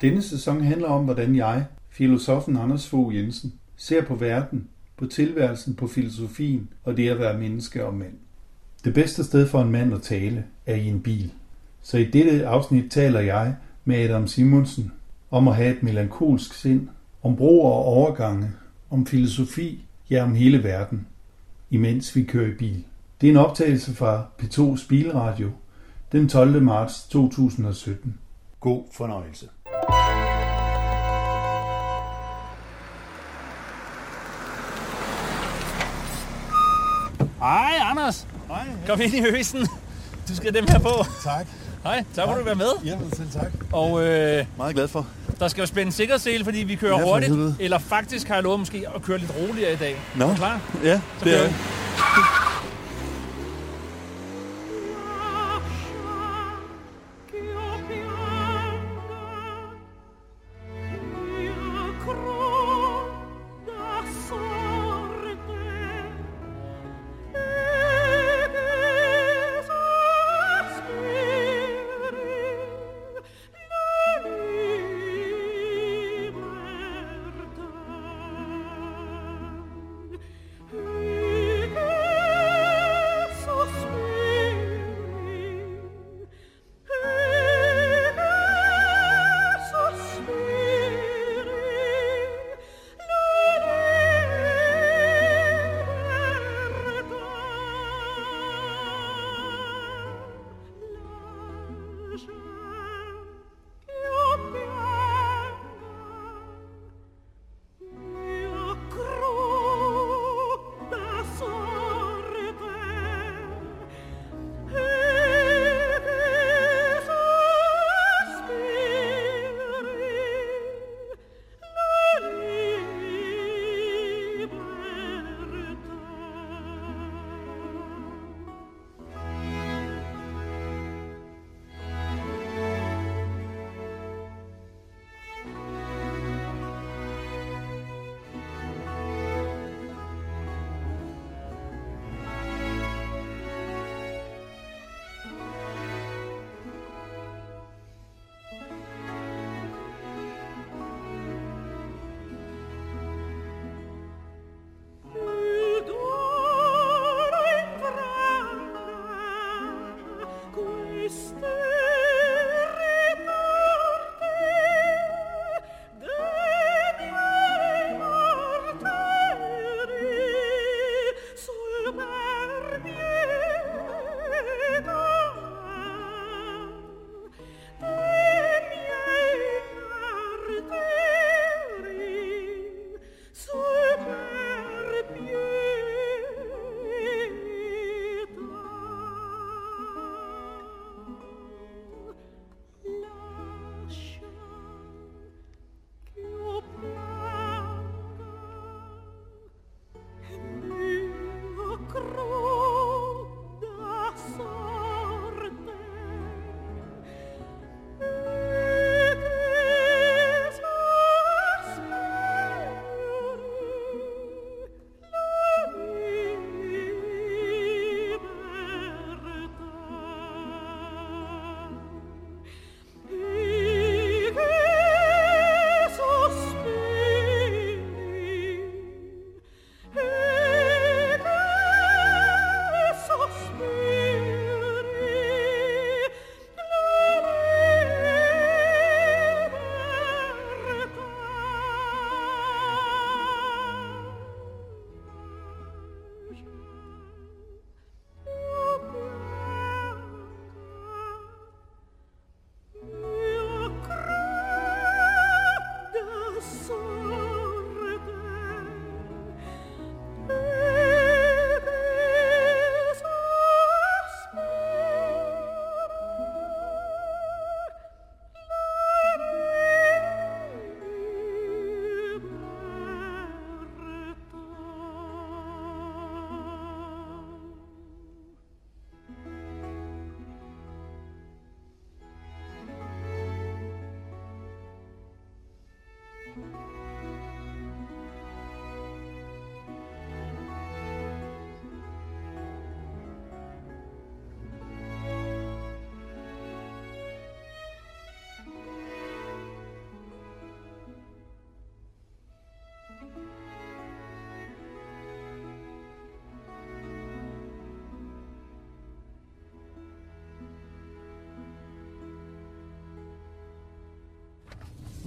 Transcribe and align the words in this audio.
Denne 0.00 0.22
sæson 0.22 0.60
handler 0.60 0.88
om, 0.88 1.04
hvordan 1.04 1.36
jeg, 1.36 1.64
filosofen 1.90 2.56
Anders 2.56 2.88
Fogh 2.88 3.16
Jensen, 3.16 3.52
ser 3.76 4.04
på 4.04 4.14
verden, 4.14 4.68
på 4.96 5.06
tilværelsen, 5.06 5.74
på 5.74 5.86
filosofien 5.86 6.68
og 6.84 6.96
det 6.96 7.08
at 7.08 7.18
være 7.18 7.38
menneske 7.38 7.86
og 7.86 7.94
mand. 7.94 8.14
Det 8.84 8.94
bedste 8.94 9.24
sted 9.24 9.48
for 9.48 9.62
en 9.62 9.70
mand 9.70 9.94
at 9.94 10.02
tale 10.02 10.44
er 10.66 10.74
i 10.74 10.86
en 10.86 11.00
bil. 11.00 11.32
Så 11.82 11.98
i 11.98 12.04
dette 12.04 12.46
afsnit 12.46 12.90
taler 12.90 13.20
jeg 13.20 13.54
med 13.84 13.96
Adam 13.96 14.26
Simonsen 14.26 14.92
om 15.30 15.48
at 15.48 15.56
have 15.56 15.76
et 15.76 15.82
melankolsk 15.82 16.54
sind, 16.54 16.88
om 17.22 17.36
broer 17.36 17.70
og 17.70 17.84
overgange, 17.84 18.50
om 18.90 19.06
filosofi, 19.06 19.84
ja 20.10 20.24
om 20.24 20.34
hele 20.34 20.64
verden, 20.64 21.06
imens 21.70 22.16
vi 22.16 22.22
kører 22.22 22.48
i 22.48 22.54
bil. 22.54 22.84
Det 23.20 23.26
er 23.26 23.30
en 23.30 23.36
optagelse 23.36 23.94
fra 23.94 24.26
P2's 24.42 24.88
Bilradio 24.88 25.50
den 26.12 26.28
12. 26.28 26.62
marts 26.62 27.02
2017. 27.08 28.18
God 28.60 28.82
fornøjelse. 28.92 29.48
Hej, 37.78 37.90
Anders. 37.90 38.26
Hej. 38.48 38.66
Kom 38.86 39.00
ind 39.00 39.14
i 39.14 39.20
høsen. 39.20 39.66
Du 40.28 40.36
skal 40.36 40.52
have 40.52 40.60
dem 40.60 40.68
her 40.68 40.78
på. 40.78 41.04
Tak. 41.24 41.46
Hej, 41.82 42.04
så 42.12 42.26
må 42.26 42.32
du 42.34 42.44
være 42.44 42.54
med. 42.54 42.70
Jamen, 42.84 43.16
selv 43.16 43.30
tak. 43.32 43.52
Og 43.72 44.02
øh, 44.06 44.44
Meget 44.56 44.74
glad 44.74 44.88
for. 44.88 45.06
der 45.40 45.48
skal 45.48 45.60
jo 45.60 45.66
spænde 45.66 45.92
sikkerhedssele, 45.92 46.44
fordi 46.44 46.58
vi 46.58 46.74
kører 46.74 46.98
Ja, 46.98 47.04
for 47.04 47.08
hurtigt. 47.12 47.30
helvede. 47.32 47.56
Eller 47.60 47.78
faktisk 47.78 48.28
har 48.28 48.34
jeg 48.34 48.42
lovet 48.42 48.58
måske 48.58 48.84
at 48.94 49.02
køre 49.02 49.18
lidt 49.18 49.32
roligere 49.40 49.72
i 49.72 49.76
dag. 49.76 49.96
Nå. 50.16 50.24
Er 50.24 50.28
du 50.30 50.36
klar? 50.36 50.60
Ja, 50.84 51.00
Så 51.18 51.24
det 51.24 51.44
er 51.44 51.48
vi. 51.48 51.54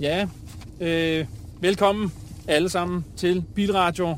Ja, 0.02 0.28
øh, 0.82 1.26
velkommen 1.62 2.12
alle 2.48 2.70
sammen 2.70 3.06
til 3.18 3.44
Bilradio, 3.56 4.16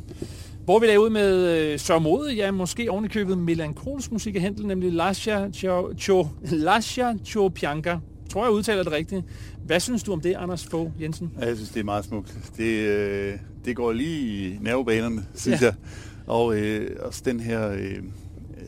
hvor 0.66 0.80
vi 0.80 0.86
laver 0.88 1.04
ud 1.06 1.10
med 1.10 1.58
øh, 1.58 1.80
sørmodet, 1.80 2.38
ja, 2.38 2.52
måske 2.52 2.92
ovenikøbet 2.92 3.38
melankolsk 3.38 4.12
musik 4.12 4.36
af 4.36 4.42
Hentel, 4.42 4.68
nemlig 4.68 4.92
Lascia 4.94 5.52
Cho, 5.52 5.94
Cho, 6.00 6.28
Lascia 6.52 7.14
Chopianka. 7.26 7.98
Tror 8.30 8.44
jeg 8.46 8.52
udtaler 8.52 8.84
det 8.84 8.92
rigtigt. 8.92 9.22
Hvad 9.66 9.80
synes 9.80 10.04
du 10.04 10.14
om 10.14 10.22
det, 10.22 10.36
Anders 10.36 10.66
Fogh 10.66 10.92
Jensen? 11.02 11.32
Ja, 11.42 11.46
jeg 11.48 11.56
synes, 11.56 11.70
det 11.70 11.80
er 11.80 11.84
meget 11.84 12.06
smukt. 12.06 12.38
Det, 12.58 12.74
øh, 12.88 13.34
det 13.66 13.76
går 13.76 13.92
lige 13.92 14.48
i 14.48 14.58
nervebanerne, 14.62 15.26
synes 15.36 15.62
Ja. 15.62 15.66
jeg. 15.66 15.74
Og 16.28 16.56
øh, 16.58 16.90
også 17.00 17.22
den 17.26 17.40
her 17.40 17.72
øh, 17.72 17.96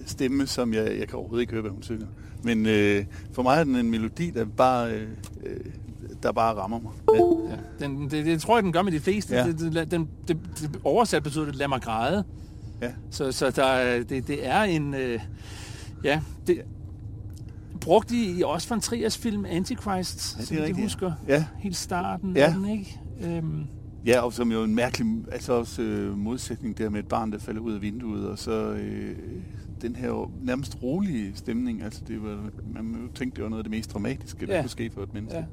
stemme, 0.06 0.48
som 0.48 0.74
jeg, 0.74 0.86
jeg 1.00 1.08
kan 1.08 1.18
overhovedet 1.18 1.42
ikke 1.42 1.52
høre, 1.52 1.62
hvad 1.62 1.72
hun 1.72 1.84
synger. 1.84 2.08
Men 2.44 2.66
øh, 2.66 3.06
for 3.34 3.44
mig 3.44 3.60
er 3.60 3.64
den 3.64 3.76
en 3.76 3.92
melodi, 3.92 4.30
der 4.30 4.46
bare, 4.58 4.92
øh, 4.92 5.08
der 6.26 6.32
bare 6.32 6.56
rammer 6.56 6.80
mig. 6.80 6.92
Ja. 7.16 7.22
Ja, 7.80 7.86
den, 7.88 8.10
det, 8.12 8.26
det 8.26 8.42
tror 8.42 8.58
jeg, 8.58 8.64
den 8.64 8.72
gør 8.72 8.82
med 8.82 8.92
de 8.92 9.00
fleste. 9.00 9.36
Ja. 9.36 9.48
Det, 9.48 9.60
det, 9.60 9.92
den, 9.92 10.10
det, 10.28 10.38
det, 10.60 10.80
oversat 10.84 11.24
betyder 11.24 11.46
det, 11.46 11.56
lad 11.56 11.68
mig 11.68 11.82
græde. 11.82 12.24
Ja. 12.82 12.92
Så, 13.12 13.32
så 13.32 13.50
der, 13.50 13.64
er- 13.66 14.04
det, 14.04 14.28
det 14.28 14.48
er 14.48 14.62
en... 14.62 14.94
Øh, 14.94 15.20
ja, 16.04 16.22
det 16.48 16.62
brugt 17.82 18.12
i, 18.12 18.40
i 18.40 18.44
også 18.44 18.70
von 18.70 18.80
Triers 18.80 19.18
film 19.18 19.46
Antichrist, 19.46 20.36
Ja, 20.36 20.40
det 20.40 20.48
som 20.48 20.58
er 20.58 20.60
jeg 20.62 20.68
rigtigt, 20.68 20.80
ja. 20.80 20.86
husker. 20.86 21.12
Ja. 21.28 21.46
Helt 21.60 21.76
starten 21.76 22.36
Ja. 22.38 22.46
af 22.46 22.54
den, 22.54 22.70
ikke? 22.70 23.00
Øhm, 23.24 23.64
Ja, 24.06 24.20
og 24.22 24.34
som 24.34 24.52
jo 24.52 24.64
en 24.64 24.76
mærkelig 24.76 25.08
altså 25.32 25.54
også, 25.54 25.82
øh, 25.82 26.18
modsætning 26.18 26.78
der 26.78 26.90
med 26.90 27.00
et 27.00 27.08
barn, 27.08 27.32
der 27.32 27.40
falder 27.40 27.62
ud 27.62 27.74
af 27.74 27.82
vinduet, 27.82 28.28
og 28.28 28.40
så 28.40 28.52
øh, 28.72 29.16
den 29.82 29.96
her 29.96 30.08
jo 30.08 30.30
nærmest 30.44 30.78
rolige 30.84 31.32
stemning. 31.36 31.84
Altså, 31.84 32.02
det 32.08 32.24
var, 32.24 32.38
man 32.74 33.10
tænke, 33.16 33.36
det 33.36 33.44
var 33.44 33.50
noget 33.50 33.60
af 33.60 33.64
det 33.64 33.72
mest 33.72 33.94
dramatiske, 33.94 34.46
der 34.48 34.56
Ja. 34.56 34.62
kunne 34.62 34.70
ske 34.70 34.90
for 34.94 35.04
et 35.04 35.14
menneske. 35.14 35.38
ja. 35.38 35.44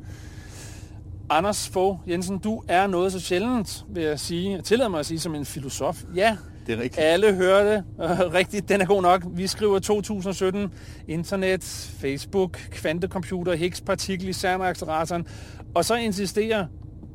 Anders 1.33 1.69
Fogh 1.69 1.99
Jensen, 2.09 2.39
du 2.39 2.63
er 2.69 2.87
noget 2.87 3.13
så 3.13 3.21
sjældent, 3.21 3.85
vil 3.89 4.03
jeg 4.03 4.21
sige. 4.21 4.53
Jeg 4.53 4.65
tillader 4.65 4.91
mig 4.91 5.01
at 5.01 5.07
sige 5.07 5.21
som 5.21 5.35
en 5.35 5.45
filosof. 5.45 6.03
Ja, 6.15 6.37
Det 6.67 6.73
er 6.73 6.77
rigtigt. 6.83 6.99
Alle 6.99 7.35
hører 7.35 7.75
det. 7.75 7.85
Rigtigt, 8.39 8.69
den 8.69 8.81
er 8.81 8.87
god 8.87 9.03
nok. 9.03 9.25
Vi 9.35 9.47
skriver 9.47 9.79
2017. 9.79 10.73
Internet, 11.09 11.65
Facebook, 12.01 12.61
kvantecomputer, 12.71 13.55
Higgs-partikel 13.55 14.29
i 14.29 14.33
CERN-acceleratoren. 14.33 15.27
Og 15.75 15.85
så 15.85 15.95
insisterer 15.95 16.67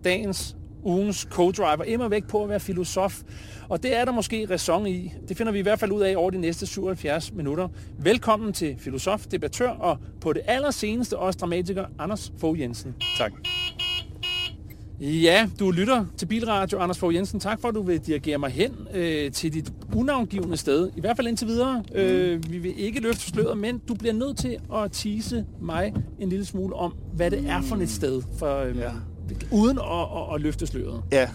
dagens 0.03 0.55
ugens 0.83 1.27
co-driver 1.31 1.83
immer 1.83 2.07
væk 2.07 2.27
på 2.27 2.43
at 2.43 2.49
være 2.49 2.59
filosof. 2.59 3.21
Og 3.69 3.83
det 3.83 3.97
er 3.97 4.05
der 4.05 4.11
måske 4.11 4.47
ræson 4.49 4.87
i. 4.87 5.13
Det 5.27 5.37
finder 5.37 5.51
vi 5.51 5.59
i 5.59 5.61
hvert 5.61 5.79
fald 5.79 5.91
ud 5.91 6.01
af 6.01 6.15
over 6.17 6.29
de 6.31 6.37
næste 6.37 6.65
77 6.65 7.33
minutter. 7.33 7.67
Velkommen 7.99 8.53
til 8.53 8.75
filosof, 8.79 9.25
debattør 9.25 9.69
og 9.69 9.97
på 10.21 10.33
det 10.33 10.41
allerseneste 10.45 11.17
også 11.17 11.37
dramatiker 11.37 11.85
Anders 11.99 12.31
Fogh 12.39 12.59
Jensen. 12.59 12.95
Tak. 13.17 13.31
Ja, 15.01 15.49
du 15.59 15.71
lytter 15.71 16.05
til 16.17 16.25
Bilradio, 16.25 16.79
Anders 16.79 16.97
Fogh 16.99 17.15
Jensen. 17.15 17.39
Tak 17.39 17.61
for, 17.61 17.67
at 17.67 17.75
du 17.75 17.81
vil 17.81 17.99
dirigere 17.99 18.37
mig 18.37 18.49
hen 18.49 18.71
øh, 18.93 19.31
til 19.31 19.53
dit 19.53 19.73
unavngivende 19.95 20.57
sted. 20.57 20.89
I 20.95 21.01
hvert 21.01 21.15
fald 21.15 21.27
indtil 21.27 21.47
videre. 21.47 21.83
Mm. 21.89 21.99
Øh, 21.99 22.51
vi 22.51 22.57
vil 22.57 22.79
ikke 22.79 22.99
løfte 22.99 23.21
sløret, 23.21 23.57
men 23.57 23.81
du 23.87 23.93
bliver 23.93 24.13
nødt 24.13 24.37
til 24.37 24.57
at 24.73 24.91
tease 24.91 25.45
mig 25.61 25.93
en 26.19 26.29
lille 26.29 26.45
smule 26.45 26.75
om, 26.75 26.93
hvad 27.13 27.31
det 27.31 27.49
er 27.49 27.61
for 27.61 27.75
et 27.75 27.89
sted, 27.89 28.21
for, 28.39 28.59
øh, 28.59 28.77
ja. 28.77 28.91
Uden 29.51 29.77
at, 29.77 29.83
at, 29.85 30.35
at 30.35 30.41
løfte 30.41 30.67
sløret. 30.67 31.03
Ja, 31.11 31.29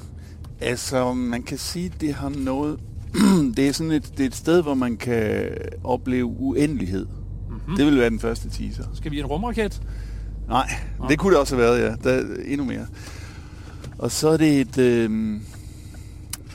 altså 0.60 1.12
man 1.12 1.42
kan 1.42 1.58
sige, 1.58 1.92
det 2.00 2.14
har 2.14 2.28
noget... 2.28 2.80
det 3.56 3.68
er 3.68 3.72
sådan 3.72 3.92
et, 3.92 4.12
det 4.18 4.20
er 4.20 4.26
et 4.26 4.34
sted, 4.36 4.62
hvor 4.62 4.74
man 4.74 4.96
kan 4.96 5.48
opleve 5.84 6.24
uendelighed. 6.24 7.06
Mm-hmm. 7.06 7.76
Det 7.76 7.86
vil 7.86 7.98
være 7.98 8.10
den 8.10 8.20
første 8.20 8.50
teaser. 8.50 8.84
Skal 8.94 9.10
vi 9.10 9.18
en 9.20 9.26
rumraket? 9.26 9.82
Nej, 10.48 10.70
det 11.08 11.18
kunne 11.18 11.32
det 11.32 11.40
også 11.40 11.56
have 11.56 11.64
været, 11.64 11.80
ja. 11.82 11.94
Der 12.04 12.10
er 12.10 12.24
endnu 12.46 12.66
mere. 12.66 12.86
Og 14.02 14.10
så 14.10 14.28
er 14.28 14.36
det 14.36 14.60
et... 14.60 14.78
Øh, 14.78 15.40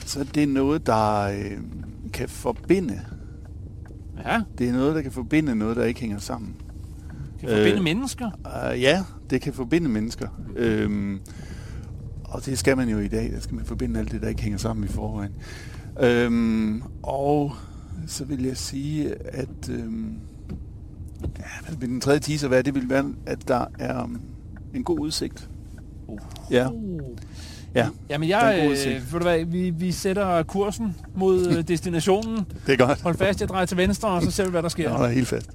så 0.06 0.20
er 0.20 0.24
det 0.24 0.48
noget, 0.48 0.86
der 0.86 1.22
øh, 1.22 1.58
kan 2.12 2.28
forbinde. 2.28 3.00
Ja, 4.26 4.42
Det 4.58 4.68
er 4.68 4.72
noget, 4.72 4.94
der 4.94 5.02
kan 5.02 5.12
forbinde 5.12 5.54
noget, 5.54 5.76
der 5.76 5.84
ikke 5.84 6.00
hænger 6.00 6.18
sammen. 6.18 6.54
kan 7.40 7.48
forbinde 7.48 7.76
Øh. 7.78 7.82
mennesker. 7.84 8.30
Uh, 8.72 8.80
ja, 8.82 9.04
det 9.30 9.40
kan 9.40 9.52
forbinde 9.52 9.88
mennesker. 9.88 10.28
Øhm, 10.56 11.20
og 12.24 12.46
det 12.46 12.58
skal 12.58 12.76
man 12.76 12.88
jo 12.88 12.98
i 12.98 13.08
dag. 13.08 13.32
Der 13.32 13.40
skal 13.40 13.54
man 13.54 13.64
forbinde 13.64 14.00
alt 14.00 14.12
det, 14.12 14.22
der 14.22 14.28
ikke 14.28 14.42
hænger 14.42 14.58
sammen 14.58 14.84
i 14.84 14.88
forvejen. 14.88 15.32
Øhm, 16.02 16.82
og 17.02 17.52
så 18.06 18.24
vil 18.24 18.42
jeg 18.44 18.56
sige, 18.56 19.14
at 19.34 19.68
øhm, 19.70 20.14
ja, 21.38 21.74
hvad 21.76 21.88
den 21.88 22.00
tredje 22.00 22.20
teaser 22.20 22.48
være? 22.48 22.62
Det 22.62 22.74
vil 22.74 22.88
være, 22.90 23.14
at 23.26 23.48
der 23.48 23.64
er 23.78 24.10
en 24.74 24.84
god 24.84 25.00
udsigt. 25.00 25.50
Ja, 26.50 26.68
Uh. 26.68 27.00
ja, 27.74 27.88
Jamen 28.10 28.28
Der 28.28 28.36
er 28.36 28.50
en 28.62 28.70
jeg, 28.70 28.86
øh, 28.86 29.12
ved 29.12 29.20
du 29.20 29.24
hvad, 29.26 29.44
vi, 29.44 29.70
vi 29.70 29.92
sætter 29.92 30.42
kursen 30.42 30.96
mod 31.14 31.46
øh, 31.46 31.68
destinationen. 31.68 32.46
det 32.66 32.72
er 32.80 32.86
godt. 32.86 33.00
Hold 33.02 33.16
fast, 33.16 33.40
jeg 33.40 33.48
drejer 33.48 33.66
til 33.66 33.76
venstre, 33.76 34.08
og 34.08 34.22
så 34.22 34.30
ser 34.30 34.44
vi, 34.44 34.50
hvad 34.50 34.62
der 34.62 34.66
Jeg 34.66 34.70
sker. 34.70 34.88
holder 34.90 35.08
helt 35.14 35.28
fast. 35.28 35.50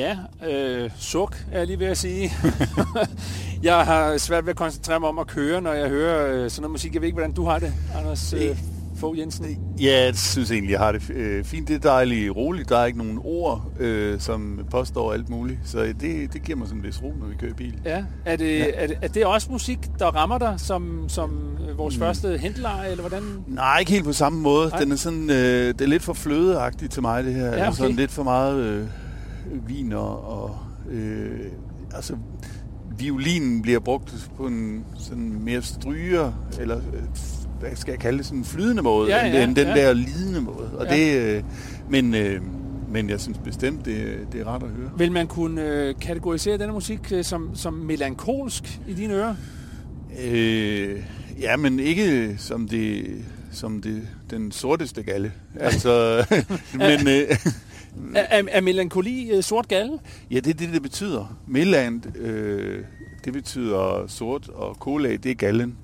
Ja, 0.00 0.16
øh, 0.50 0.90
suk 0.98 1.36
er 1.52 1.58
jeg 1.58 1.66
lige 1.66 1.78
ved 1.78 1.86
at 1.86 1.98
sige. 1.98 2.32
jeg 3.62 3.86
har 3.86 4.16
svært 4.18 4.44
ved 4.44 4.50
at 4.50 4.56
koncentrere 4.56 5.00
mig 5.00 5.08
om 5.08 5.18
at 5.18 5.26
køre, 5.26 5.60
når 5.60 5.72
jeg 5.72 5.88
hører 5.88 6.26
øh, 6.26 6.50
sådan 6.50 6.62
noget 6.62 6.72
musik. 6.72 6.94
Jeg 6.94 7.02
ved 7.02 7.08
ikke, 7.08 7.16
hvordan 7.16 7.32
du 7.32 7.44
har 7.44 7.58
det, 7.58 7.72
Anders 7.94 8.32
øh, 8.32 8.58
Fogh 8.96 9.18
Jensen. 9.18 9.58
Ja, 9.80 10.04
jeg 10.04 10.16
synes 10.16 10.50
egentlig, 10.50 10.72
jeg 10.72 10.80
har 10.80 10.92
det 10.92 11.10
øh, 11.10 11.44
fint. 11.44 11.68
Det 11.68 11.74
er 11.74 11.78
dejligt 11.78 12.36
roligt. 12.36 12.68
Der 12.68 12.78
er 12.78 12.86
ikke 12.86 12.98
nogen 12.98 13.20
ord, 13.24 13.72
øh, 13.80 14.20
som 14.20 14.60
påstår 14.70 15.12
alt 15.12 15.28
muligt. 15.28 15.58
Så 15.64 15.78
det, 15.78 16.32
det 16.32 16.42
giver 16.42 16.58
mig 16.58 16.68
sådan 16.68 16.80
en 16.80 16.86
vis 16.86 17.02
ro, 17.02 17.12
når 17.20 17.26
vi 17.26 17.34
kører 17.34 17.54
bil. 17.54 17.80
Ja. 17.84 18.04
Er 18.24 18.36
det, 18.36 18.58
ja. 18.58 18.66
Er, 18.74 18.86
det, 18.86 18.98
er 19.02 19.08
det 19.08 19.26
også 19.26 19.48
musik, 19.50 19.78
der 19.98 20.06
rammer 20.06 20.38
dig 20.38 20.54
som, 20.58 21.04
som 21.08 21.58
øh, 21.68 21.78
vores 21.78 21.96
mm. 21.96 22.00
første 22.00 22.38
hentleje, 22.38 22.90
eller 22.90 23.08
hvordan? 23.08 23.22
Nej, 23.46 23.78
ikke 23.78 23.92
helt 23.92 24.04
på 24.04 24.12
samme 24.12 24.40
måde. 24.40 24.68
Nej. 24.68 24.78
Den 24.78 24.92
er 24.92 24.96
sådan, 24.96 25.30
øh, 25.30 25.68
det 25.68 25.80
er 25.80 25.86
lidt 25.86 26.02
for 26.02 26.12
flødeagtigt 26.12 26.92
til 26.92 27.02
mig, 27.02 27.24
det 27.24 27.34
her. 27.34 27.46
Ja, 27.46 27.66
okay. 27.66 27.76
Sådan 27.76 27.96
lidt 27.96 28.10
for 28.10 28.22
meget 28.22 28.56
øh, 28.56 28.86
vin 29.66 29.92
og... 29.92 30.58
øh, 30.90 31.40
altså, 31.94 32.16
violinen 32.98 33.62
bliver 33.62 33.80
brugt 33.80 34.30
på 34.36 34.46
en 34.46 34.84
sådan 34.98 35.42
mere 35.42 35.62
stryger, 35.62 36.32
eller 36.60 36.76
øh, 36.76 37.02
hvad 37.60 37.70
skal 37.74 37.92
jeg 37.92 38.00
kalde 38.00 38.18
det, 38.18 38.26
sådan 38.26 38.38
en 38.38 38.44
flydende 38.44 38.82
måde, 38.82 39.16
ja, 39.16 39.26
ja, 39.26 39.44
end, 39.44 39.56
den 39.56 39.66
ja. 39.66 39.74
der 39.74 39.92
lidende 39.92 40.40
måde. 40.40 40.70
Og 40.78 40.86
ja. 40.86 40.96
det, 40.96 41.36
øh, 41.36 41.42
men, 41.90 42.14
øh, 42.14 42.40
men 42.88 43.10
jeg 43.10 43.20
synes 43.20 43.38
bestemt, 43.38 43.84
det, 43.84 44.18
det 44.32 44.40
er 44.40 44.44
rart 44.44 44.62
at 44.62 44.68
høre. 44.68 44.90
Vil 44.98 45.12
man 45.12 45.26
kunne 45.26 45.62
øh, 45.62 45.94
kategorisere 46.00 46.58
denne 46.58 46.72
musik 46.72 47.12
øh, 47.12 47.24
som, 47.24 47.50
som 47.54 47.74
melankolsk 47.74 48.80
i 48.88 48.94
dine 48.94 49.14
ører? 49.14 49.34
Øh, 50.24 51.02
ja, 51.40 51.56
men 51.56 51.80
ikke 51.80 52.34
som 52.38 52.68
det 52.68 53.06
som 53.52 53.82
det, 53.82 54.08
den 54.30 54.52
sorteste 54.52 55.02
galle. 55.02 55.32
Altså, 55.60 56.24
men, 56.74 57.08
øh, 57.08 57.36
er, 58.14 58.20
er, 58.20 58.42
er 58.48 58.60
melankoli 58.60 59.30
øh, 59.30 59.42
sort 59.42 59.68
galle? 59.68 59.98
Ja, 60.30 60.36
det 60.36 60.46
er 60.46 60.54
det, 60.54 60.72
det 60.72 60.82
betyder. 60.82 61.38
Meland, 61.46 62.16
øh, 62.16 62.84
det 63.24 63.32
betyder 63.32 64.04
sort, 64.06 64.48
og 64.48 64.74
cola, 64.74 65.16
det 65.16 65.30
er 65.30 65.34
gallen. 65.34 65.76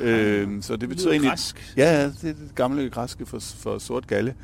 Øh, 0.00 0.62
så 0.62 0.76
det 0.76 0.88
betyder 0.88 1.10
egentlig... 1.10 1.28
Græsk. 1.28 1.74
Ja, 1.76 2.04
det 2.04 2.24
er 2.24 2.34
det 2.34 2.54
gamle 2.54 2.90
græske 2.90 3.26
for, 3.26 3.38
for 3.38 3.78
sort 3.78 4.06
galle. 4.06 4.34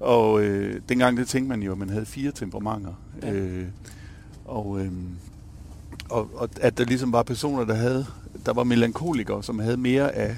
Og 0.00 0.42
øh, 0.42 0.80
dengang 0.88 1.16
det 1.16 1.28
tænkte 1.28 1.48
man 1.48 1.62
jo, 1.62 1.72
at 1.72 1.78
man 1.78 1.90
havde 1.90 2.06
fire 2.06 2.32
temperamenter. 2.32 2.92
Ja. 3.22 3.32
Øh, 3.32 3.64
og, 4.44 4.80
øh, 4.80 4.92
og, 6.08 6.30
og 6.34 6.48
at 6.60 6.78
der 6.78 6.84
ligesom 6.84 7.12
var 7.12 7.22
personer, 7.22 7.64
der 7.64 7.74
havde 7.74 8.06
der 8.46 8.52
var 8.52 8.64
melankolikere, 8.64 9.42
som 9.42 9.58
havde 9.58 9.76
mere 9.76 10.14
af, 10.14 10.36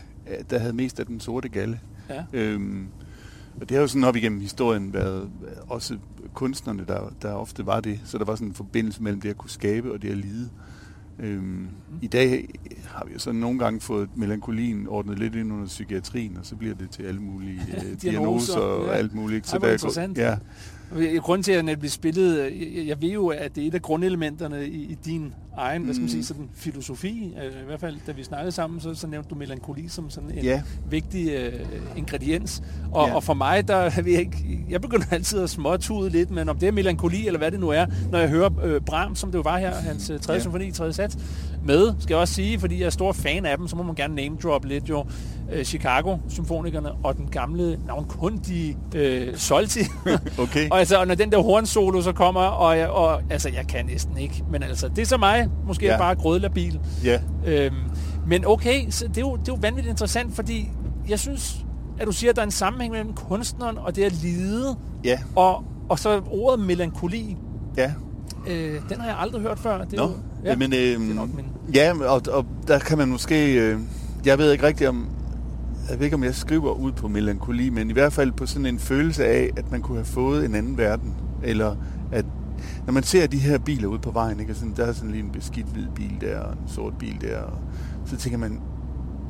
der 0.51 0.59
havde 0.59 0.73
mest 0.73 1.01
af 1.01 1.07
den 1.07 1.21
sorte 1.21 1.49
galle. 1.49 1.81
Ja. 2.11 2.25
Øhm, 2.33 2.87
og 3.61 3.69
det 3.69 3.71
har 3.71 3.81
jo 3.83 3.87
sådan 3.89 4.05
op 4.05 4.17
igennem 4.17 4.41
historien 4.41 4.93
været 4.93 5.31
også 5.69 5.99
kunstnerne, 6.35 6.85
der, 6.89 7.13
der 7.23 7.33
ofte 7.33 7.67
var 7.67 7.81
det. 7.81 8.01
Så 8.05 8.19
der 8.19 8.25
var 8.25 8.35
sådan 8.35 8.49
en 8.49 8.55
forbindelse 8.55 9.03
mellem 9.03 9.21
det 9.21 9.29
at 9.29 9.37
kunne 9.37 9.51
skabe 9.51 9.93
og 9.93 10.03
det 10.03 10.11
at 10.11 10.17
lide. 10.17 10.51
Øhm, 11.19 11.43
mm. 11.43 11.69
I 12.03 12.07
dag 12.07 12.49
har 12.87 13.05
vi 13.05 13.13
jo 13.13 13.19
så 13.19 13.33
nogle 13.33 13.59
gange 13.59 13.81
fået 13.81 14.09
melankolien 14.17 14.87
ordnet 14.89 15.19
lidt 15.19 15.35
ind 15.35 15.53
under 15.53 15.67
psykiatrien, 15.67 16.37
og 16.37 16.47
så 16.47 16.57
bliver 16.57 16.75
det 16.75 16.91
til 16.91 17.03
alle 17.03 17.21
mulige 17.21 17.61
øh, 17.77 18.03
diagnoser 18.03 18.61
og 18.61 18.87
ja. 18.87 18.93
alt 18.93 19.15
muligt. 19.15 19.49
Så 19.49 19.59
det 19.59 19.69
er 19.69 19.73
interessant. 19.73 20.19
Ja. 20.19 20.37
Grunden 21.19 21.43
til, 21.43 21.53
at 21.53 21.65
det 21.65 21.79
bliver 21.79 21.91
spillet, 21.91 22.39
jeg, 22.39 22.87
jeg 22.87 23.03
ved 23.03 23.11
jo, 23.11 23.29
at 23.29 23.57
det 23.57 23.65
er 23.65 23.69
et 23.69 23.75
af 23.75 23.83
grundelementerne 23.83 24.67
i, 24.67 24.83
i 24.83 24.99
din 25.05 25.35
egen, 25.57 25.79
mm. 25.79 25.85
hvad 25.85 25.95
skal 25.95 26.01
man 26.01 26.11
sige, 26.11 26.21
mm. 26.21 26.25
sådan 26.25 26.49
filosofi. 26.55 27.35
Øh, 27.45 27.63
I 27.63 27.67
hvert 27.67 27.81
fald, 27.81 27.97
da 28.07 28.13
vi 28.13 28.25
snakkede 28.25 28.53
sammen, 28.53 28.81
så, 28.81 28.95
så 28.95 29.07
nævnte 29.07 29.31
du 29.31 29.35
melankoli 29.35 29.89
som 29.89 30.11
sådan 30.11 30.31
en 30.31 30.45
ja. 30.45 30.63
vigtig 30.91 31.31
øh, 31.31 31.53
ingrediens. 31.97 32.63
Og, 32.93 33.09
ja. 33.09 33.15
og 33.15 33.23
for 33.23 33.35
mig, 33.35 33.69
der 33.69 33.91
jeg 33.97 34.07
ikke, 34.07 34.65
jeg 34.71 34.81
begynder 34.81 35.07
altid 35.11 35.41
at 35.41 35.51
småtude 35.51 36.11
lidt, 36.11 36.31
men 36.31 36.49
om 36.49 36.59
det 36.59 36.69
er 36.69 36.73
melankoli, 36.73 37.27
eller 37.27 37.39
hvad 37.39 37.51
det 37.51 37.61
nu 37.61 37.69
er, 37.69 37.87
når 38.11 38.19
jeg 38.19 38.29
hører 38.29 38.51
øh, 38.63 38.81
Brahms, 38.81 39.19
som 39.19 39.31
det 39.31 39.39
jo 39.39 39.43
var 39.43 39.59
her, 39.59 39.75
hans 39.75 40.11
øh, 40.11 40.21
tredje 40.21 40.39
ja. 40.39 40.43
symfoni, 40.43 40.71
tredje 40.71 40.93
sats, 40.93 41.19
med, 41.65 41.95
skal 41.99 42.15
jeg 42.15 42.21
også 42.21 42.35
sige, 42.35 42.59
fordi 42.59 42.79
jeg 42.81 42.87
er 42.87 42.91
stor 42.91 43.13
fan 43.13 43.47
af 43.47 43.59
dem, 43.59 43.69
så 43.69 43.77
må 43.77 43.83
man 43.83 43.95
gerne 43.95 44.15
name 44.15 44.37
drop 44.43 44.65
lidt 44.65 44.89
jo. 44.89 45.07
Øh, 45.53 45.65
Chicago-symfonikerne 45.65 46.93
og 46.93 47.17
den 47.17 47.27
gamle, 47.31 47.79
navnkundige 47.87 48.79
øh, 48.95 49.37
Solti. 49.37 49.81
okay. 50.39 50.71
og 50.71 50.79
altså, 50.79 51.01
og 51.01 51.07
når 51.07 51.15
den 51.15 51.33
der 51.33 51.43
hornsolo 51.43 52.03
så 52.03 52.13
kommer, 52.13 52.41
og, 52.41 52.79
jeg, 52.79 52.89
og 52.89 53.23
altså, 53.31 53.49
jeg 53.49 53.67
kan 53.67 53.87
næsten 53.87 54.19
ikke, 54.19 54.45
men 54.51 54.63
altså, 54.63 54.89
det 54.89 54.99
er 54.99 55.07
så 55.07 55.17
mig, 55.17 55.49
måske 55.67 55.87
ja. 55.87 55.99
bare 55.99 56.15
grødlabil. 56.15 56.81
Ja. 57.05 57.21
Øhm, 57.47 57.77
men 58.27 58.47
okay, 58.47 58.91
så 58.91 59.09
det, 59.09 59.17
er 59.17 59.21
jo, 59.21 59.37
det 59.37 59.49
er 59.49 59.53
jo 59.53 59.59
vanvittigt 59.61 59.91
interessant, 59.91 60.35
fordi 60.35 60.71
jeg 61.09 61.19
synes, 61.19 61.65
at 61.99 62.07
du 62.07 62.13
siger, 62.13 62.31
at 62.31 62.37
der 62.37 62.43
er 62.43 62.47
en 62.47 62.53
sammenhæng 62.53 62.93
mellem 62.93 63.13
kunstneren 63.13 63.79
og 63.79 63.97
det 63.97 64.05
at 64.05 64.13
lide, 64.13 64.77
ja. 65.05 65.19
og, 65.37 65.65
og 65.89 65.99
så 65.99 66.21
ordet 66.31 66.61
melankoli. 66.67 67.37
Ja. 67.77 67.93
Øh, 68.47 68.81
den 68.89 69.01
har 69.01 69.07
jeg 69.07 69.17
aldrig 69.19 69.43
hørt 69.43 69.59
før. 69.59 69.85
Det 69.85 69.99
er 69.99 70.07
Nå, 70.07 70.09
jo, 70.09 70.15
ja, 70.45 70.57
men, 70.57 70.73
øh, 70.73 70.79
det 70.79 71.11
er 71.11 71.15
nok 71.15 71.29
min... 71.35 71.45
ja 71.75 71.93
og, 72.05 72.23
og 72.31 72.47
der 72.69 72.79
kan 72.79 72.99
man 72.99 73.09
måske... 73.09 73.55
Øh, 73.55 73.81
jeg 74.25 74.39
ved 74.39 74.53
ikke 74.53 74.67
rigtigt 74.67 74.89
om... 74.89 75.09
Jeg 75.93 76.01
ved 76.01 76.07
ikke, 76.07 76.17
om 76.17 76.25
jeg 76.25 76.35
skriver 76.35 76.73
ud 76.73 76.93
på 76.93 77.09
melankoli, 77.09 77.71
men 77.71 77.90
i 77.90 77.93
hvert 77.93 78.12
fald 78.12 78.33
på 78.33 78.47
sådan 78.47 78.66
en 78.66 78.79
følelse 78.79 79.27
af, 79.27 79.51
at 79.57 79.71
man 79.71 79.81
kunne 79.81 79.99
have 79.99 80.07
fået 80.07 80.45
en 80.45 80.55
anden 80.55 80.79
verden. 80.79 81.14
Eller 81.43 81.77
at 82.12 82.25
når 82.87 82.93
man 82.93 83.03
ser 83.03 83.27
de 83.27 83.38
her 83.38 83.59
biler 83.59 83.88
ude 83.88 83.99
på 83.99 84.11
vejen, 84.11 84.40
ikke, 84.40 84.53
og 84.53 84.57
sådan, 84.57 84.75
der 84.77 84.87
er 84.87 84.93
sådan 84.93 85.11
lige 85.11 85.23
en 85.23 85.31
beskidt 85.31 85.66
hvid 85.66 85.87
bil 85.95 86.16
der, 86.21 86.40
og 86.40 86.53
en 86.53 86.69
sort 86.69 86.93
bil 86.99 87.21
der, 87.21 87.38
og 87.38 87.59
så 88.07 88.16
tænker 88.16 88.38
man, 88.38 88.61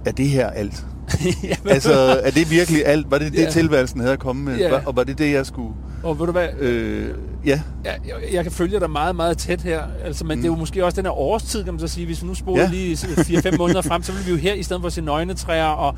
er 0.06 0.12
det 0.12 0.28
her 0.28 0.50
alt? 0.50 0.86
altså, 1.70 1.92
er 2.24 2.30
det 2.30 2.50
virkelig 2.50 2.86
alt? 2.86 3.10
Var 3.10 3.18
det 3.18 3.32
det, 3.32 3.38
ja. 3.38 3.50
tilværelsen 3.50 4.00
havde 4.00 4.12
at 4.12 4.18
komme 4.18 4.42
med? 4.44 4.58
Ja. 4.58 4.86
Og 4.86 4.96
var 4.96 5.04
det 5.04 5.18
det, 5.18 5.32
jeg 5.32 5.46
skulle... 5.46 5.74
Og 6.02 6.18
ved 6.18 6.26
du 6.26 6.32
hvad? 6.32 6.48
Øh, 6.58 7.08
ja. 7.46 7.60
Jeg, 7.84 7.98
jeg, 8.06 8.14
jeg 8.32 8.42
kan 8.42 8.52
følge 8.52 8.80
dig 8.80 8.90
meget, 8.90 9.16
meget 9.16 9.38
tæt 9.38 9.62
her. 9.62 9.82
Altså, 10.04 10.24
men 10.24 10.38
mm. 10.38 10.42
det 10.42 10.48
er 10.48 10.52
jo 10.52 10.58
måske 10.58 10.84
også 10.84 10.96
den 10.96 11.06
her 11.06 11.18
årstid, 11.18 11.64
kan 11.64 11.72
man 11.72 11.80
så 11.80 11.88
sige. 11.88 12.06
Hvis 12.06 12.22
vi 12.22 12.26
nu 12.26 12.34
spoler 12.34 12.62
ja. 12.62 12.70
lige 12.70 12.94
4-5 12.94 13.56
måneder 13.56 13.82
frem, 13.82 14.02
så 14.02 14.12
vil 14.12 14.26
vi 14.26 14.30
jo 14.30 14.36
her, 14.36 14.54
i 14.54 14.62
stedet 14.62 14.82
for 14.82 14.86
at 14.86 14.92
se 14.92 15.00
nøgnetræer 15.00 15.64
og 15.64 15.94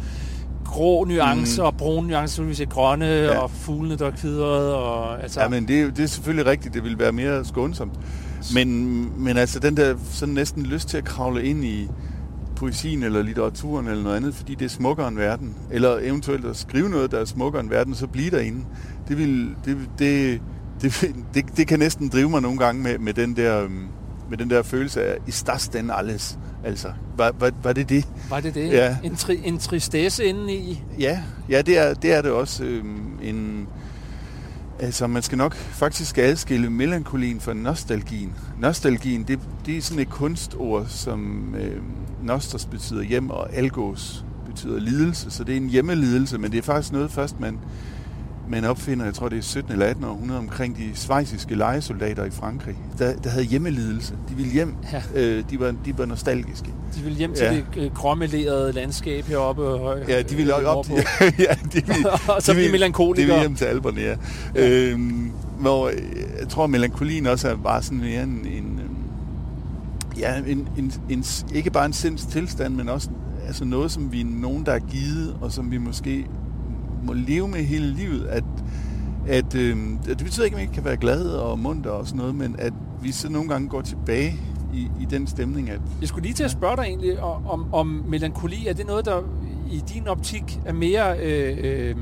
grå 0.75 1.05
nuancer 1.05 1.63
mm. 1.63 1.67
og 1.67 1.77
brune 1.77 2.09
nuancer, 2.09 2.37
så 2.37 2.43
vi 2.43 2.55
se 2.55 2.67
grønne 2.67 3.07
ja. 3.07 3.39
og 3.39 3.51
fuglene, 3.51 3.97
der 3.97 4.07
er 4.07 4.11
kvidret. 4.11 4.75
Og, 4.75 5.23
altså. 5.23 5.41
Ja, 5.41 5.49
men 5.49 5.69
det, 5.69 5.97
det 5.97 6.03
er 6.03 6.07
selvfølgelig 6.07 6.47
rigtigt. 6.47 6.75
Det 6.75 6.85
vil 6.85 6.99
være 6.99 7.13
mere 7.13 7.45
skånsomt. 7.45 7.93
Men, 8.55 9.09
men 9.25 9.37
altså, 9.37 9.59
den 9.59 9.77
der 9.77 9.95
sådan 10.11 10.35
næsten 10.35 10.67
lyst 10.67 10.89
til 10.89 10.97
at 10.97 11.05
kravle 11.05 11.45
ind 11.45 11.65
i 11.65 11.89
poesien 12.57 13.03
eller 13.03 13.23
litteraturen 13.23 13.89
eller 13.89 14.03
noget 14.03 14.17
andet, 14.17 14.35
fordi 14.35 14.55
det 14.55 14.65
er 14.65 14.69
smukkere 14.69 15.09
end 15.09 15.17
verden. 15.17 15.55
Eller 15.71 15.99
eventuelt 16.03 16.47
at 16.47 16.57
skrive 16.57 16.89
noget, 16.89 17.11
der 17.11 17.19
er 17.19 17.25
smukkere 17.25 17.61
end 17.61 17.71
verden, 17.71 17.95
så 17.95 18.07
blive 18.07 18.31
derinde. 18.31 18.65
Det, 19.09 19.19
vil, 19.19 19.55
det, 19.65 19.77
det, 19.99 20.41
det, 20.83 21.15
det, 21.35 21.45
det 21.57 21.67
kan 21.67 21.79
næsten 21.79 22.09
drive 22.09 22.31
mig 22.31 22.43
nogle 22.43 22.59
gange 22.59 22.83
med, 22.83 22.99
med 22.99 23.15
den 23.15 23.37
der... 23.37 23.63
Øhm, 23.63 23.89
med 24.31 24.39
den 24.39 24.51
der 24.51 24.63
følelse 24.63 25.03
af, 25.03 25.19
i 25.27 25.31
das 25.47 25.69
den 25.69 25.91
alles. 25.91 26.39
Altså, 26.65 26.89
var, 27.17 27.35
var, 27.39 27.53
var 27.63 27.73
det 27.73 27.89
det? 27.89 28.09
Var 28.31 28.41
det 28.41 28.55
det? 28.55 28.69
Ja. 28.73 28.97
En, 29.05 29.17
tri, 29.17 29.41
en 29.45 29.59
tristesse 29.59 30.25
indeni? 30.25 30.83
Ja, 30.99 31.21
ja 31.49 31.63
det, 31.63 31.79
er, 31.79 31.95
det 31.95 32.13
er 32.13 32.23
det 32.23 32.31
også. 32.31 32.65
Øhm, 32.65 33.19
en, 33.23 33.69
altså, 34.79 35.07
man 35.07 35.23
skal 35.23 35.39
nok 35.39 35.55
faktisk 35.55 36.19
adskille 36.19 36.71
melankolien 36.71 37.41
fra 37.41 37.55
nostalgien. 37.55 38.33
Nostalgien, 38.61 39.23
det, 39.23 39.39
det 39.67 39.77
er 39.77 39.83
sådan 39.83 40.03
et 40.03 40.11
kunstord, 40.11 40.87
som 40.89 41.55
øh, 41.55 41.83
nostos 42.23 42.65
betyder 42.65 43.03
hjem, 43.03 43.31
og 43.31 43.55
algos 43.55 44.25
betyder 44.47 44.81
lidelse. 44.81 45.31
Så 45.31 45.45
det 45.45 45.53
er 45.53 45.57
en 45.57 45.69
hjemmelidelse, 45.69 46.39
men 46.39 46.53
det 46.53 46.59
er 46.59 46.63
faktisk 46.63 46.93
noget 46.93 47.11
først, 47.11 47.41
man 47.41 47.59
man 48.49 48.65
opfinder, 48.65 49.05
jeg 49.05 49.15
tror 49.15 49.29
det 49.29 49.39
er 49.39 49.43
17 49.43 49.73
eller 49.73 49.87
18 49.87 50.05
århundrede, 50.05 50.39
omkring 50.39 50.77
de 50.77 50.91
svejsiske 50.95 51.55
legesoldater 51.55 52.25
i 52.25 52.31
Frankrig, 52.31 52.77
der, 52.99 53.17
der 53.17 53.31
havde 53.31 53.45
hjemmelidelse. 53.45 54.15
De 54.29 54.35
ville 54.35 54.53
hjem. 54.53 54.75
Ja. 54.93 55.03
Øh, 55.15 55.45
de, 55.51 55.61
var, 55.61 55.75
de 55.85 55.99
var 55.99 56.05
nostalgiske. 56.05 56.69
De 56.97 57.03
ville 57.03 57.19
hjem 57.19 57.35
til 57.35 57.45
ja. 57.45 57.55
det 58.27 58.69
øh, 58.69 58.75
landskab 58.75 59.25
heroppe. 59.25 59.63
Øh, 59.63 60.09
ja, 60.09 60.23
de 60.23 60.37
ville 60.37 60.55
op, 60.55 60.91
ja, 60.91 60.95
ja, 61.39 61.55
de 61.73 61.87
ville, 61.87 62.11
og 62.37 62.43
så 62.43 62.55
blive 62.55 62.71
melankolikere. 62.71 63.27
De 63.27 63.33
ville 63.33 63.41
hjem 63.41 63.57
til 63.57 63.65
Alperne, 63.65 64.01
ja. 64.01 64.17
ja. 64.55 64.69
Øhm, 64.69 65.31
hvor 65.59 65.89
øh, 65.89 65.95
jeg 66.41 66.49
tror, 66.49 66.67
melankolien 66.67 67.27
også 67.27 67.49
er 67.49 67.57
bare 67.57 67.83
sådan 67.83 67.99
mere 67.99 68.23
en, 68.23 68.47
en 68.47 68.81
ja, 70.19 70.37
en, 70.47 70.69
en, 70.79 70.93
en, 71.11 71.25
ikke 71.55 71.71
bare 71.71 71.87
en 71.87 71.93
sinds 71.93 72.27
tilstand, 72.27 72.75
men 72.75 72.89
også 72.89 73.09
altså 73.47 73.65
noget, 73.65 73.91
som 73.91 74.13
vi 74.13 74.21
er 74.21 74.25
nogen, 74.25 74.67
der 74.67 74.73
er 74.73 74.79
givet, 74.79 75.37
og 75.41 75.53
som 75.53 75.71
vi 75.71 75.79
måske 75.79 76.27
må 77.07 77.13
leve 77.13 77.49
med 77.49 77.65
hele 77.65 77.87
livet, 77.87 78.27
at, 78.27 78.45
at 79.27 79.55
øh, 79.55 79.77
det 80.07 80.19
betyder 80.19 80.45
ikke, 80.45 80.55
at 80.55 80.59
man 80.59 80.63
ikke 80.63 80.75
kan 80.75 80.85
være 80.85 80.97
glad 80.97 81.27
og 81.27 81.59
munter 81.59 81.91
og 81.91 82.07
sådan 82.07 82.19
noget, 82.19 82.35
men 82.35 82.57
at 82.59 82.73
vi 83.03 83.13
så 83.13 83.31
nogle 83.31 83.49
gange 83.49 83.69
går 83.69 83.81
tilbage 83.81 84.41
i, 84.75 84.89
i 85.01 85.05
den 85.11 85.27
stemning. 85.27 85.71
At, 85.71 85.81
Jeg 86.01 86.09
skulle 86.09 86.23
lige 86.23 86.35
til 86.35 86.45
at 86.45 86.51
spørge 86.51 86.77
dig 86.77 86.83
egentlig 86.83 87.21
om, 87.21 87.75
om 87.75 88.05
melankoli. 88.09 88.67
Er 88.67 88.73
det 88.73 88.87
noget, 88.87 89.05
der 89.05 89.23
i 89.71 89.83
din 89.95 90.09
optik 90.09 90.61
er 90.65 90.73
mere 90.73 91.19
øh, 91.19 91.59
øh, 91.61 91.97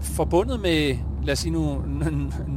forbundet 0.00 0.60
med, 0.60 0.96
lad 1.24 1.32
os 1.32 1.38
sige 1.38 1.52
nu, 1.52 1.82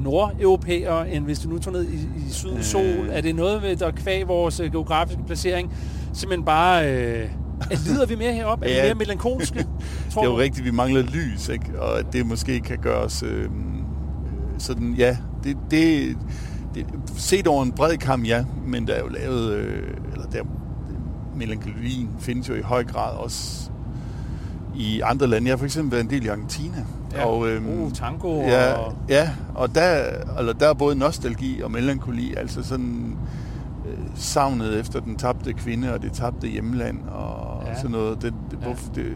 nordeuropæer, 0.03 1.03
end 1.03 1.25
hvis 1.25 1.39
du 1.39 1.49
nu 1.49 1.59
tog 1.59 1.73
ned 1.73 1.87
i, 1.87 1.95
i 1.95 2.29
sydens 2.29 2.65
sol? 2.65 2.81
Øh. 2.81 3.09
Er 3.11 3.21
det 3.21 3.35
noget, 3.35 3.79
der 3.79 3.91
kvæg 3.91 4.27
vores 4.27 4.59
øh, 4.59 4.71
geografiske 4.71 5.23
placering 5.23 5.73
simpelthen 6.13 6.45
bare... 6.45 6.91
Øh, 6.93 7.29
lider 7.69 8.05
vi 8.05 8.15
mere 8.15 8.33
heroppe? 8.33 8.65
Er 8.65 8.69
ja. 8.69 8.81
vi 8.81 8.87
mere 8.87 8.95
melankolske? 8.95 9.65
Tror 10.11 10.21
det 10.21 10.29
er 10.29 10.33
jo 10.33 10.39
rigtigt, 10.39 10.65
vi 10.65 10.71
mangler 10.71 11.01
lys, 11.01 11.49
ikke? 11.49 11.81
og 11.81 12.13
det 12.13 12.25
måske 12.25 12.59
kan 12.59 12.77
gøre 12.77 12.99
os... 12.99 13.23
Øh, 13.23 13.49
sådan, 14.57 14.93
ja, 14.93 15.17
det, 15.43 15.57
det, 15.71 16.17
det, 16.75 16.85
set 17.17 17.47
over 17.47 17.63
en 17.63 17.71
bred 17.71 17.97
kamp, 17.97 18.25
ja, 18.25 18.43
men 18.65 18.87
der 18.87 18.93
er 18.93 18.99
jo 18.99 19.07
lavet, 19.07 19.53
øh, 19.53 19.93
eller 20.13 20.25
der, 20.25 20.43
melankolien 21.35 22.09
findes 22.19 22.49
jo 22.49 22.53
i 22.53 22.61
høj 22.61 22.83
grad 22.83 23.15
også 23.15 23.69
i 24.75 25.01
andre 25.01 25.27
lande. 25.27 25.47
Jeg 25.47 25.53
har 25.53 25.57
for 25.57 25.65
eksempel 25.65 25.91
været 25.91 26.03
en 26.03 26.09
del 26.09 26.25
i 26.25 26.27
Argentina. 26.27 26.85
Ja. 27.13 27.25
Og, 27.25 27.49
øhm, 27.49 27.81
uh, 27.81 27.91
tango 27.91 28.41
ja, 28.41 28.73
og... 28.73 28.95
Ja, 29.09 29.29
og 29.55 29.75
der, 29.75 30.03
eller 30.39 30.53
der 30.53 30.69
er 30.69 30.73
både 30.73 30.95
nostalgi 30.95 31.61
og 31.61 31.71
melankoli, 31.71 32.33
altså 32.37 32.63
sådan 32.63 33.17
øh, 33.87 33.97
savnet 34.15 34.79
efter 34.79 34.99
den 34.99 35.15
tabte 35.15 35.53
kvinde 35.53 35.93
og 35.93 36.01
det 36.01 36.13
tabte 36.13 36.47
hjemland 36.47 36.99
og 37.07 37.50
ja. 37.65 37.75
sådan 37.75 37.91
noget. 37.91 38.21
Det, 38.21 38.33
det, 38.51 38.57
ja. 38.61 38.65
hvorfor 38.65 38.91
det, 38.93 39.13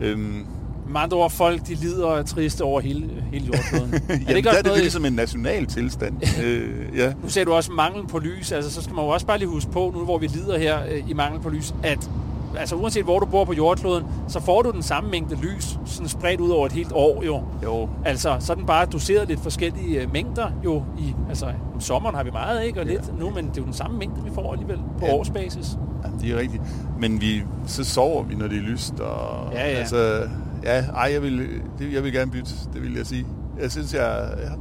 øhm, 0.00 0.46
med 0.88 1.00
andre 1.00 1.16
ord, 1.16 1.30
folk 1.30 1.66
de 1.66 1.74
lider 1.74 2.06
og 2.06 2.18
er 2.18 2.22
triste 2.22 2.62
over 2.62 2.80
hele, 2.80 3.10
hele 3.32 3.46
jordkloden. 3.46 3.94
er 4.08 4.16
det 4.26 4.36
ikke 4.36 4.48
der 4.48 4.58
er 4.58 4.62
det 4.62 4.78
ligesom 4.78 5.04
en 5.04 5.12
national 5.12 5.66
tilstand. 5.66 6.14
øh, 6.44 6.98
ja. 6.98 7.12
Nu 7.22 7.28
ser 7.28 7.44
du 7.44 7.52
også 7.52 7.72
mangel 7.72 8.06
på 8.06 8.18
lys. 8.18 8.52
Altså, 8.52 8.70
så 8.70 8.82
skal 8.82 8.94
man 8.94 9.04
jo 9.04 9.10
også 9.10 9.26
bare 9.26 9.38
lige 9.38 9.48
huske 9.48 9.70
på, 9.70 9.92
nu 9.94 10.04
hvor 10.04 10.18
vi 10.18 10.26
lider 10.26 10.58
her 10.58 10.78
øh, 10.90 11.10
i 11.10 11.12
mangel 11.12 11.40
på 11.40 11.48
lys, 11.48 11.74
at 11.82 12.10
altså 12.58 12.76
uanset 12.76 13.04
hvor 13.04 13.18
du 13.18 13.26
bor 13.26 13.44
på 13.44 13.52
jordkloden, 13.52 14.04
så 14.28 14.40
får 14.40 14.62
du 14.62 14.70
den 14.70 14.82
samme 14.82 15.10
mængde 15.10 15.36
lys, 15.42 15.78
sådan 15.84 16.08
spredt 16.08 16.40
ud 16.40 16.50
over 16.50 16.66
et 16.66 16.72
helt 16.72 16.92
år 16.92 17.24
jo. 17.24 17.42
Jo. 17.62 17.88
Altså, 18.04 18.36
så 18.40 18.54
den 18.54 18.66
bare 18.66 18.86
doseret 18.86 19.28
lidt 19.28 19.40
forskellige 19.40 20.00
øh, 20.00 20.12
mængder 20.12 20.50
jo 20.64 20.82
i, 20.98 21.14
altså 21.28 21.46
om 21.74 21.80
sommeren 21.80 22.14
har 22.14 22.24
vi 22.24 22.30
meget, 22.30 22.64
ikke? 22.64 22.80
Og 22.80 22.86
ja. 22.86 22.92
lidt 22.92 23.18
nu, 23.18 23.30
men 23.30 23.48
det 23.48 23.56
er 23.56 23.60
jo 23.60 23.64
den 23.64 23.72
samme 23.72 23.98
mængde, 23.98 24.24
vi 24.24 24.30
får 24.34 24.52
alligevel 24.52 24.78
på 24.98 25.06
ja. 25.06 25.14
årsbasis. 25.14 25.78
Ja, 26.04 26.08
det 26.26 26.34
er 26.34 26.38
rigtigt. 26.38 26.62
Men 27.08 27.20
vi, 27.20 27.42
så 27.66 27.84
sover 27.84 28.22
vi, 28.22 28.34
når 28.34 28.48
det 28.48 28.58
er 28.58 28.62
lyst, 28.62 29.00
og 29.00 29.52
ja, 29.52 29.70
ja. 29.70 29.76
altså, 29.76 30.28
ja, 30.62 30.84
ej, 30.84 31.10
jeg 31.12 31.22
vil, 31.22 31.38
det, 31.78 31.92
jeg 31.92 32.04
vil 32.04 32.12
gerne 32.12 32.30
bytte, 32.30 32.50
det 32.74 32.82
vil 32.82 32.94
jeg 32.94 33.06
sige. 33.06 33.26
Jeg 33.60 33.70
synes, 33.70 33.94
jeg, 33.94 34.30
jeg 34.42 34.52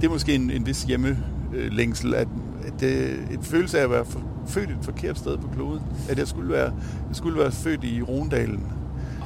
det 0.00 0.06
er 0.06 0.10
måske 0.10 0.34
en, 0.34 0.50
en 0.50 0.66
vis 0.66 0.82
hjemmelængsel, 0.82 2.14
at, 2.14 2.28
at 2.66 2.72
det, 2.80 3.10
et 3.10 3.38
følelse 3.42 3.78
af 3.78 3.82
at 3.82 3.90
være 3.90 4.04
for, 4.04 4.22
født 4.46 4.70
et 4.70 4.78
forkert 4.82 5.18
sted 5.18 5.38
på 5.38 5.48
kloden. 5.54 5.82
At 6.08 6.18
jeg 6.18 6.28
skulle 6.28 6.52
være, 6.52 6.72
jeg 7.08 7.16
skulle 7.16 7.38
være 7.38 7.52
født 7.52 7.84
i 7.84 8.02
Rondalen. 8.02 8.66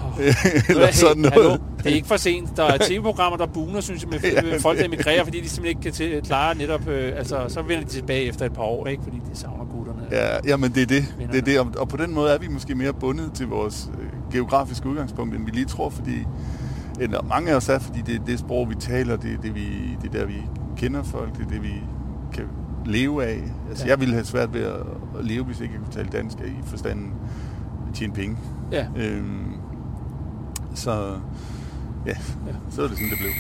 Oh, 0.05 0.21
Eller 0.69 0.93
sådan 0.93 1.23
noget. 1.23 1.35
Hallo, 1.35 1.57
det 1.79 1.87
er 1.87 1.95
ikke 1.95 2.09
for 2.09 2.17
sent. 2.17 2.57
Der 2.57 2.65
er 2.65 2.79
tv-programmer, 2.79 3.37
der 3.37 3.47
buner, 3.47 3.81
synes 3.81 4.03
jeg, 4.03 4.11
med 4.11 4.19
ja, 4.51 4.57
folk, 4.57 4.79
der 4.79 4.85
emigrerer, 4.85 5.25
fordi 5.25 5.41
de 5.41 5.49
simpelthen 5.49 5.93
ikke 5.93 6.13
kan 6.13 6.23
klare 6.23 6.55
netop... 6.55 6.89
Øh, 6.89 7.13
altså, 7.17 7.45
så 7.49 7.63
vender 7.63 7.85
de 7.85 7.91
tilbage 7.91 8.25
efter 8.25 8.47
et 8.47 8.53
par 8.53 8.63
år, 8.63 8.87
ikke? 8.87 9.03
Fordi 9.03 9.17
de 9.33 9.39
savner. 9.39 9.65
Ja, 10.11 10.39
jamen 10.47 10.75
det 10.75 10.83
er 10.83 10.87
det. 10.87 11.15
det, 11.33 11.39
er 11.39 11.43
det. 11.43 11.61
Og, 11.61 11.73
og 11.79 11.89
på 11.89 11.97
den 11.97 12.15
måde 12.15 12.31
er 12.31 12.39
vi 12.39 12.49
måske 12.49 12.75
mere 12.75 12.93
bundet 12.93 13.33
til 13.35 13.47
vores 13.47 13.91
øh, 14.01 14.33
geografiske 14.33 14.89
udgangspunkt, 14.89 15.35
end 15.35 15.45
vi 15.45 15.51
lige 15.51 15.67
tror, 15.67 15.91
fordi 15.91 16.27
eller 17.01 17.23
mange 17.23 17.51
af 17.51 17.57
os 17.57 17.69
er, 17.69 17.79
fordi 17.79 18.01
det 18.01 18.15
er 18.15 18.25
det 18.25 18.39
sprog, 18.39 18.71
vi 18.71 18.75
taler, 18.75 19.17
det 19.17 19.33
er, 19.33 19.41
det, 19.41 19.55
vi, 19.55 19.97
det 20.03 20.15
er 20.15 20.19
der, 20.19 20.27
vi 20.27 20.43
kender 20.77 21.03
folk, 21.03 21.37
det 21.37 21.45
er 21.45 21.49
det, 21.49 21.63
vi 21.63 21.75
kan 22.35 22.45
leve 22.87 23.25
af. 23.25 23.43
Altså, 23.69 23.85
ja. 23.85 23.91
jeg 23.91 24.01
ville 24.01 24.15
have 24.15 24.25
svært 24.25 24.55
ved 24.55 24.63
at, 24.63 24.81
at 25.19 25.25
leve, 25.25 25.45
hvis 25.45 25.61
jeg 25.61 25.65
ikke 25.65 25.79
kunne 25.79 25.93
tale 25.93 26.09
dansk 26.09 26.39
i 26.39 26.53
forstanden 26.67 27.13
tjene 27.95 28.15
penge. 28.15 28.39
Ja. 28.73 28.87
Øhm, 28.97 29.53
så 30.75 31.21
ja, 32.07 32.17
ja, 32.47 32.55
så 32.71 32.83
er 32.83 32.89
det 32.89 32.97
sådan, 32.97 33.11
det 33.11 33.19
blev. 33.19 33.31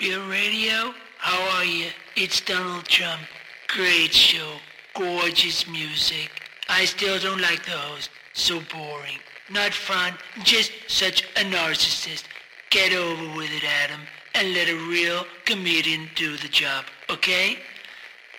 Your 0.00 0.22
radio, 0.28 0.92
how 1.18 1.40
are 1.56 1.66
you? 1.66 1.88
It's 2.16 2.40
Donald 2.52 2.84
Trump. 2.84 3.43
Great 3.74 4.14
show. 4.14 4.52
Gorgeous 4.94 5.66
music. 5.68 6.30
I 6.68 6.84
still 6.84 7.18
don't 7.18 7.40
like 7.40 7.64
the 7.64 7.72
host. 7.72 8.08
So 8.32 8.60
boring. 8.72 9.18
Not 9.50 9.74
fun. 9.74 10.14
Just 10.44 10.70
such 10.86 11.24
a 11.36 11.40
narcissist. 11.40 12.22
Get 12.70 12.92
over 12.92 13.36
with 13.36 13.50
it, 13.52 13.64
Adam. 13.64 14.00
and 14.34 14.52
let 14.52 14.68
a 14.68 14.88
real 14.90 15.24
comedian 15.44 16.08
do 16.16 16.36
the 16.36 16.48
job, 16.48 16.84
okay? 17.08 17.56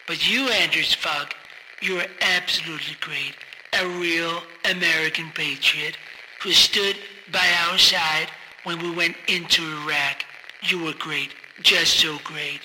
But 0.07 0.29
you, 0.29 0.49
Anders 0.49 0.93
Fogg, 0.93 1.33
you 1.81 1.97
are 1.99 2.07
absolutely 2.21 2.95
great. 2.99 3.33
A 3.79 3.87
real 3.99 4.41
American 4.69 5.31
patriot 5.33 5.97
who 6.41 6.51
stood 6.51 6.95
by 7.31 7.47
our 7.67 7.77
side 7.77 8.27
when 8.63 8.79
we 8.79 8.91
went 8.93 9.15
into 9.27 9.63
Iraq. 9.83 10.23
You 10.63 10.83
were 10.83 10.93
great, 10.93 11.31
just 11.61 11.99
so 11.99 12.17
great. 12.23 12.61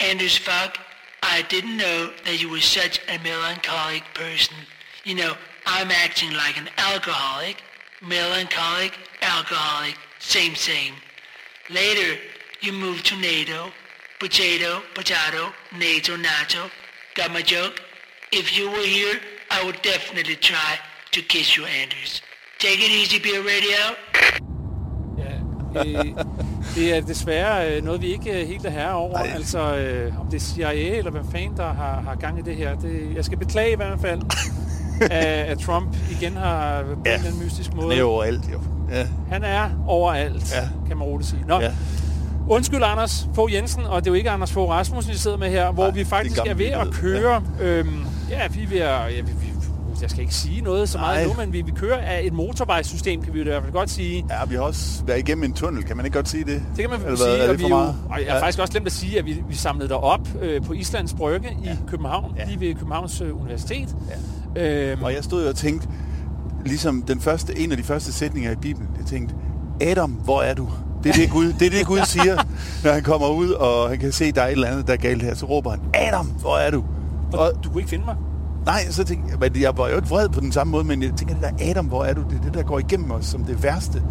Anders 0.00 0.36
Fogg, 0.36 0.76
I 1.22 1.42
didn't 1.48 1.76
know 1.76 2.10
that 2.24 2.40
you 2.40 2.48
were 2.48 2.60
such 2.60 3.00
a 3.08 3.18
melancholic 3.22 4.04
person. 4.14 4.56
You 5.04 5.14
know, 5.14 5.34
I'm 5.66 5.90
acting 5.90 6.32
like 6.32 6.56
an 6.56 6.68
alcoholic. 6.76 7.62
Melancholic, 8.00 8.92
alcoholic, 9.22 9.96
same, 10.20 10.54
same. 10.54 10.94
Later, 11.68 12.18
you 12.60 12.72
move 12.72 13.02
to 13.04 13.16
NATO. 13.16 13.72
Potato, 14.20 14.82
potato, 14.94 15.52
NATO, 15.76 16.16
NATO. 16.16 16.70
Got 17.14 17.32
my 17.32 17.42
joke? 17.42 17.80
If 18.32 18.56
you 18.56 18.70
were 18.70 18.78
here, 18.78 19.20
I 19.50 19.64
would 19.64 19.80
definitely 19.82 20.36
try 20.36 20.78
to 21.10 21.22
kiss 21.22 21.56
you, 21.56 21.64
Anders. 21.64 22.22
Take 22.58 22.80
it 22.80 22.90
easy, 22.90 23.18
Beer 23.18 23.42
Radio. 23.42 23.96
Øh, 25.76 26.04
det 26.74 26.96
er 26.96 27.00
desværre 27.00 27.76
øh, 27.76 27.84
noget, 27.84 28.02
vi 28.02 28.06
ikke 28.06 28.32
helt 28.32 28.66
er 28.66 28.70
herre 28.70 28.94
over. 28.94 29.18
Ej. 29.18 29.30
Altså, 29.34 29.76
øh, 29.76 30.20
om 30.20 30.26
det 30.26 30.36
er 30.36 30.40
CIA 30.40 30.98
eller 30.98 31.10
hvad 31.10 31.20
fanden, 31.32 31.56
der 31.56 31.72
har, 31.72 32.02
har 32.06 32.14
gang 32.14 32.38
i 32.38 32.42
det 32.42 32.56
her. 32.56 32.74
Det, 32.74 33.16
jeg 33.16 33.24
skal 33.24 33.38
beklage 33.38 33.72
i 33.72 33.76
hvert 33.76 34.00
fald, 34.00 34.20
at, 35.00 35.10
at 35.10 35.58
Trump 35.58 35.96
igen 36.10 36.36
har 36.36 36.82
på 36.82 37.02
ja. 37.06 37.16
en 37.16 37.38
mystisk 37.44 37.74
måde. 37.74 37.88
Han 37.88 37.98
er 37.98 38.04
overalt, 38.04 38.52
jo. 38.52 38.60
Ja. 38.90 39.06
Han 39.30 39.44
er 39.44 39.70
overalt, 39.86 40.54
ja. 40.54 40.68
kan 40.88 40.96
man 40.96 41.06
roligt 41.06 41.28
sige. 41.28 41.44
Nå, 41.46 41.60
ja. 41.60 41.72
Undskyld, 42.48 42.82
Anders 42.84 43.28
Fogh 43.34 43.54
Jensen, 43.54 43.84
og 43.84 44.04
det 44.04 44.10
er 44.10 44.10
jo 44.10 44.14
ikke 44.14 44.30
Anders 44.30 44.52
Fogh 44.52 44.70
Rasmussen, 44.70 45.12
vi 45.12 45.18
sidder 45.18 45.36
med 45.36 45.50
her, 45.50 45.72
hvor 45.72 45.84
Nej, 45.84 45.94
vi 45.94 46.04
faktisk 46.04 46.40
er 46.46 46.54
ved 46.54 46.66
at 46.66 46.88
køre... 46.92 47.42
Ja. 47.60 47.66
Øhm, 47.66 48.06
ja, 48.30 48.48
vi 48.48 48.62
er 48.62 48.68
ved 48.68 48.78
at... 48.78 49.16
Ja, 49.16 49.20
vi, 49.20 49.32
jeg 50.02 50.10
skal 50.10 50.22
ikke 50.22 50.34
sige 50.34 50.60
noget 50.60 50.88
så 50.88 50.98
meget 50.98 51.28
nu, 51.28 51.34
men 51.34 51.52
vi, 51.52 51.62
vi 51.62 51.70
kører 51.70 51.98
af 51.98 52.20
et 52.24 52.32
motorvejssystem, 52.32 53.22
kan 53.22 53.34
vi 53.34 53.40
i 53.40 53.42
hvert 53.42 53.62
fald 53.62 53.72
godt 53.72 53.90
sige. 53.90 54.24
Ja, 54.30 54.44
vi 54.48 54.54
har 54.54 54.62
også 54.62 55.04
været 55.04 55.18
igennem 55.18 55.44
en 55.44 55.52
tunnel, 55.52 55.84
kan 55.84 55.96
man 55.96 56.06
ikke 56.06 56.16
godt 56.16 56.28
sige 56.28 56.44
det? 56.44 56.62
Det 56.76 56.88
kan 56.88 56.90
man 56.90 57.00
Eller 57.00 57.16
sige, 57.16 57.50
og, 57.50 57.58
vi 57.58 57.66
jo, 57.66 57.76
og 57.76 57.94
jeg 58.08 58.26
har 58.28 58.34
ja. 58.34 58.42
faktisk 58.42 58.58
også 58.58 58.72
glemt 58.72 58.86
at 58.86 58.92
sige, 58.92 59.18
at 59.18 59.26
vi, 59.26 59.42
vi 59.48 59.54
samlede 59.54 59.88
der 59.88 59.94
op 59.94 60.28
øh, 60.42 60.62
på 60.62 60.72
Islands 60.72 61.14
Brygge 61.14 61.48
ja. 61.64 61.72
i 61.72 61.76
København, 61.88 62.34
ja. 62.36 62.44
lige 62.44 62.60
ved 62.60 62.74
Københavns 62.74 63.20
øh, 63.20 63.40
Universitet. 63.40 63.88
Ja. 64.56 64.90
Øhm, 64.90 65.02
og 65.02 65.14
jeg 65.14 65.24
stod 65.24 65.46
og 65.46 65.56
tænkte, 65.56 65.88
ligesom 66.64 67.02
den 67.02 67.20
første, 67.20 67.58
en 67.58 67.70
af 67.70 67.76
de 67.76 67.82
første 67.82 68.12
sætninger 68.12 68.52
i 68.52 68.56
Bibelen, 68.56 68.88
jeg 68.98 69.06
tænkte, 69.06 69.34
Adam, 69.80 70.10
hvor 70.10 70.42
er 70.42 70.54
du? 70.54 70.68
Det 71.04 71.10
er 71.10 71.14
det, 71.14 71.30
Gud, 71.30 71.52
det, 71.52 71.66
er 71.66 71.70
det, 71.70 71.86
Gud 71.86 72.00
siger, 72.04 72.36
når 72.84 72.92
han 72.92 73.02
kommer 73.02 73.28
ud, 73.28 73.50
og 73.50 73.88
han 73.88 73.98
kan 73.98 74.12
se, 74.12 74.24
at 74.24 74.34
der 74.34 74.42
er 74.42 74.46
et 74.46 74.52
eller 74.52 74.68
andet, 74.68 74.86
der 74.86 74.92
er 74.92 74.96
galt 74.96 75.22
her. 75.22 75.34
Så 75.34 75.46
råber 75.46 75.70
han, 75.70 75.80
Adam, 75.94 76.26
hvor 76.26 76.56
er 76.56 76.70
du? 76.70 76.84
Og, 77.32 77.38
og 77.38 77.64
du 77.64 77.70
kunne 77.70 77.80
ikke 77.80 77.90
finde 77.90 78.04
mig? 78.04 78.16
Nej, 78.66 78.90
så 78.90 79.04
tænkte 79.04 79.32
jeg, 79.40 79.56
jeg 79.60 79.78
var 79.78 79.88
jo 79.88 79.96
ikke 79.96 80.08
vred 80.08 80.28
på 80.28 80.40
den 80.40 80.52
samme 80.52 80.70
måde, 80.70 80.84
men 80.84 81.02
jeg 81.02 81.12
tænker, 81.16 81.34
det 81.34 81.42
der 81.42 81.70
Adam, 81.70 81.86
hvor 81.86 82.04
er 82.04 82.14
du? 82.14 82.22
Det 82.30 82.38
er 82.38 82.42
det, 82.42 82.54
der 82.54 82.62
går 82.62 82.78
igennem 82.78 83.10
os 83.10 83.26
som 83.26 83.44
det 83.44 83.62
værste 83.62 84.02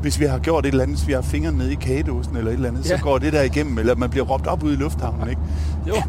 hvis 0.00 0.20
vi 0.20 0.24
har 0.24 0.38
gjort 0.38 0.66
et 0.66 0.70
eller 0.70 0.82
andet, 0.82 0.96
hvis 0.96 1.08
vi 1.08 1.12
har 1.12 1.22
fingrene 1.22 1.58
nede 1.58 1.72
i 1.72 1.74
kagedåsen 1.74 2.36
eller 2.36 2.50
et 2.50 2.54
eller 2.54 2.68
andet, 2.68 2.90
ja. 2.90 2.96
så 2.96 3.02
går 3.02 3.18
det 3.18 3.32
der 3.32 3.42
igennem, 3.42 3.78
eller 3.78 3.94
man 3.94 4.10
bliver 4.10 4.24
råbt 4.26 4.46
op 4.46 4.62
ude 4.62 4.74
i 4.74 4.76
lufthavnen, 4.76 5.28
ikke? 5.28 5.40
Jo, 5.88 5.94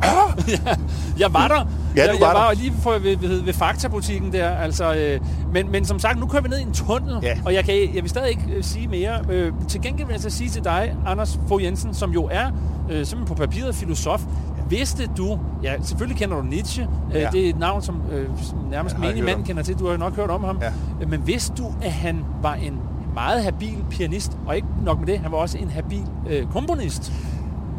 ja, 0.48 0.76
jeg 1.24 1.34
var 1.34 1.48
der. 1.48 1.56
Ja, 1.56 2.08
du 2.08 2.12
jeg, 2.12 2.20
var 2.20 2.28
jeg 2.28 2.36
der. 2.36 2.42
var 2.42 2.54
lige 2.54 2.74
for, 2.82 2.92
ved, 2.92 3.18
ved, 3.18 3.42
ved 3.42 3.54
Fakta-butikken 3.54 4.34
der, 4.34 4.50
altså, 4.50 4.94
øh, 4.96 5.20
men, 5.54 5.72
men 5.72 5.86
som 5.86 6.00
sagt, 6.00 6.20
nu 6.20 6.26
kører 6.26 6.42
vi 6.42 6.50
ned 6.50 6.60
i 6.60 6.62
en 6.62 6.74
tunnel, 6.74 7.20
ja. 7.24 7.38
og 7.46 7.54
jeg, 7.54 7.66
kan, 7.66 7.74
jeg 7.96 8.04
vil 8.04 8.10
stadig 8.10 8.30
ikke 8.30 8.44
øh, 8.56 8.64
sige 8.64 8.88
mere. 8.88 9.20
Øh, 9.30 9.52
til 9.68 9.82
gengæld 9.82 10.08
vil 10.08 10.14
jeg 10.14 10.22
så 10.22 10.30
sige 10.30 10.50
til 10.50 10.64
dig, 10.64 10.96
Anders 11.06 11.40
Fogh 11.48 11.64
Jensen, 11.64 11.94
som 11.94 12.12
jo 12.12 12.30
er 12.32 12.46
øh, 12.90 13.06
simpelthen 13.06 13.26
på 13.26 13.34
papiret 13.34 13.76
filosof, 13.76 14.22
Vidste 14.70 15.10
du, 15.18 15.40
ja 15.64 15.76
selvfølgelig 15.82 16.18
kender 16.18 16.36
du 16.36 16.42
Nietzsche, 16.42 16.88
øh, 17.14 17.22
ja. 17.22 17.30
det 17.32 17.46
er 17.46 17.50
et 17.50 17.60
navn, 17.60 17.82
som 17.82 18.02
øh, 18.12 18.30
nærmest 18.72 19.00
menig 19.00 19.24
mand 19.24 19.46
kender 19.46 19.64
til, 19.64 19.80
du 19.80 19.88
har 19.88 19.98
nok 19.98 20.16
hørt 20.16 20.30
om 20.30 20.44
ham, 20.44 20.60
ja. 20.62 20.72
men 21.08 21.28
vidste 21.28 21.54
du, 21.58 21.74
at 21.82 21.92
han 21.92 22.26
var 22.42 22.54
en 22.54 22.80
meget 23.14 23.44
habil 23.44 23.86
pianist, 23.90 24.38
og 24.46 24.56
ikke 24.56 24.68
nok 24.86 25.00
med 25.00 25.08
det, 25.08 25.20
han 25.20 25.32
var 25.32 25.38
også 25.38 25.58
en 25.58 25.70
habil 25.70 26.06
øh, 26.30 26.46
komponist. 26.52 27.14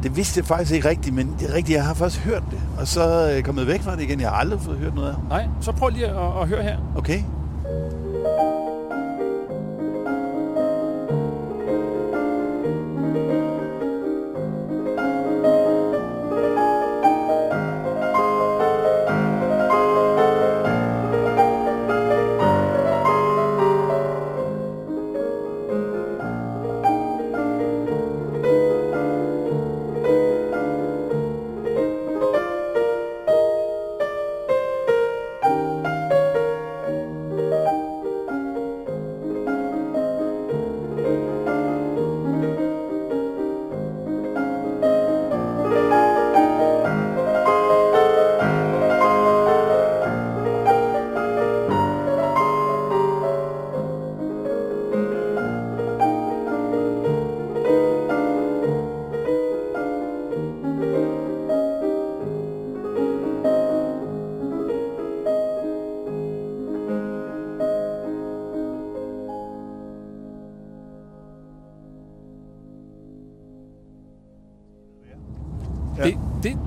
Det 0.02 0.16
vidste 0.16 0.38
jeg 0.38 0.46
faktisk 0.46 0.72
ikke 0.72 0.88
rigtigt, 0.88 1.14
men 1.14 1.36
det 1.38 1.50
er 1.50 1.54
rigtigt, 1.54 1.76
jeg 1.76 1.84
har 1.84 1.94
faktisk 1.94 2.24
hørt 2.24 2.42
det, 2.50 2.60
og 2.78 2.86
så 2.86 3.02
er 3.02 3.26
jeg 3.26 3.44
kommet 3.44 3.66
væk 3.66 3.80
fra 3.80 3.96
det 3.96 4.02
igen. 4.02 4.20
Jeg 4.20 4.28
har 4.28 4.36
aldrig 4.36 4.60
fået 4.60 4.78
hørt 4.78 4.94
noget 4.94 5.08
af 5.08 5.14
Nej, 5.28 5.48
så 5.60 5.72
prøv 5.72 5.88
lige 5.88 6.06
at, 6.06 6.42
at 6.42 6.48
høre 6.48 6.62
her. 6.62 6.76
Okay. 6.96 7.22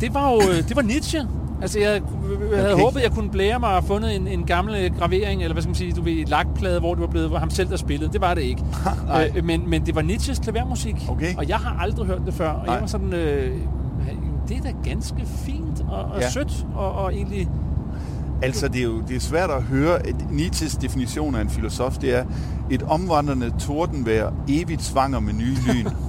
Det, 0.04 0.14
var 0.14 0.32
jo 0.32 0.42
øh, 0.52 0.68
det 0.68 0.76
var 0.76 0.82
Nietzsche. 0.82 1.28
Altså, 1.62 1.80
jeg, 1.80 2.02
jeg 2.52 2.60
havde 2.60 2.74
Okay. 2.74 2.84
håbet, 2.84 3.02
jeg 3.02 3.12
kunne 3.12 3.30
blære 3.30 3.60
mig 3.60 3.76
og 3.78 3.84
fundet 3.84 4.16
en, 4.16 4.28
en 4.28 4.44
gammel 4.44 4.94
gravering, 5.00 5.42
eller 5.42 5.54
hvad 5.54 5.62
skal 5.62 5.70
man 5.70 5.76
sige, 5.76 5.92
du 5.92 6.02
ved, 6.02 6.26
lakplade, 6.26 6.80
hvor 6.80 6.94
det 6.94 7.02
var 7.02 7.08
blevet 7.08 7.30
hvor 7.30 7.38
ham 7.38 7.50
selv, 7.50 7.70
der 7.70 7.78
spillede. 7.78 8.14
Det 8.14 8.22
var 8.22 8.34
det 8.34 8.42
ikke. 8.42 8.62
Øh, 9.38 9.46
men, 9.46 9.70
men 9.70 9.86
det 9.86 9.96
var 9.96 10.02
Nietzsches 10.02 10.40
klavermusik, 10.40 10.96
Okay. 11.10 11.36
og 11.38 11.50
jeg 11.50 11.58
har 11.58 11.78
aldrig 11.82 12.08
hørt 12.08 12.22
det 12.26 12.34
før. 12.34 12.50
Og 12.50 12.66
Nej. 12.66 12.74
jeg 12.74 12.82
var 12.82 12.88
sådan, 12.88 13.14
øh, 13.14 13.58
det 14.48 14.58
er 14.58 14.62
da 14.62 14.72
ganske 14.90 15.26
fint 15.46 15.82
og, 15.90 15.98
og 16.04 16.20
Ja. 16.20 16.24
ja. 16.26 16.30
sødt, 16.30 16.66
og, 16.76 16.92
og 16.92 17.14
egentlig... 17.16 17.50
Altså, 18.42 18.68
det 18.68 18.80
er 18.80 18.84
jo 18.84 19.02
det 19.08 19.16
er 19.16 19.20
svært 19.20 19.50
at 19.50 19.64
høre. 19.64 20.08
Et- 20.10 20.32
Nietzsches 20.32 20.76
definition 20.76 21.36
af 21.36 21.42
en 21.42 21.50
filosof, 21.50 21.98
det 21.98 22.18
er 22.18 22.24
et 22.72 22.84
omvandrende 22.84 23.52
tordenvejr, 23.60 24.32
evigt 24.48 24.82
svanger 24.84 25.20
med 25.20 25.34
nye 25.34 25.56
lyn. 25.68 25.86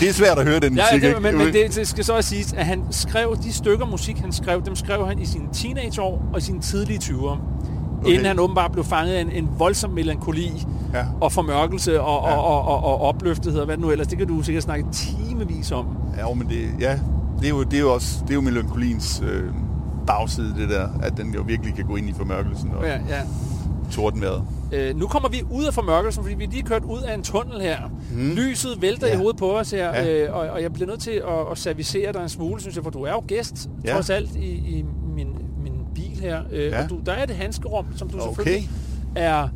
det 0.00 0.08
er 0.08 0.12
svært 0.12 0.38
at 0.38 0.46
høre 0.48 0.60
den 0.60 0.76
Ja, 0.76 0.82
musik, 0.92 1.02
det, 1.02 1.08
ikke? 1.08 1.20
men, 1.20 1.38
men 1.38 1.46
det, 1.46 1.74
det 1.76 1.88
skal 1.88 2.04
så 2.04 2.16
også 2.16 2.28
siges, 2.30 2.52
at 2.52 2.66
han 2.66 2.82
skrev 2.90 3.36
de 3.42 3.52
stykker 3.52 3.86
musik, 3.86 4.18
han 4.18 4.32
skrev, 4.32 4.62
dem 4.64 4.76
skrev 4.76 5.06
han 5.06 5.18
i 5.18 5.26
sine 5.26 5.44
teenageår 5.52 6.22
og 6.32 6.38
i 6.38 6.42
sine 6.42 6.60
tidlige 6.60 6.98
20'ere. 7.02 7.38
Okay. 8.00 8.10
Inden 8.12 8.26
han 8.26 8.38
åbenbart 8.38 8.72
blev 8.72 8.84
fanget 8.84 9.12
af 9.14 9.20
en, 9.20 9.30
en 9.30 9.48
voldsom 9.58 9.90
melankoli 9.90 10.66
Ja. 10.94 11.04
og 11.20 11.32
formørkelse 11.32 12.00
og, 12.00 12.28
Ja. 12.28 12.36
og, 12.36 12.44
og, 12.44 12.68
og, 12.68 12.84
og 12.84 13.00
opløftethed 13.00 13.60
og 13.60 13.66
hvad 13.66 13.76
det 13.76 13.84
nu 13.84 13.90
ellers. 13.90 14.06
Det 14.06 14.18
kan 14.18 14.26
du 14.26 14.42
sikkert 14.42 14.62
snakke 14.64 14.84
timevis 14.92 15.72
om. 15.72 15.86
Ja, 16.18 16.34
men 16.34 16.48
det, 16.48 16.68
ja, 16.80 16.98
det 17.38 17.44
er 17.46 17.48
jo, 17.50 17.62
det 17.62 17.74
er 17.76 17.80
jo 17.80 17.92
også 17.94 18.18
det 18.22 18.30
er 18.30 18.34
jo 18.34 18.40
melankoliens 18.40 19.22
øh, 19.32 19.42
bagside, 20.06 20.54
det 20.58 20.68
der, 20.68 20.88
at 21.02 21.16
den 21.16 21.34
jo 21.34 21.42
virkelig 21.46 21.74
kan 21.74 21.84
gå 21.84 21.96
ind 21.96 22.08
i 22.08 22.12
formørkelsen 22.16 22.70
og 22.78 22.84
ja. 22.84 22.90
Ja, 22.92 22.98
ja. 23.08 23.20
Tordenvejret. 23.90 24.42
Øh, 24.72 24.96
nu 24.96 25.06
kommer 25.06 25.28
vi 25.28 25.42
ud 25.50 25.64
af 25.64 25.74
formørkelsen, 25.74 26.22
fordi 26.22 26.34
vi 26.34 26.44
er 26.44 26.48
lige 26.48 26.62
kørt 26.62 26.84
ud 26.84 27.00
af 27.02 27.14
en 27.14 27.22
tunnel 27.22 27.60
her. 27.60 27.78
Mm. 28.12 28.30
Lyset 28.34 28.82
vælter 28.82 29.06
Ja. 29.06 29.12
i 29.14 29.16
hovedet 29.16 29.36
på 29.38 29.58
os 29.58 29.70
her, 29.70 29.88
Ja. 29.88 30.22
øh, 30.24 30.34
og, 30.34 30.40
og 30.48 30.62
jeg 30.62 30.72
bliver 30.72 30.86
nødt 30.88 31.00
til 31.00 31.10
at, 31.10 31.50
at 31.52 31.58
servicere 31.58 32.12
dig 32.12 32.22
en 32.22 32.28
smule, 32.28 32.60
synes 32.60 32.76
jeg, 32.76 32.84
for 32.84 32.90
du 32.90 33.02
er 33.02 33.10
jo 33.12 33.22
gæst, 33.26 33.68
Ja. 33.84 33.92
trods 33.94 34.10
alt, 34.10 34.36
i, 34.36 34.50
i 34.50 34.84
min, 35.16 35.26
min 35.62 35.72
bil 35.94 36.18
her. 36.20 36.40
Øh, 36.52 36.64
Ja. 36.64 36.82
Og 36.82 36.90
du, 36.90 36.98
der 37.06 37.12
er 37.12 37.26
det 37.26 37.36
handskerum, 37.36 37.86
som 37.96 38.08
du 38.10 38.16
Okay. 38.18 38.26
selvfølgelig 38.26 38.70
er 39.16 39.48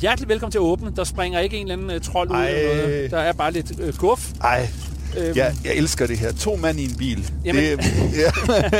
hjertelig 0.00 0.28
velkommen 0.28 0.50
til 0.52 0.58
at 0.58 0.62
åbne. 0.62 0.92
Der 0.96 1.04
springer 1.04 1.40
ikke 1.40 1.56
en 1.56 1.70
eller 1.70 1.82
anden 1.84 1.96
uh, 1.96 2.02
trold 2.02 2.30
ud 2.30 2.34
Ej. 2.36 2.48
eller 2.48 2.76
noget. 2.86 3.10
Der 3.10 3.18
er 3.18 3.32
bare 3.32 3.52
lidt 3.52 3.80
øh, 3.80 3.94
guf. 3.98 4.32
Ej, 4.40 4.68
Øhm, 5.18 5.36
jeg, 5.36 5.54
jeg 5.64 5.74
elsker 5.74 6.06
det 6.06 6.18
her. 6.18 6.32
To 6.32 6.56
mand 6.56 6.78
i 6.80 6.84
en 6.84 6.94
bil. 6.98 7.30
Jamen- 7.44 7.62
det, 7.62 7.78
ja. 8.22 8.30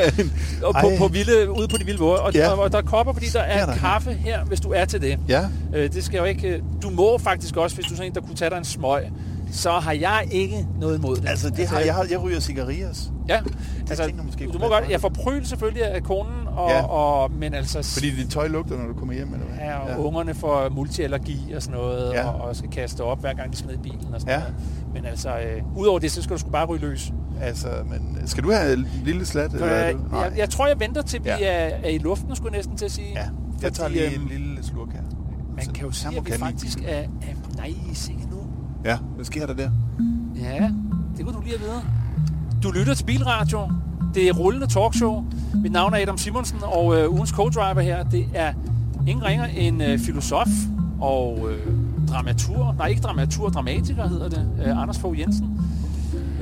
og 0.67 0.75
på, 0.81 0.91
på 0.99 1.09
vilde, 1.09 1.51
ude 1.51 1.69
på 1.69 1.77
de 1.77 1.85
vilde 1.85 1.99
våger. 2.01 2.19
Og, 2.19 2.35
Ja. 2.35 2.49
og, 2.51 2.59
og 2.59 2.73
der 2.73 2.79
er 2.79 2.83
kopper, 2.83 3.13
fordi 3.13 3.27
der 3.27 3.41
er 3.41 3.63
er 3.63 3.67
der. 3.67 3.77
kaffe 3.77 4.13
her, 4.13 4.45
hvis 4.45 4.61
du 4.61 4.71
er 4.73 4.85
til 4.85 5.01
det. 5.01 5.19
ja. 5.29 5.43
Øh, 5.75 5.93
det 5.93 6.05
skal 6.05 6.19
jo 6.19 6.25
ikke... 6.25 6.49
øh, 6.49 6.63
Du 6.83 6.91
må 6.91 7.19
faktisk 7.19 7.57
også, 7.57 7.77
hvis 7.77 7.87
du 7.87 7.97
sådan 7.97 8.11
en, 8.11 8.15
der 8.15 8.21
kunne 8.21 8.37
tage 8.37 8.51
dig 8.51 8.59
en 8.59 8.65
smøg, 8.65 9.03
så 9.53 9.71
har 9.71 9.93
jeg 9.93 10.29
ikke 10.31 10.67
noget 10.81 10.99
imod 10.99 11.17
det. 11.17 11.29
Altså, 11.29 11.51
det 11.51 11.67
har, 11.69 11.81
jeg, 11.81 11.95
har, 11.95 12.07
jeg 12.11 12.23
ryger 12.23 12.41
cigarillas. 12.41 13.11
Ja, 13.29 13.41
altså, 13.91 14.05
tænker 14.05 14.23
måske 14.23 14.47
du 14.53 14.59
må 14.59 14.69
godt... 14.69 14.85
Jeg 14.91 15.01
får 15.01 15.09
pryl 15.09 15.45
selvfølgelig 15.47 15.85
af 15.85 16.03
konen, 16.03 16.47
og, 16.57 16.71
Ja. 16.71 16.77
ja. 16.77 16.83
og, 16.85 17.31
men 17.33 17.55
altså... 17.55 17.83
Fordi 17.83 18.11
dit 18.11 18.31
tøj 18.31 18.49
lugter, 18.49 18.77
når 18.79 18.87
du 18.87 18.93
kommer 18.95 19.15
hjem, 19.15 19.33
eller 19.35 19.47
hvad? 19.47 19.59
Ja, 19.59 19.79
og 19.79 19.89
ja. 19.91 19.97
ungerne 19.97 20.35
får 20.35 20.69
multiallergi 20.69 21.53
og 21.57 21.63
sådan 21.63 21.79
noget, 21.79 22.13
Ja. 22.13 22.21
ja. 22.21 22.27
og, 22.29 22.41
og 22.49 22.57
skal 22.57 22.71
kaste 22.71 23.01
op, 23.01 23.21
hver 23.21 23.35
gang 23.35 23.53
de 23.53 23.57
skal 23.57 23.69
ned 23.71 23.77
i 23.77 23.83
bilen 23.83 24.15
og 24.15 24.21
sådan 24.21 24.35
Ja. 24.35 24.39
noget. 24.39 24.55
Men 24.95 25.05
altså, 25.05 25.29
øh, 25.39 25.63
udover 25.77 25.99
det, 25.99 26.11
så 26.11 26.23
skal 26.23 26.37
du 26.37 26.41
sgu 26.41 26.51
bare 26.51 26.67
ryge 26.67 26.81
løs. 26.81 27.13
Altså, 27.41 27.69
men 27.91 28.19
skal 28.27 28.45
du 28.45 28.53
have 28.53 28.73
en 28.73 28.87
lille 29.05 29.27
slat? 29.27 29.53
eller 29.53 29.67
er 29.67 29.87
Jeg, 29.87 29.95
du- 29.95 30.17
jeg, 30.17 30.33
jeg 30.37 30.51
tror, 30.51 30.67
jeg 30.67 30.81
venter 30.81 31.03
til, 31.03 31.25
vi 31.25 31.29
Ja. 31.29 31.37
er, 31.41 31.77
er 31.85 31.89
i 31.89 31.99
luften, 31.99 32.37
skulle 32.37 32.57
næsten 32.57 32.77
til 32.77 32.85
at 32.85 32.91
sige. 32.93 33.09
Ja, 33.15 33.29
jeg 33.63 33.73
tager 33.73 33.89
Fordi, 33.89 34.01
lige 34.01 34.15
øhm, 34.15 34.23
en 34.23 34.29
lille 34.29 34.63
slurk 34.65 34.93
her. 34.93 35.01
Man 35.57 35.65
Så 35.65 35.73
kan 35.73 35.85
jo 35.85 35.91
sige, 35.93 36.17
at 36.19 36.27
vi 36.27 36.33
faktisk 36.33 36.79
er... 36.87 36.99
er 36.99 37.07
nej, 37.57 37.73
sikke 37.93 38.21
nu. 38.31 38.37
Ja, 38.85 38.99
hvad 39.15 39.25
sker 39.25 39.47
der 39.47 39.55
der? 39.55 39.71
Ja, 40.43 40.71
det 41.17 41.25
kunne 41.25 41.37
du 41.37 41.41
lige 41.43 41.59
have 41.59 41.71
vide. 41.71 41.83
Du 42.63 42.71
lytter 42.71 42.95
til 42.95 43.05
Bilradio. 43.05 43.71
Det 44.15 44.29
er 44.29 44.33
rullende 44.33 44.67
talkshow. 44.67 45.25
Mit 45.55 45.73
navn 45.73 45.95
er 45.95 45.99
Adam 46.03 46.19
Simonsen, 46.19 46.59
og 46.63 46.97
øh, 46.99 47.11
ugens 47.13 47.31
co-driver 47.31 47.81
her, 47.81 48.03
det 48.03 48.27
er 48.35 48.53
ingen 49.09 49.25
ringer 49.25 49.47
end 49.47 49.83
øh, 49.83 49.99
filosof 49.99 50.47
og 51.01 51.49
øh, 51.51 51.72
dramatur. 52.13 52.75
Nej, 52.79 52.87
ikke 52.87 53.03
dramatur, 53.03 53.49
dramatiker 53.49 54.09
hedder 54.09 54.29
det. 54.29 54.49
Øh, 54.67 54.83
Anders 54.83 54.99
Fogh 54.99 55.21
Jensen. 55.21 55.61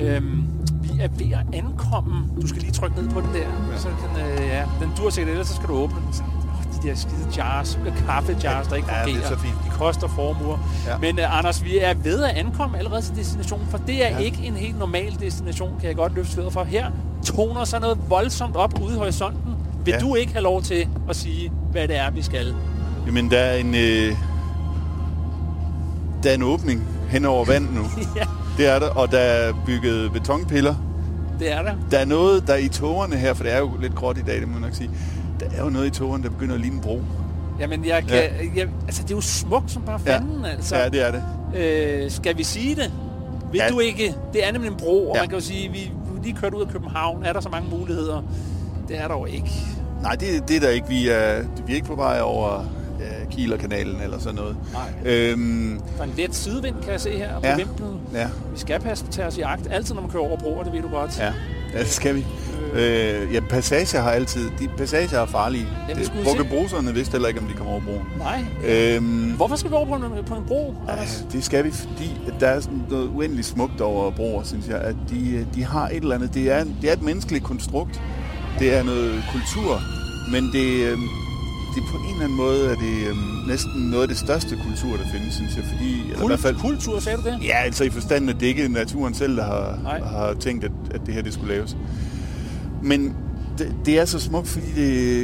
Øhm, 0.01 0.45
vi 0.83 0.91
er 1.01 1.09
ved 1.19 1.33
at 1.33 1.55
ankomme. 1.59 2.25
Du 2.43 2.47
skal 2.47 2.63
lige 2.63 2.73
trykke 2.73 3.03
ned 3.03 3.11
på 3.11 3.21
den 3.21 3.29
der. 3.35 3.39
Ja. 3.73 3.79
Så 3.79 3.89
kan, 3.89 4.25
øh, 4.27 4.47
ja, 4.49 4.63
den 4.81 4.91
dur 4.97 5.11
sikkert, 5.11 5.31
ellers 5.33 5.49
så 5.49 5.55
skal 5.55 5.69
du 5.69 5.75
åbne 5.75 5.97
den. 6.07 6.13
Sådan, 6.13 6.31
åh, 6.37 6.83
de 6.83 6.89
der 6.89 6.95
skide 6.95 7.27
jars, 7.37 7.79
kaffejars, 8.07 8.67
der 8.67 8.75
ikke 8.77 8.89
Ja, 8.93 8.95
det 8.95 9.11
er 9.11 9.15
fungerer. 9.15 9.29
så 9.29 9.39
fint. 9.39 9.55
De 9.65 9.71
koster 9.71 10.09
formuer. 10.09 10.59
Ja. 10.87 10.99
Men 10.99 11.19
uh, 11.19 11.39
Anders, 11.39 11.65
vi 11.65 11.79
er 11.79 11.95
ved 11.95 12.23
at 12.25 12.37
ankomme 12.37 12.79
allerede 12.79 13.03
til 13.03 13.17
destinationen, 13.17 13.67
for 13.71 13.79
det 13.79 14.05
er 14.07 14.11
Ja. 14.11 14.19
ikke 14.19 14.39
en 14.45 14.55
helt 14.55 14.79
normal 14.79 15.17
destination, 15.21 15.73
kan 15.81 15.89
jeg 15.89 15.97
godt 15.97 16.15
løfte 16.15 16.33
sløret 16.33 16.53
for. 16.53 16.65
Her 16.65 16.91
toner 17.25 17.65
sig 17.65 17.81
noget 17.81 17.99
voldsomt 18.09 18.57
op 18.57 18.81
ude 18.83 18.95
i 18.95 18.99
horisonten. 18.99 19.53
Vil 19.85 19.93
ja. 19.95 19.99
du 20.01 20.15
ikke 20.15 20.33
have 20.33 20.43
lov 20.43 20.63
til 20.63 20.89
at 21.09 21.17
sige, 21.17 21.53
hvad 21.73 21.89
det 21.89 21.97
er, 21.97 22.11
vi 22.11 22.23
skal? 22.23 22.55
Jamen, 23.07 23.31
der 23.31 23.39
er 23.39 23.57
en... 23.57 23.75
Øh, 23.75 24.17
der 26.23 26.31
er 26.31 26.35
en 26.35 26.43
åbning 26.43 26.83
hen 27.09 27.25
over 27.25 27.45
vand 27.45 27.69
nu. 27.75 27.83
ja, 28.17 28.23
Det 28.57 28.67
er 28.67 28.79
der, 28.79 28.89
og 28.89 29.11
der 29.13 29.19
er 29.19 29.53
bygget 29.67 30.13
betonpiller. 30.13 30.75
det 31.39 31.53
er 31.53 31.63
der. 31.63 31.73
Der 31.91 31.99
er 31.99 32.05
noget, 32.05 32.47
der 32.47 32.53
er 32.53 32.59
i 32.59 32.69
tårerne 32.69 33.17
her, 33.17 33.35
for 33.35 33.45
det 33.45 33.53
er 33.53 33.59
jo 33.59 33.71
lidt 33.81 33.95
gråt 33.95 34.19
i 34.19 34.23
dag, 34.23 34.41
det 34.41 34.49
må 34.49 34.53
jeg 34.55 34.61
nok 34.61 34.75
sige. 34.75 34.91
Der 35.41 35.47
er 35.57 35.65
jo 35.65 35.71
noget 35.71 35.87
i 35.87 35.91
tårerne, 35.91 36.23
der 36.25 36.31
begynder 36.31 36.55
at 36.55 36.61
ligne 36.61 36.77
en 36.77 36.83
bro. 36.83 37.03
Jamen, 37.61 37.85
jeg 37.85 38.03
kan, 38.03 38.17
Ja. 38.17 38.21
ja. 38.23 38.51
jeg, 38.57 38.69
altså, 38.87 39.03
det 39.03 39.11
er 39.11 39.15
jo 39.15 39.21
smukt 39.21 39.71
som 39.71 39.83
bare 39.83 40.01
Ja. 40.07 40.15
fanden, 40.17 40.45
altså. 40.45 40.77
Ja, 40.77 40.89
det 40.89 41.07
er 41.07 41.11
det. 41.13 41.23
Øh, 42.05 42.11
skal 42.11 42.39
vi 42.39 42.45
sige 42.45 42.75
det? 42.75 42.93
Vil 43.53 43.59
Ja. 43.59 43.65
ja. 43.65 43.71
du 43.71 43.79
ikke? 43.81 44.15
Det 44.33 44.47
er 44.47 44.53
nemlig 44.53 44.71
en 44.71 44.77
bro, 44.77 45.09
og 45.11 45.17
Ja. 45.17 45.23
man 45.23 45.29
kan 45.29 45.39
jo 45.39 45.45
sige, 45.45 45.69
vi 45.73 45.79
vi 45.79 46.19
er 46.19 46.23
lige 46.23 46.37
kørt 46.37 46.55
ud 46.55 46.63
af 46.63 46.69
København. 46.73 47.25
Er 47.25 47.33
der 47.33 47.41
så 47.41 47.49
mange 47.49 47.71
muligheder? 47.71 48.23
Det 48.89 48.99
er 48.99 49.09
der 49.09 49.15
jo 49.15 49.25
ikke. 49.25 49.51
Nej, 50.03 50.13
det, 50.13 50.49
det 50.49 50.57
er 50.57 50.61
der 50.61 50.69
ikke. 50.69 50.89
Vi 50.89 51.09
er, 51.09 51.43
vi 51.67 51.73
er 51.73 51.77
ikke 51.77 51.87
på 51.87 51.95
vej 51.95 52.21
over 52.23 52.53
ja, 52.59 52.65
Kielerkanalen 53.31 54.01
eller 54.03 54.19
sådan 54.19 54.35
noget. 54.35 54.57
Nej. 54.73 55.13
Øhm, 55.13 55.81
Der 55.97 56.03
er 56.03 56.07
en 56.07 56.13
let 56.17 56.35
sidevind, 56.35 56.75
kan 56.83 56.93
jeg 56.93 57.01
se 57.01 57.11
her 57.11 57.35
på 57.41 57.47
Ja. 57.47 57.57
vimplen. 57.57 58.01
ja, 58.15 58.27
Vi 58.53 58.59
skal 58.59 58.81
passe 58.81 59.05
tage 59.11 59.27
os 59.29 59.37
i 59.39 59.41
agt, 59.41 59.67
altid 59.71 59.95
når 59.95 60.03
man 60.03 60.11
kører 60.11 60.23
over 60.23 60.37
broer, 60.39 60.65
det 60.65 60.73
ved 60.73 60.83
du 60.83 60.89
godt. 60.89 61.19
ja, 61.19 61.33
ja, 61.75 61.79
det 61.79 61.89
skal 61.89 62.15
vi. 62.15 62.27
Øh, 62.75 63.35
ja, 63.35 63.41
passager 63.51 64.01
har 64.03 64.11
altid... 64.11 64.51
De 64.59 64.69
passager 64.79 65.19
er 65.21 65.27
farlige. 65.27 65.67
Ja, 65.89 65.95
vi 65.95 65.99
Det- 66.01 66.07
skulle 66.07 66.25
Bukke 66.25 66.43
se- 66.43 66.49
bruserne 66.49 66.95
vidste 66.95 67.13
heller 67.13 67.29
ikke, 67.29 67.41
om 67.41 67.47
de 67.47 67.55
kommer 67.55 67.73
over 67.73 67.83
broen. 67.85 68.03
Nej. 68.19 68.45
Øhm, 68.67 69.31
Hvorfor 69.37 69.57
skal 69.57 69.71
vi 69.71 69.75
over 69.77 69.87
på 69.87 69.95
en, 69.95 70.25
på 70.27 70.35
en 70.35 70.45
bro, 70.47 70.75
Anders? 70.89 71.25
Det 71.33 71.45
skal 71.45 71.65
vi, 71.65 71.71
fordi 71.71 72.21
der 72.41 72.47
er 72.47 72.61
sådan 72.61 72.83
noget 72.91 73.09
uendeligt 73.15 73.47
smukt 73.47 73.81
over 73.81 74.11
broer, 74.11 74.43
synes 74.43 74.69
jeg. 74.69 74.79
At 74.81 74.95
de, 75.11 75.47
de 75.55 75.65
har 75.65 75.89
et 75.89 75.97
eller 75.97 76.15
andet. 76.15 76.35
Det 76.35 76.51
er, 76.51 76.65
det 76.83 76.89
er 76.89 76.93
et 76.93 77.03
menneskeligt 77.03 77.45
konstrukt. 77.45 78.01
Det 78.59 78.75
er 78.77 78.83
noget 78.83 79.23
kultur. 79.33 79.81
Men 80.33 80.51
det, 80.53 80.85
øhm, 80.85 81.03
det 81.75 81.83
på 81.91 81.97
en 81.97 82.11
eller 82.13 82.25
anden 82.25 82.37
måde 82.37 82.65
er 82.71 82.75
det 82.75 83.09
øhm, 83.09 83.19
næsten 83.49 83.83
noget 83.83 84.03
af 84.03 84.09
det 84.09 84.19
største 84.19 84.59
kultur, 84.67 84.97
der 84.97 85.05
findes, 85.13 85.35
synes 85.35 85.57
jeg. 85.57 85.65
Fordi, 85.73 86.01
eller 86.11 86.25
i 86.25 86.27
hvert 86.27 86.41
fald, 86.41 86.57
Kultur, 86.57 87.01
sagde 87.01 87.19
du 87.19 87.23
det? 87.29 87.39
ja, 87.45 87.57
altså 87.65 87.85
i 87.85 87.91
forstanden, 87.91 88.31
at 88.31 88.41
det 88.41 88.47
ikke 88.47 88.65
er 88.65 88.69
naturen 88.69 89.15
selv, 89.15 89.37
der 89.37 89.45
har, 89.45 89.79
Nej. 89.83 90.01
har 90.01 90.35
tænkt, 90.35 90.65
at, 90.65 90.73
at 90.95 91.01
det 91.07 91.15
her 91.15 91.23
det 91.23 91.35
skulle 91.35 91.55
laves. 91.55 91.77
Men 92.83 93.15
det, 93.59 93.75
det 93.87 93.99
er 94.01 94.05
så 94.05 94.19
smukt, 94.19 94.49
fordi 94.49 94.67
det, 94.77 95.23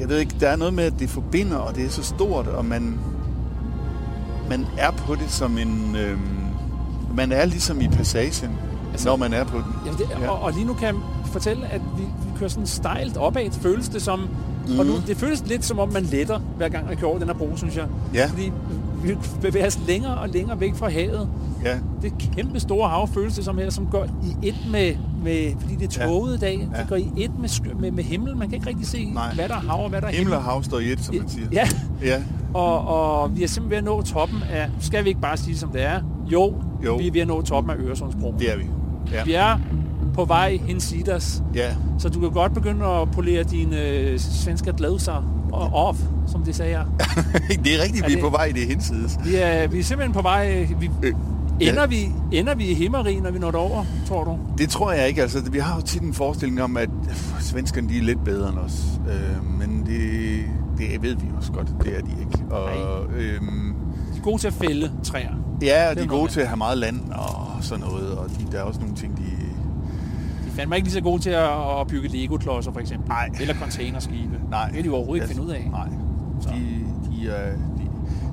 jeg 0.00 0.08
ved 0.08 0.18
ikke, 0.18 0.34
der 0.40 0.48
er 0.48 0.56
noget 0.56 0.74
med, 0.74 0.84
at 0.84 0.94
det 0.98 1.10
forbinder, 1.10 1.56
og 1.56 1.74
det 1.76 1.84
er 1.84 1.90
så 1.90 2.02
stort, 2.02 2.46
og 2.46 2.64
man, 2.64 2.98
man 4.50 4.66
er 4.78 4.90
på 4.90 5.14
det 5.14 5.30
som 5.30 5.58
en... 5.58 5.96
Øhm, 5.96 6.20
man 7.16 7.32
er 7.32 7.44
ligesom 7.44 7.80
i 7.80 7.88
passagen, 7.88 8.50
Altså- 8.92 9.08
når 9.08 9.16
man 9.16 9.32
er 9.32 9.44
på 9.44 9.56
den. 9.56 9.64
Jamen 9.86 9.98
det, 9.98 10.06
Ja. 10.20 10.28
og, 10.30 10.42
og 10.42 10.52
lige 10.52 10.64
nu 10.66 10.74
kan 10.74 10.86
jeg 10.86 10.94
fortælle, 11.32 11.66
at 11.66 11.80
vi 11.98 12.02
kører 12.38 12.50
sådan 12.50 12.66
stejlt 12.66 13.16
opad, 13.16 13.50
føles 13.50 13.88
det 13.88 14.02
som. 14.02 14.20
Mm. 14.68 14.78
Og 14.78 14.86
nu, 14.86 14.92
det 15.06 15.16
føles 15.16 15.46
lidt 15.46 15.64
som 15.64 15.78
om, 15.78 15.92
man 15.92 16.02
letter, 16.02 16.38
hver 16.56 16.68
gang 16.68 16.86
man 16.86 16.96
kører 16.96 17.10
over 17.10 17.18
den 17.18 17.28
her 17.28 17.34
bro, 17.34 17.50
synes 17.56 17.76
jeg. 17.76 17.84
Ja. 18.14 18.26
Fordi 18.26 18.52
vi 19.02 19.16
bevæger 19.42 19.66
os 19.66 19.78
længere 19.86 20.18
og 20.18 20.28
længere 20.28 20.60
væk 20.60 20.74
fra 20.74 20.88
havet. 20.88 21.28
Ja, 21.64 21.78
Det 22.02 22.12
kæmpe 22.36 22.60
store 22.60 22.88
hav 22.88 23.08
føles 23.08 23.34
det 23.34 23.44
som 23.44 23.58
her, 23.58 23.70
som 23.70 23.86
går 23.86 24.06
i 24.42 24.48
et 24.48 24.54
med, 24.72 24.92
med 25.24 25.52
fordi 25.60 25.74
det 25.74 25.96
er 25.96 26.02
Ja. 26.04 26.08
tåget 26.10 26.36
i 26.36 26.38
dag, 26.38 26.68
Ja. 26.74 26.80
det 26.80 26.88
går 26.88 26.96
i 26.96 27.08
et 27.16 27.30
med, 27.40 27.74
med, 27.80 27.90
med 27.90 28.04
himmel. 28.04 28.36
Man 28.36 28.48
kan 28.48 28.56
ikke 28.56 28.68
rigtig 28.68 28.86
se, 28.86 29.10
Nej. 29.14 29.34
hvad 29.34 29.48
der 29.48 29.54
er 29.54 29.60
hav 29.60 29.82
og 29.84 29.88
hvad 29.90 30.00
der 30.00 30.06
er 30.06 30.12
himmel 30.12 30.34
og 30.34 30.42
hav 30.42 30.62
står 30.62 30.78
i 30.78 30.92
et, 30.92 31.00
som 31.04 31.14
man 31.14 31.28
siger. 31.28 31.46
Ja, 31.52 31.68
ja. 32.02 32.22
og, 32.54 32.86
og 32.88 33.36
vi 33.36 33.42
er 33.42 33.48
simpelthen 33.48 33.70
ved 33.70 33.92
at 33.92 33.96
nå 33.96 34.02
toppen 34.02 34.38
af, 34.52 34.70
skal 34.80 35.04
vi 35.04 35.08
ikke 35.08 35.20
bare 35.20 35.36
sige 35.36 35.56
som 35.56 35.68
det 35.68 35.82
er? 35.82 36.00
Jo, 36.32 36.54
Jo. 36.84 36.96
vi 36.96 37.06
er 37.06 37.12
ved 37.12 37.20
at 37.20 37.26
nå 37.28 37.42
toppen 37.42 37.70
af 37.70 37.76
Øresundsbroen. 37.78 38.38
Det 38.38 38.52
er 38.52 38.56
vi. 38.56 38.64
Ja. 39.12 39.24
Vi 39.24 39.32
er 39.34 39.58
på 40.16 40.24
vej 40.24 40.58
hinsides, 40.66 41.42
ja. 41.54 41.74
så 41.98 42.08
du 42.08 42.20
kan 42.20 42.30
godt 42.30 42.54
begynde 42.54 42.86
at 42.86 43.10
polere 43.10 43.42
dine 43.42 43.82
øh, 43.82 44.18
svenske 44.18 44.72
og 45.52 45.72
off, 45.72 45.98
som 46.26 46.42
det 46.42 46.54
sagde 46.56 46.78
jeg. 46.78 46.86
det 47.64 47.74
er 47.78 47.82
rigtigt, 47.82 48.04
Er 48.04 48.08
vi 48.08 48.12
er 48.12 48.16
det- 48.16 48.20
på 48.20 48.30
vej, 48.30 48.50
det 48.54 48.62
er 48.62 48.66
hinsides. 48.66 49.18
Vi 49.24 49.34
er, 49.36 49.68
vi 49.68 49.78
er 49.78 49.82
simpelthen 49.82 50.12
på 50.14 50.22
vej... 50.22 50.66
Vi, 50.80 50.90
Øh, 51.02 51.12
ja. 51.60 51.70
ender, 51.70 51.86
vi, 51.86 52.08
ender 52.32 52.54
vi 52.54 52.64
i 52.66 52.74
himmerig, 52.74 53.20
når 53.20 53.30
vi 53.30 53.38
når 53.38 53.52
over, 53.56 53.84
tror 54.08 54.24
du? 54.24 54.38
Det 54.58 54.68
tror 54.68 54.92
jeg 54.92 55.08
ikke. 55.08 55.22
Altså, 55.22 55.42
vi 55.50 55.58
har 55.58 55.76
jo 55.76 55.82
tit 55.82 56.02
en 56.02 56.14
forestilling 56.14 56.62
om, 56.62 56.76
at 56.76 56.88
øh, 57.08 57.40
svenskerne 57.40 57.88
de 57.88 57.98
er 57.98 58.02
lidt 58.02 58.24
bedre 58.24 58.48
end 58.48 58.58
os. 58.58 58.82
Øh, 59.08 59.58
men 59.58 59.86
det, 59.86 60.40
det 60.78 61.02
ved 61.02 61.16
vi 61.16 61.26
også 61.36 61.52
godt, 61.52 61.68
det 61.84 61.96
er 61.96 62.00
de 62.00 62.10
ikke. 62.20 62.54
Og, 62.54 62.68
øhm, 63.18 63.74
De 64.12 64.18
er 64.18 64.22
gode 64.22 64.38
til 64.40 64.46
at 64.48 64.54
fælde 64.54 64.90
træer. 65.04 65.30
ja, 65.62 65.90
og 65.90 65.96
de 65.96 66.00
er 66.00 66.06
gode 66.06 66.30
til 66.32 66.40
at 66.40 66.46
have 66.48 66.56
meget 66.56 66.78
land 66.78 67.00
og 67.12 67.46
sådan 67.60 67.84
noget. 67.84 68.10
Og 68.18 68.28
de, 68.30 68.46
der 68.52 68.58
er 68.58 68.62
også 68.62 68.80
nogle 68.80 68.96
ting, 68.96 69.16
de... 69.16 69.22
Fandme 70.56 70.76
ikke 70.76 70.86
lige 70.88 70.94
så 70.94 71.00
gode 71.00 71.22
til 71.22 71.30
at, 71.30 71.80
at 71.80 71.86
bygge 71.88 72.08
Lego-klodser, 72.08 72.72
for 72.72 72.80
eksempel. 72.80 73.08
Nej. 73.08 73.30
Eller 73.40 73.54
containerskibe. 73.54 74.40
Nej. 74.50 74.64
Det 74.64 74.74
kan 74.74 74.82
de 74.82 74.86
jo 74.88 74.94
overhovedet 74.94 75.22
ikke 75.24 75.34
finde 75.34 75.48
ud 75.48 75.52
af. 75.54 75.68
Nej. 75.70 75.88
Så. 76.40 76.48
De, 76.48 76.84
de, 77.10 77.28
er, 77.28 77.52
de, 77.52 77.82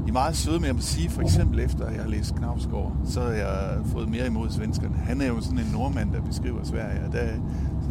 de 0.06 0.10
er 0.10 0.14
meget 0.14 0.36
søde, 0.36 0.60
men 0.60 0.66
jeg 0.68 0.76
må 0.76 0.82
sige, 0.82 1.10
for 1.10 1.22
eksempel 1.22 1.60
efter 1.60 1.90
jeg 1.92 2.02
har 2.02 2.10
læst 2.10 2.36
Knavsgaard, 2.36 2.92
så 3.06 3.22
har 3.22 3.30
jeg 3.30 3.78
fået 3.86 4.10
mere 4.10 4.28
imod 4.28 4.50
svenskerne. 4.50 4.96
Han 5.06 5.22
er 5.22 5.28
jo 5.28 5.42
sådan 5.42 5.60
en 5.60 5.70
nordmand, 5.74 6.12
der 6.14 6.22
beskriver 6.22 6.64
Sverige, 6.64 7.00
og 7.08 7.14
der, 7.14 7.28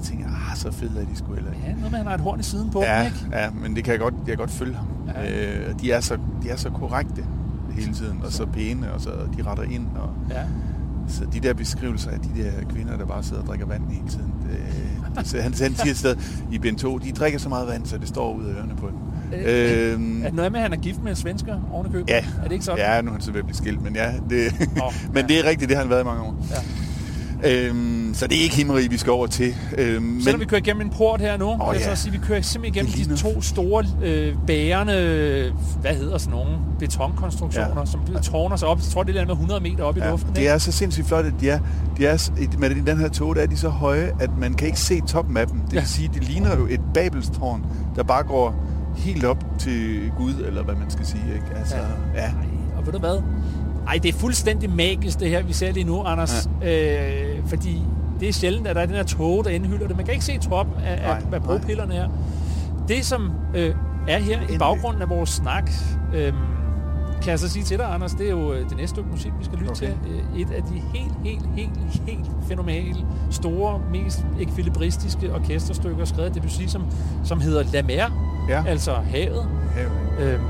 så 0.00 0.08
tænker 0.10 0.24
jeg, 0.24 0.34
ah, 0.50 0.56
så 0.56 0.72
fed 0.72 0.88
er 0.96 1.04
de 1.04 1.16
sgu 1.16 1.34
heller 1.34 1.50
ikke. 1.50 1.64
Ja, 1.66 1.72
noget 1.72 1.82
med, 1.90 1.90
at 1.92 1.96
han 1.98 2.06
har 2.06 2.14
et 2.14 2.20
horn 2.20 2.40
i 2.40 2.42
siden 2.42 2.70
på 2.70 2.82
Ja, 2.82 3.04
ikke? 3.04 3.16
ja, 3.32 3.50
men 3.50 3.76
det 3.76 3.84
kan 3.84 3.92
jeg 3.92 4.00
godt, 4.00 4.14
jeg 4.14 4.26
kan 4.26 4.36
godt 4.36 4.50
følge 4.50 4.74
ham. 4.74 4.86
Ja. 5.14 5.48
Øh, 5.68 5.80
de, 5.80 5.92
er 5.92 6.00
så, 6.00 6.18
de 6.42 6.48
er 6.50 6.56
så 6.56 6.70
korrekte 6.70 7.24
hele 7.72 7.92
tiden, 7.94 8.20
og 8.24 8.32
så 8.32 8.46
pæne, 8.46 8.92
og 8.92 9.00
så 9.00 9.10
de 9.38 9.42
retter 9.42 9.62
ind. 9.64 9.86
Og, 9.96 10.10
Ja. 10.30 10.42
Så 11.08 11.24
de 11.32 11.40
der 11.40 11.54
beskrivelser 11.54 12.10
af 12.10 12.18
de 12.20 12.42
der 12.42 12.50
kvinder, 12.74 12.96
der 12.96 13.06
bare 13.06 13.22
sidder 13.22 13.42
og 13.42 13.48
drikker 13.48 13.66
vand 13.66 13.82
hele 13.90 14.08
tiden. 14.08 14.32
Det, 14.50 14.58
det, 15.32 15.42
han, 15.42 15.52
han 15.52 15.74
siger 15.74 15.90
et 15.90 15.96
sted 15.98 16.16
i 16.52 16.58
Ben 16.58 16.76
2, 16.76 16.98
de 16.98 17.12
drikker 17.12 17.38
så 17.38 17.48
meget 17.48 17.68
vand, 17.68 17.86
så 17.86 17.98
det 17.98 18.08
står 18.08 18.34
ud 18.34 18.44
af 18.44 18.54
ørerne 18.54 18.74
på 18.76 18.86
dem. 18.88 18.96
Øh, 19.38 19.92
Øhm, 19.92 20.20
Er 20.22 20.26
det 20.26 20.34
noget 20.34 20.52
med, 20.52 20.60
at 20.60 20.62
han 20.62 20.72
er 20.72 20.76
gift 20.82 21.02
med 21.02 21.10
en 21.10 21.16
svensker 21.16 21.60
oven 21.72 21.86
i 21.86 21.90
købet? 21.92 22.10
Ja, 22.10 22.24
Er 22.38 22.42
det 22.42 22.52
ikke 22.52 22.64
sådan? 22.64 22.78
ja, 22.78 23.00
nu 23.02 23.08
er 23.08 23.12
han 23.12 23.20
så 23.22 23.30
ved 23.32 23.38
at 23.38 23.44
blive 23.46 23.56
skilt, 23.56 23.82
men 23.82 23.94
ja, 23.94 24.12
det, 24.30 24.68
Nå, 24.76 24.82
men 25.14 25.16
ja. 25.22 25.26
det 25.26 25.38
er 25.38 25.44
rigtigt, 25.48 25.68
det 25.68 25.76
har 25.76 25.82
han 25.84 25.90
været 25.90 26.00
i 26.00 26.04
mange 26.04 26.22
år. 26.22 26.36
Ja. 26.50 26.56
Øhm, 27.46 28.10
så 28.14 28.26
det 28.26 28.38
er 28.38 28.42
ikke 28.42 28.56
himmeri, 28.56 28.88
vi 28.88 28.96
skal 28.96 29.12
over 29.12 29.26
til. 29.26 29.54
Øhm, 29.78 30.20
Selvom 30.22 30.40
vi 30.40 30.44
kører 30.46 30.60
igennem 30.60 30.82
en 30.86 30.90
port 30.90 31.20
her 31.20 31.36
nu, 31.38 31.48
oh, 31.48 31.58
jeg 31.74 31.82
ja. 31.82 31.94
så 31.94 32.02
sige, 32.02 32.12
vi 32.12 32.18
kører 32.18 32.42
simpelthen 32.42 32.86
igennem 32.86 33.08
de 33.08 33.16
to 33.22 33.40
store 33.42 33.84
øh, 34.02 34.34
bærende, 34.46 35.52
hvad 35.80 35.94
hedder 35.94 36.18
sådan 36.18 36.30
nogle, 36.38 36.50
betonkonstruktioner, 36.78 37.68
ja. 37.74 37.80
Ja. 37.80 37.86
som 37.86 38.00
tårner 38.22 38.56
sig 38.56 38.68
op. 38.68 38.78
Jeg 38.78 38.84
tror, 38.84 39.02
det 39.02 39.16
er 39.16 39.24
med 39.26 39.32
100 39.32 39.60
meter 39.60 39.84
op 39.84 39.96
i 39.96 40.00
ja, 40.00 40.10
luften. 40.10 40.30
det 40.30 40.38
ikke? 40.38 40.50
er 40.50 40.58
så 40.58 40.72
sindssygt 40.72 41.06
flot, 41.08 41.24
at 41.24 41.32
de 41.40 41.50
er, 41.50 41.58
de 41.98 42.06
er 42.06 42.58
med 42.58 42.70
den 42.86 42.98
her 42.98 43.08
tog, 43.08 43.36
der 43.36 43.42
er 43.42 43.46
de 43.46 43.56
så 43.56 43.68
høje, 43.68 44.12
at 44.20 44.30
man 44.38 44.54
kan 44.54 44.66
ikke 44.66 44.80
se 44.80 45.00
toppen 45.00 45.36
af 45.36 45.46
dem. 45.46 45.58
Det 45.60 45.72
vil 45.72 45.78
Ja. 45.78 45.84
sige, 45.84 46.10
det 46.14 46.24
ligner 46.28 46.56
jo 46.56 46.66
et 46.70 46.80
babelstårn, 46.94 47.64
der 47.96 48.02
bare 48.02 48.22
går 48.22 48.54
helt 48.96 49.24
op 49.24 49.44
til 49.58 50.10
Gud, 50.18 50.34
eller 50.46 50.62
hvad 50.62 50.74
man 50.74 50.90
skal 50.90 51.06
sige. 51.06 51.22
Ikke? 51.34 51.46
Altså, 51.58 51.76
ja. 52.14 52.20
Ej, 52.20 52.30
og 52.76 52.86
ved 52.86 52.92
du 52.92 52.98
hvad? 52.98 53.22
Ej, 53.86 53.98
det 54.02 54.14
er 54.14 54.18
fuldstændig 54.18 54.70
magisk, 54.70 55.20
det 55.20 55.28
her, 55.30 55.42
vi 55.42 55.52
ser 55.52 55.72
lige 55.72 55.84
nu, 55.84 56.02
Anders. 56.02 56.48
Ja. 56.62 57.34
Øh, 57.36 57.46
fordi 57.46 57.82
det 58.20 58.28
er 58.28 58.32
sjældent, 58.32 58.66
at 58.66 58.76
der 58.76 58.82
er 58.82 58.86
den 58.86 58.94
her 58.94 59.02
tåge, 59.02 59.44
der 59.44 59.50
indhylder 59.50 59.86
det. 59.86 59.96
Man 59.96 60.04
kan 60.04 60.14
ikke 60.14 60.24
se 60.24 60.38
toppen 60.38 60.74
af, 60.84 60.92
af, 60.92 60.98
Nej, 61.02 61.16
af 61.24 61.30
nej. 61.30 61.38
bropillerne 61.38 61.92
her. 61.92 62.08
Det, 62.88 63.04
som 63.06 63.30
øh, 63.54 63.74
er 64.08 64.18
her 64.18 64.40
i 64.54 64.58
baggrunden 64.58 65.02
af 65.02 65.08
vores 65.08 65.30
snak, 65.30 65.70
øh, 66.14 66.32
kan 67.22 67.30
jeg 67.30 67.38
så 67.38 67.48
sige 67.48 67.64
til 67.64 67.78
dig, 67.78 67.94
Anders, 67.94 68.12
det 68.12 68.26
er 68.26 68.30
jo 68.30 68.52
øh, 68.52 68.68
det 68.68 68.76
næste 68.76 68.88
stykke 68.88 69.10
musik, 69.10 69.32
vi 69.38 69.44
skal 69.44 69.58
lytte 69.58 69.70
Okay. 69.70 69.78
til. 69.86 69.94
Øh, 70.34 70.40
Et 70.40 70.50
af 70.56 70.62
de 70.62 70.72
helt, 70.98 71.12
helt, 71.24 71.42
helt, 71.56 71.70
helt 72.06 72.26
fænomenale, 72.48 72.96
store, 73.30 73.80
mest 73.92 74.24
ekvilibristiske 74.40 75.34
orkesterstykker, 75.34 76.04
skrevet 76.04 76.28
af 76.28 76.32
Debussy, 76.34 76.62
som, 76.66 76.82
som 77.24 77.40
hedder 77.40 77.64
La 77.72 77.82
Mer, 77.82 78.04
Ja. 78.48 78.64
altså 78.66 78.92
havet. 78.92 79.46
Ja. 80.18 80.24
Øhm, 80.24 80.42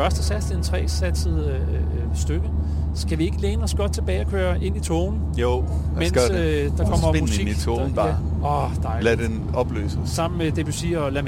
første 0.00 0.22
sats 0.22 0.46
det 0.46 0.52
er 0.52 0.58
en 0.58 0.64
tre-satset 0.64 1.46
øh, 1.46 1.54
øh, 1.54 2.04
stykke. 2.14 2.50
Skal 2.94 3.18
vi 3.18 3.24
ikke 3.24 3.40
læne 3.40 3.62
os 3.62 3.74
godt 3.74 3.92
tilbage 3.92 4.20
og 4.20 4.26
køre 4.26 4.64
ind 4.64 4.76
i 4.76 4.80
togen, 4.80 5.20
Jo, 5.38 5.64
mens 5.96 6.30
øh, 6.30 6.70
der 6.76 6.84
kommer 6.84 7.20
musik? 7.20 7.40
ind 7.40 7.48
i 7.48 7.54
togen 7.60 7.88
der, 7.88 7.94
bare. 7.94 8.16
Ja. 8.42 8.64
Oh, 8.64 8.70
dejligt. 8.82 9.04
Lad 9.04 9.16
den 9.28 9.50
opløses. 9.54 9.98
Sammen 10.04 10.38
med 10.38 10.52
Debussy 10.52 10.86
og 10.94 11.12
La 11.12 11.22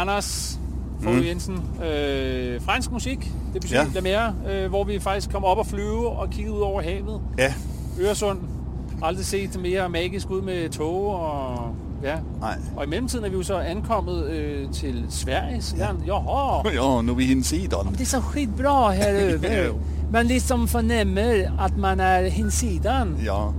Anders 0.00 0.58
Fogh 1.02 1.16
Mm. 1.16 1.22
Jensen. 1.24 1.54
Øh, 1.84 2.60
fransk 2.62 2.90
musik, 2.92 3.32
det 3.54 3.60
betyder 3.60 3.80
Ja. 3.80 3.86
ja. 3.94 4.00
mere, 4.00 4.34
øh, 4.52 4.68
hvor 4.68 4.84
vi 4.84 4.98
faktisk 4.98 5.30
kom 5.30 5.44
op 5.44 5.58
og 5.58 5.66
flyve 5.66 6.08
og 6.08 6.30
kiggede 6.30 6.54
ud 6.56 6.60
over 6.60 6.82
havet. 6.82 7.20
Ja, 7.38 7.54
Øresund. 8.00 8.38
Aldrig 9.02 9.24
set 9.26 9.60
mere 9.60 9.88
magisk 9.88 10.30
ud 10.30 10.42
med 10.42 10.68
tog 10.70 11.06
og... 11.06 11.70
Ja. 12.02 12.16
nej. 12.40 12.58
Og 12.76 12.84
i 12.84 12.88
mellemtiden 12.88 13.24
er 13.24 13.28
vi 13.28 13.36
jo 13.36 13.42
så 13.42 13.58
ankommet 13.58 14.24
øh, 14.26 14.70
til 14.72 15.04
Sverige. 15.08 15.62
Så 15.62 15.76
ja. 15.76 15.88
Jaha, 16.06 16.68
Ja, 16.96 17.02
nu 17.02 17.12
er 17.12 17.16
vi 17.16 17.24
hinsidan. 17.24 17.86
Det 17.92 18.00
är 18.00 18.04
så 18.06 18.20
skitbra 18.20 18.90
här 18.90 19.12
över. 19.14 19.72
Man 20.12 20.26
liksom 20.26 20.68
förnämmer 20.68 21.52
att 21.58 21.76
man 21.76 22.00
är 22.00 22.22
hinsidan. 22.22 23.16
Ja, 23.24 23.52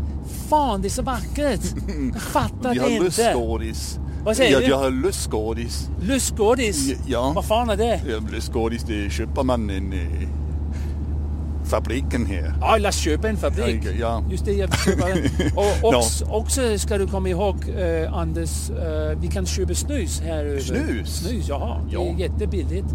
Fan, 0.50 0.82
det 0.82 0.88
är 0.88 0.90
så 0.90 1.02
vackert. 1.02 1.62
Jag 2.14 2.22
fattar 2.22 2.70
vi 2.74 2.80
det 2.80 2.82
har 2.84 2.90
inte. 2.90 3.82
Lystgårdis. 4.20 4.26
Vad 4.26 4.38
säger 4.38 4.52
ja, 4.52 4.60
du? 4.60 4.66
jag 4.66 4.78
har 4.78 4.92
lystgårdis. 4.92 5.90
Lustgodis. 6.02 6.94
Ja. 7.08 7.32
Vad 7.36 7.46
fan 7.46 7.70
är 7.70 7.78
det? 7.78 8.02
Ja, 8.10 8.20
lystgårdis, 8.32 8.84
det 8.84 9.10
köper 9.12 9.44
man 9.44 9.70
en 9.70 9.94
øh, 9.94 10.28
fabriken 11.66 12.26
her. 12.26 12.54
Ja, 12.62 12.78
lad 12.78 12.90
os 12.90 12.96
köpa 12.96 13.30
en 13.30 13.38
fabrik. 13.38 13.82
Ja. 14.00 14.24
Just 14.32 14.46
det, 14.46 14.54
jag 14.54 14.80
köper 14.80 15.08
det. 15.08 15.52
Och 15.56 15.96
också, 15.96 16.26
också 16.26 16.78
ska 16.80 16.98
du 16.98 17.08
komma 17.08 17.30
ihåg, 17.30 17.56
eh, 17.70 18.14
Anders, 18.14 18.70
eh, 18.70 19.20
vi 19.22 19.28
kan 19.28 19.46
köpa 19.46 19.74
snus 19.74 20.22
här 20.22 20.46
över. 20.46 20.60
Snus? 20.60 21.16
Snus, 21.20 21.48
jaha. 21.50 21.78
Det 21.90 21.94
Ja. 21.94 22.02
är 22.02 22.20
jättebilligt. 22.20 22.88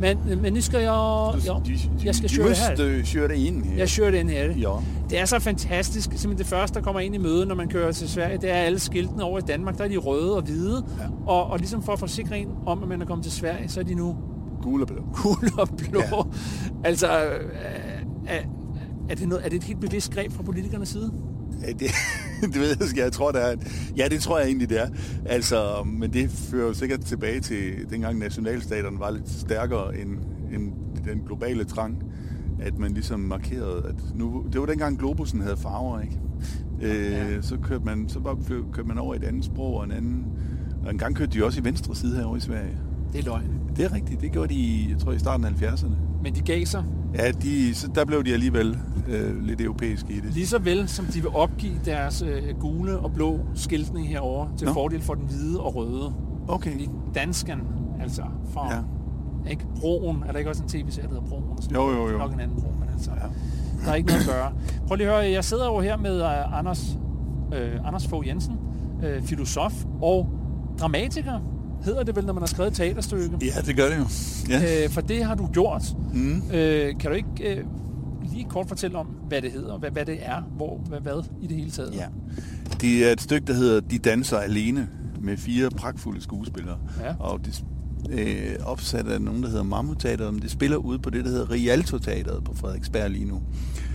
Men, 0.00 0.18
men 0.42 0.52
nu 0.52 0.60
ska 0.60 0.78
jag... 0.80 1.34
Ja, 1.46 1.60
Du, 1.66 1.72
du, 1.72 1.78
jag 2.06 2.14
ska 2.14 2.22
du 2.26 2.28
köra 2.34 2.48
måste 2.48 2.62
här. 2.84 3.02
köra 3.04 3.34
in 3.34 3.62
her. 3.64 3.78
Jeg 3.78 3.88
kör 3.88 4.10
den 4.12 4.28
her. 4.28 4.54
Ja. 4.56 4.82
Det 5.10 5.18
er 5.18 5.24
så 5.26 5.40
fantastisk. 5.40 6.10
Simpelthen 6.12 6.38
det 6.38 6.46
første, 6.46 6.74
der 6.78 6.84
kommer 6.84 7.00
ind 7.00 7.14
i 7.14 7.18
møde, 7.18 7.46
når 7.46 7.54
man 7.54 7.68
kører 7.68 7.92
til 7.92 8.08
Sverige, 8.08 8.38
det 8.38 8.50
er 8.50 8.54
alle 8.54 8.78
skiltene 8.78 9.24
over 9.24 9.38
i 9.38 9.42
Danmark. 9.42 9.78
Der 9.78 9.84
er 9.84 9.88
de 9.88 9.96
røde 9.96 10.36
og 10.36 10.42
hvide. 10.42 10.84
Ja. 10.98 11.04
Og, 11.32 11.46
og 11.46 11.58
ligesom 11.58 11.82
for 11.82 11.92
at 11.92 11.98
forsikre 11.98 12.38
en 12.38 12.48
om, 12.66 12.82
at 12.82 12.88
man 12.88 13.02
er 13.02 13.06
kommet 13.06 13.24
til 13.24 13.32
Sverige, 13.32 13.68
så 13.68 13.80
er 13.80 13.84
de 13.84 13.94
nu 13.94 14.16
Gul 14.62 14.80
og 14.82 14.86
blå. 14.88 15.02
gule 15.22 15.50
og 15.58 15.68
blå. 15.68 16.00
Ja. 16.00 16.22
Altså, 16.84 17.06
øh, 17.06 17.50
er, 18.26 18.38
er, 19.08 19.14
det 19.14 19.28
noget, 19.28 19.44
er 19.44 19.48
det 19.48 19.56
et 19.56 19.64
helt 19.64 19.80
bevidst 19.80 20.14
greb 20.14 20.32
fra 20.32 20.42
politikernes 20.42 20.88
side? 20.88 21.12
Det, 21.60 21.80
det 22.52 22.54
ved 22.60 22.68
jeg, 22.68 22.88
ikke. 22.88 23.00
jeg 23.00 23.12
tror, 23.12 23.32
det 23.32 23.42
er. 23.52 23.56
Ja, 23.96 24.08
det 24.10 24.20
tror 24.20 24.38
jeg 24.38 24.46
egentlig, 24.46 24.68
det 24.68 24.80
er. 24.80 24.88
Altså, 25.26 25.84
men 25.86 26.12
det 26.12 26.30
fører 26.30 26.66
jo 26.66 26.74
sikkert 26.74 27.00
tilbage 27.00 27.40
til 27.40 27.72
dengang 27.90 28.18
nationalstaterne 28.18 28.98
var 28.98 29.10
lidt 29.10 29.30
stærkere 29.30 29.98
end, 29.98 30.10
end 30.54 30.72
den 31.04 31.20
globale 31.26 31.64
trang. 31.64 32.02
At 32.60 32.78
man 32.78 32.92
ligesom 32.92 33.20
markerede, 33.20 33.84
at 33.88 34.16
nu, 34.18 34.44
det 34.52 34.60
var 34.60 34.66
dengang 34.66 34.98
Globusen 34.98 35.40
havde 35.40 35.56
farver, 35.56 36.00
ikke? 36.00 36.18
Øh, 36.82 37.12
Ja. 37.12 37.42
Så 37.42 37.56
kørte 37.62 37.84
man, 37.84 38.08
så 38.08 38.20
bare 38.20 38.36
kørte 38.72 38.88
man 38.88 38.98
over 38.98 39.14
et 39.14 39.24
andet 39.24 39.44
sprog 39.44 39.74
og 39.74 39.84
en 39.84 39.92
anden... 39.92 40.24
Og 40.84 40.90
en 40.90 40.98
gang 40.98 41.16
kørte 41.16 41.32
de 41.38 41.44
også 41.44 41.60
i 41.60 41.64
venstre 41.64 41.96
side 41.96 42.16
herovre 42.16 42.36
i 42.36 42.40
Sverige. 42.40 42.76
Det 43.12 43.20
er 43.20 43.24
løgn. 43.24 43.50
Det 43.76 43.84
er 43.84 43.92
rigtigt. 43.94 44.20
Det 44.20 44.32
gjorde 44.32 44.48
de, 44.54 44.58
i, 44.58 44.90
jeg 44.90 44.98
tror, 44.98 45.12
i 45.12 45.18
starten 45.18 45.46
af 45.46 45.50
70'erne. 45.50 45.94
Men 46.22 46.34
de 46.34 46.40
gav 46.40 46.64
sig 46.66 46.84
Ja, 47.14 47.30
de, 47.30 47.74
så 47.74 47.88
der 47.94 48.04
blev 48.04 48.24
de 48.24 48.32
alligevel 48.32 48.78
øh, 49.08 49.42
lidt 49.42 49.60
europæiske 49.60 50.12
i 50.12 50.20
det. 50.20 50.34
lige 50.34 50.46
så 50.46 50.58
vel, 50.58 50.88
som 50.88 51.04
de 51.04 51.20
vil 51.20 51.30
opgive 51.34 51.74
deres 51.84 52.22
øh, 52.22 52.42
gule 52.60 52.98
og 52.98 53.12
blå 53.12 53.40
skiltning 53.54 54.08
herover 54.08 54.46
til 54.56 54.66
Nå. 54.66 54.72
fordel 54.74 55.00
for 55.02 55.14
den 55.14 55.24
hvide 55.26 55.60
og 55.60 55.76
røde. 55.76 56.12
Okay. 56.48 56.80
I 56.80 56.88
dansken, 57.14 57.58
altså 58.00 58.22
for 58.52 58.72
Ja. 58.72 59.50
ikke 59.50 59.66
broen. 59.80 60.22
Er 60.26 60.32
der 60.32 60.38
ikke 60.38 60.50
også 60.50 60.62
en 60.62 60.68
tv-serie, 60.68 61.08
der 61.08 61.14
hedder 61.14 61.28
Broen? 61.28 61.44
Jo, 61.74 61.90
jo, 61.90 62.08
jo. 62.10 62.18
Nok 62.18 62.32
en 62.32 62.40
anden 62.40 62.60
bro, 62.60 62.68
men 62.80 62.88
altså. 62.92 63.10
Ja. 63.10 63.26
Der 63.84 63.90
er 63.90 63.94
ikke 63.94 64.08
noget 64.08 64.20
at 64.22 64.26
gøre. 64.28 64.52
Prøv 64.86 64.96
lige 64.96 65.08
at 65.08 65.14
høre, 65.14 65.30
jeg 65.32 65.44
sidder 65.44 65.66
jo 65.66 65.80
her 65.80 65.96
med 65.96 66.20
uh, 66.20 66.58
Anders, 66.58 66.98
uh, 67.48 67.86
Anders 67.86 68.06
Fogh 68.06 68.28
Jensen, 68.28 68.54
uh, 68.98 69.22
filosof 69.24 69.84
og 70.02 70.28
dramatiker, 70.80 71.40
hedder 71.84 72.02
det 72.02 72.16
vel, 72.16 72.24
når 72.26 72.32
man 72.32 72.42
har 72.42 72.46
skrevet 72.46 72.70
et 72.70 72.76
teaterstykke. 72.76 73.38
Ja, 73.42 73.60
det 73.66 73.76
gør 73.76 73.88
det 73.88 73.98
jo. 73.98 74.06
Ja. 74.48 74.84
Uh, 74.86 74.92
for 74.92 75.00
det 75.00 75.24
har 75.24 75.34
du 75.34 75.46
gjort. 75.52 75.82
Mm. 76.14 76.36
Uh, 76.36 76.50
kan 77.00 77.00
du 77.04 77.10
ikke 77.10 77.64
uh, 78.24 78.32
lige 78.32 78.44
kort 78.48 78.68
fortælle 78.68 78.98
om, 78.98 79.06
hvad 79.06 79.42
det 79.42 79.52
hedder, 79.52 79.78
hvad, 79.78 79.90
hvad 79.90 80.04
det 80.04 80.18
er, 80.22 80.42
hvor, 80.56 80.78
hvad, 80.88 81.00
hvad 81.00 81.24
i 81.42 81.46
det 81.46 81.56
hele 81.56 81.70
taget? 81.70 81.94
Ja. 81.94 82.06
Det 82.80 83.08
er 83.08 83.12
et 83.12 83.20
stykke, 83.20 83.46
der 83.46 83.54
hedder 83.54 83.80
De 83.80 83.98
danser 83.98 84.38
alene, 84.38 84.88
med 85.20 85.36
fire 85.36 85.70
pragtfulde 85.70 86.22
skuespillere. 86.22 86.76
Ja. 87.04 87.14
Og 87.18 87.40
det 87.44 87.64
øh, 88.10 88.54
opsat 88.64 89.06
af 89.08 89.20
nogen, 89.22 89.42
der 89.42 89.48
hedder 89.48 89.62
Mammut-teateret, 89.62 90.34
men 90.34 90.42
det 90.42 90.50
spiller 90.50 90.76
ude 90.76 90.98
på 90.98 91.10
det, 91.10 91.24
der 91.24 91.30
hedder 91.30 91.50
Rialto-teateret 91.50 92.44
på 92.44 92.54
Frederiksberg 92.54 93.10
lige 93.10 93.24
nu. 93.24 93.42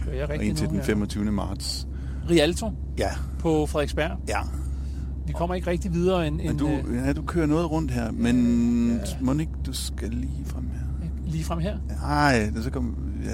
Kører 0.05 0.15
jeg 0.15 0.29
Og 0.29 0.43
indtil 0.45 0.65
nu, 0.65 0.71
den 0.71 0.79
ja. 0.79 0.85
25. 0.85 1.23
marts. 1.31 1.87
Rialto 2.29 2.71
Ja, 2.97 3.09
på 3.39 3.65
Frederiksberg. 3.65 4.11
ja. 4.27 4.39
Vi 5.29 5.33
kommer 5.33 5.55
ikke 5.55 5.67
rigtig 5.69 5.93
videre 5.93 6.27
end, 6.27 6.35
Men 6.35 6.49
end 6.49 6.57
du, 6.59 6.67
uh, 6.67 6.95
ja, 7.05 7.13
du 7.13 7.21
kører 7.21 7.45
noget 7.45 7.71
rundt 7.71 7.91
her, 7.91 8.11
men 8.11 8.87
Ja. 8.89 8.93
ja. 8.95 9.15
må 9.21 9.33
ikke, 9.33 9.51
du 9.65 9.73
skal 9.73 10.09
lige 10.09 10.45
frem 10.45 10.63
her. 10.63 11.07
lige 11.31 11.43
frem 11.43 11.59
her. 11.59 11.77
Nej, 12.01 12.49
det 12.55 12.63
så 12.63 12.69
kom, 12.69 12.95
ja. 13.25 13.29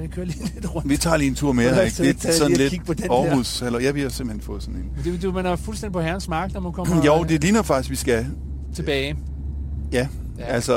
Jeg 0.00 0.10
kører 0.10 0.26
lige 0.26 0.50
lidt 0.54 0.74
rundt. 0.74 0.88
Vi 0.88 0.96
tager 0.96 1.16
lige 1.16 1.28
en 1.28 1.34
tur 1.34 1.52
mere 1.52 1.74
her, 1.74 1.82
ikke? 1.82 1.96
Det 2.02 2.24
er 2.24 2.32
sådan 2.32 2.56
lidt 2.56 2.86
på 2.86 2.94
den 2.94 3.02
der? 3.02 3.12
Aarhus. 3.12 3.62
Eller 3.62 3.78
jeg 3.78 3.94
vil 3.94 4.10
simpelthen 4.10 4.40
få 4.46 4.60
sådan 4.60 4.74
en. 4.80 5.04
Det, 5.04 5.22
du, 5.22 5.32
man 5.32 5.46
er 5.46 5.56
fuldstændig 5.56 5.92
på 5.92 6.00
herrens 6.00 6.28
mark, 6.28 6.54
når 6.54 6.60
man 6.60 6.72
kommer 6.72 7.04
Jo, 7.04 7.22
øh, 7.22 7.28
det 7.28 7.42
ligner 7.42 7.62
faktisk, 7.62 7.90
vi 7.90 7.96
skal 7.96 8.26
tilbage. 8.74 9.16
Ja, 9.92 10.08
Ja. 10.42 10.54
altså, 10.54 10.74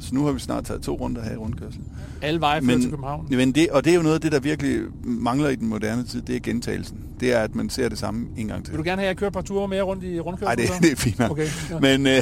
så 0.00 0.14
nu 0.14 0.24
har 0.24 0.32
vi 0.32 0.40
snart 0.40 0.64
taget 0.64 0.82
to 0.82 0.96
runder 0.96 1.22
her 1.22 1.32
i 1.32 1.36
rundkørsel. 1.36 1.80
Alle 2.22 2.40
veje 2.40 2.62
fører 2.62 2.78
til 2.78 2.90
København. 2.90 3.26
men 3.30 3.52
det, 3.52 3.70
og 3.70 3.84
det 3.84 3.90
er 3.90 3.96
jo 3.96 4.02
noget 4.02 4.14
af 4.14 4.20
det, 4.20 4.32
der 4.32 4.40
virkelig 4.40 4.80
mangler 5.04 5.48
i 5.48 5.56
den 5.56 5.68
moderne 5.68 6.04
tid, 6.04 6.22
det 6.22 6.36
er 6.36 6.40
gentagelsen. 6.40 6.98
Det 7.20 7.32
er, 7.34 7.38
at 7.38 7.54
man 7.54 7.70
ser 7.70 7.88
det 7.88 7.98
samme 7.98 8.26
en 8.36 8.48
gang 8.48 8.64
til. 8.64 8.72
Vil 8.72 8.78
du 8.78 8.84
gerne 8.84 9.00
have, 9.00 9.06
at 9.06 9.08
jeg 9.08 9.16
kører 9.16 9.30
et 9.30 9.34
par 9.34 9.42
ture 9.42 9.68
mere 9.68 9.82
rundt 9.82 10.04
i 10.04 10.20
rundkørsel? 10.20 10.46
Nej, 10.46 10.54
det, 10.54 10.68
så? 10.68 10.74
det 10.82 10.92
er 10.92 10.96
fint. 10.96 11.20
Okay. 11.30 11.46
Ja. 11.70 11.78
Men 11.78 12.06
øh, 12.06 12.12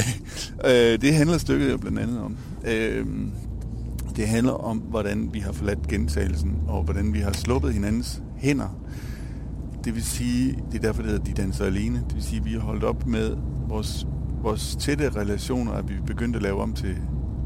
øh, 0.65 1.01
det 1.01 1.15
handler 1.15 1.39
stykket 1.39 1.71
jo 1.71 1.77
blandt 1.77 1.99
andet 1.99 2.21
om. 2.21 2.37
Øh, 2.67 3.07
det 4.17 4.29
handler 4.29 4.53
om, 4.53 4.79
hvordan 4.79 5.31
vi 5.33 5.39
har 5.39 5.53
forladt 5.53 5.89
gentagelsen, 5.89 6.55
og 6.69 6.83
hvordan 6.83 7.15
vi 7.15 7.19
har 7.19 7.33
sluppet 7.33 7.73
hinandens 7.73 8.23
hænder. 8.37 8.77
Det 9.85 9.95
vil 9.95 10.05
sige, 10.05 10.59
det 10.73 10.79
er 10.79 10.83
derfor, 10.83 11.03
det 11.03 11.11
hedder 11.11 11.25
De 11.25 11.33
Danser 11.43 11.65
Alene. 11.65 12.03
Det 12.09 12.15
vil 12.15 12.23
sige, 12.23 12.39
at 12.39 12.45
vi 12.45 12.53
har 12.53 12.61
holdt 12.61 12.85
op 12.85 13.07
med 13.07 13.37
vores, 13.69 14.07
vores 14.43 14.77
tætte 14.81 15.11
relationer, 15.17 15.73
at 15.73 15.89
vi 15.89 15.95
er 15.95 16.03
begyndt 16.07 16.37
at 16.37 16.43
lave 16.43 16.63
om 16.63 16.73
til 16.73 16.97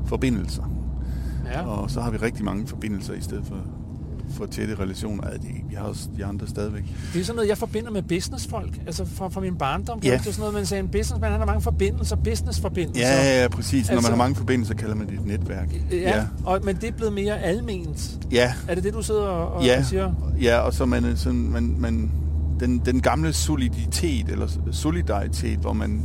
forbindelser. 0.06 0.62
Ja. 1.52 1.66
Og 1.66 1.90
så 1.90 2.00
har 2.00 2.10
vi 2.10 2.16
rigtig 2.16 2.44
mange 2.44 2.66
forbindelser 2.66 3.14
i 3.14 3.20
stedet 3.20 3.44
for, 3.46 3.56
for 4.30 4.46
tætte 4.46 4.74
relationer. 4.74 5.22
Ja, 5.28 5.32
det, 5.36 5.50
vi 5.68 5.74
har 5.74 5.84
også 5.84 6.08
de 6.16 6.24
andre 6.24 6.46
stadigvæk. 6.46 6.82
Det 7.12 7.20
er 7.20 7.24
sådan 7.24 7.36
noget, 7.36 7.48
jeg 7.48 7.58
forbinder 7.58 7.90
med 7.90 8.02
businessfolk. 8.02 8.80
Altså 8.86 9.04
fra, 9.04 9.28
fra 9.28 9.40
min 9.40 9.56
barndom. 9.56 9.98
Ja. 10.04 10.10
Det 10.10 10.18
er 10.18 10.22
sådan 10.22 10.38
noget, 10.38 10.54
man 10.54 10.66
sagde, 10.66 10.82
en 10.82 10.88
businessman, 10.88 11.30
han 11.30 11.40
har 11.40 11.46
mange 11.46 11.60
forbindelser, 11.62 12.16
businessforbindelser. 12.16 13.08
Ja, 13.08 13.24
ja, 13.24 13.42
ja, 13.42 13.48
præcis. 13.48 13.88
Når 13.88 13.96
Altså- 13.96 14.10
man 14.10 14.18
har 14.18 14.24
mange 14.24 14.36
forbindelser, 14.36 14.74
kalder 14.74 14.94
man 14.94 15.06
det 15.06 15.14
et 15.14 15.26
netværk. 15.26 15.72
Ja, 15.90 15.96
ja. 15.96 16.26
Og, 16.44 16.60
men 16.64 16.76
det 16.76 16.84
er 16.88 16.92
blevet 16.92 17.12
mere 17.12 17.42
alment. 17.42 18.18
ja. 18.32 18.54
Er 18.68 18.74
det 18.74 18.84
det, 18.84 18.94
du 18.94 19.02
sidder 19.02 19.22
og, 19.22 19.52
og 19.52 19.64
ja, 19.64 19.82
siger? 19.82 20.12
ja, 20.42 20.58
og 20.58 20.74
så 20.74 20.86
man, 20.86 21.16
sådan, 21.16 21.48
man, 21.50 21.74
man 21.78 22.10
den, 22.60 22.78
den 22.78 23.00
gamle 23.00 23.32
soliditet, 23.32 24.28
eller 24.28 24.48
solidaritet, 24.70 25.58
hvor 25.58 25.72
man 25.72 26.02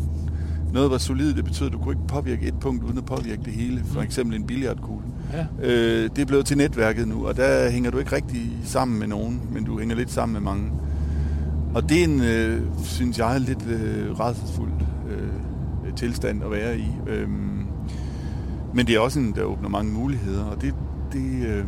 noget 0.73 0.91
var 0.91 0.97
solidt, 0.97 1.35
det 1.35 1.45
betød, 1.45 1.67
at 1.67 1.73
du 1.73 1.77
kunne 1.77 1.93
ikke 1.93 2.07
påvirke 2.07 2.47
et 2.47 2.59
punkt 2.59 2.83
uden 2.83 2.97
at 2.97 3.05
påvirke 3.05 3.41
det 3.45 3.53
hele. 3.53 3.83
For 3.85 4.01
eksempel 4.01 4.35
en 4.35 4.43
billiardkugle. 4.43 5.05
Ja. 5.33 5.45
Øh, 5.61 6.09
det 6.15 6.21
er 6.21 6.25
blevet 6.25 6.45
til 6.45 6.57
netværket 6.57 7.07
nu, 7.07 7.27
og 7.27 7.37
der 7.37 7.69
hænger 7.69 7.91
du 7.91 7.97
ikke 7.97 8.15
rigtig 8.15 8.51
sammen 8.63 8.99
med 8.99 9.07
nogen, 9.07 9.41
men 9.51 9.63
du 9.63 9.79
hænger 9.79 9.95
lidt 9.95 10.11
sammen 10.11 10.33
med 10.33 10.41
mange. 10.41 10.71
Og 11.73 11.89
det 11.89 11.99
er 11.99 12.03
en, 12.03 12.21
øh, 12.21 12.61
synes 12.83 13.19
jeg, 13.19 13.41
lidt 13.41 13.67
øh, 13.67 14.19
rædselsfuld 14.19 14.71
øh, 15.09 15.93
tilstand 15.95 16.43
at 16.43 16.51
være 16.51 16.77
i. 16.77 16.87
Øhm, 17.07 17.65
men 18.73 18.87
det 18.87 18.95
er 18.95 18.99
også 18.99 19.19
en, 19.19 19.31
der 19.35 19.43
åbner 19.43 19.69
mange 19.69 19.93
muligheder, 19.93 20.43
og 20.43 20.61
det, 20.61 20.73
det, 21.13 21.47
øh, 21.47 21.65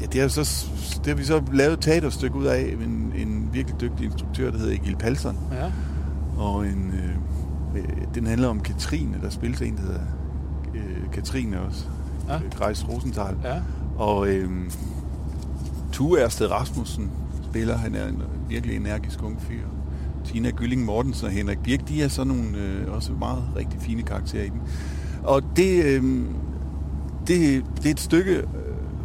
ja, 0.00 0.06
det, 0.06 0.20
er 0.20 0.28
så, 0.28 0.66
det 0.98 1.06
har 1.06 1.14
vi 1.14 1.24
så 1.24 1.42
lavet 1.52 1.72
et 1.72 1.80
teaterstykke 1.80 2.36
ud 2.36 2.44
af 2.44 2.76
en, 2.84 3.12
en 3.16 3.48
virkelig 3.52 3.80
dygtig 3.80 4.04
instruktør, 4.04 4.50
der 4.50 4.58
hedder 4.58 4.72
Egil 4.72 4.96
Palsson. 4.96 5.36
Ja. 5.52 5.72
Og 6.42 6.66
en, 6.66 6.92
øh, 6.94 7.11
øh, 7.76 7.84
den 8.14 8.26
handler 8.26 8.48
om 8.48 8.60
Katrine, 8.60 9.18
der 9.22 9.30
spiller 9.30 9.66
en, 9.66 9.76
der 9.76 9.82
hedder 9.82 10.00
øh, 10.74 11.10
Katrine 11.12 11.60
også. 11.60 11.84
Ja. 12.28 12.32
Ja. 12.32 12.40
Greis 12.58 12.88
Rosenthal. 12.88 13.36
Ja. 13.44 13.60
Og 13.96 14.28
øh, 14.28 14.50
Tue 15.92 16.20
Ersted 16.20 16.50
Rasmussen 16.50 17.10
spiller, 17.50 17.76
han 17.76 17.94
er 17.94 18.08
en 18.08 18.22
virkelig 18.48 18.76
energisk 18.76 19.22
ung 19.22 19.42
fyr. 19.42 19.66
Tina 20.24 20.50
Gylling 20.50 20.84
Mortensen 20.84 21.26
og 21.26 21.32
Henrik 21.32 21.58
Birk, 21.62 21.88
de 21.88 22.02
er 22.02 22.08
sådan 22.08 22.34
nogle 22.34 22.58
øh, 22.58 22.94
også 22.94 23.12
meget 23.12 23.44
rigtig 23.56 23.80
fine 23.80 24.02
karakterer 24.02 24.44
i 24.44 24.48
den. 24.48 24.60
Og 25.22 25.42
det, 25.56 25.84
øh, 25.84 26.02
det, 27.26 27.64
det 27.76 27.86
er 27.86 27.90
et 27.90 28.00
stykke, 28.00 28.36
øh, 28.36 28.44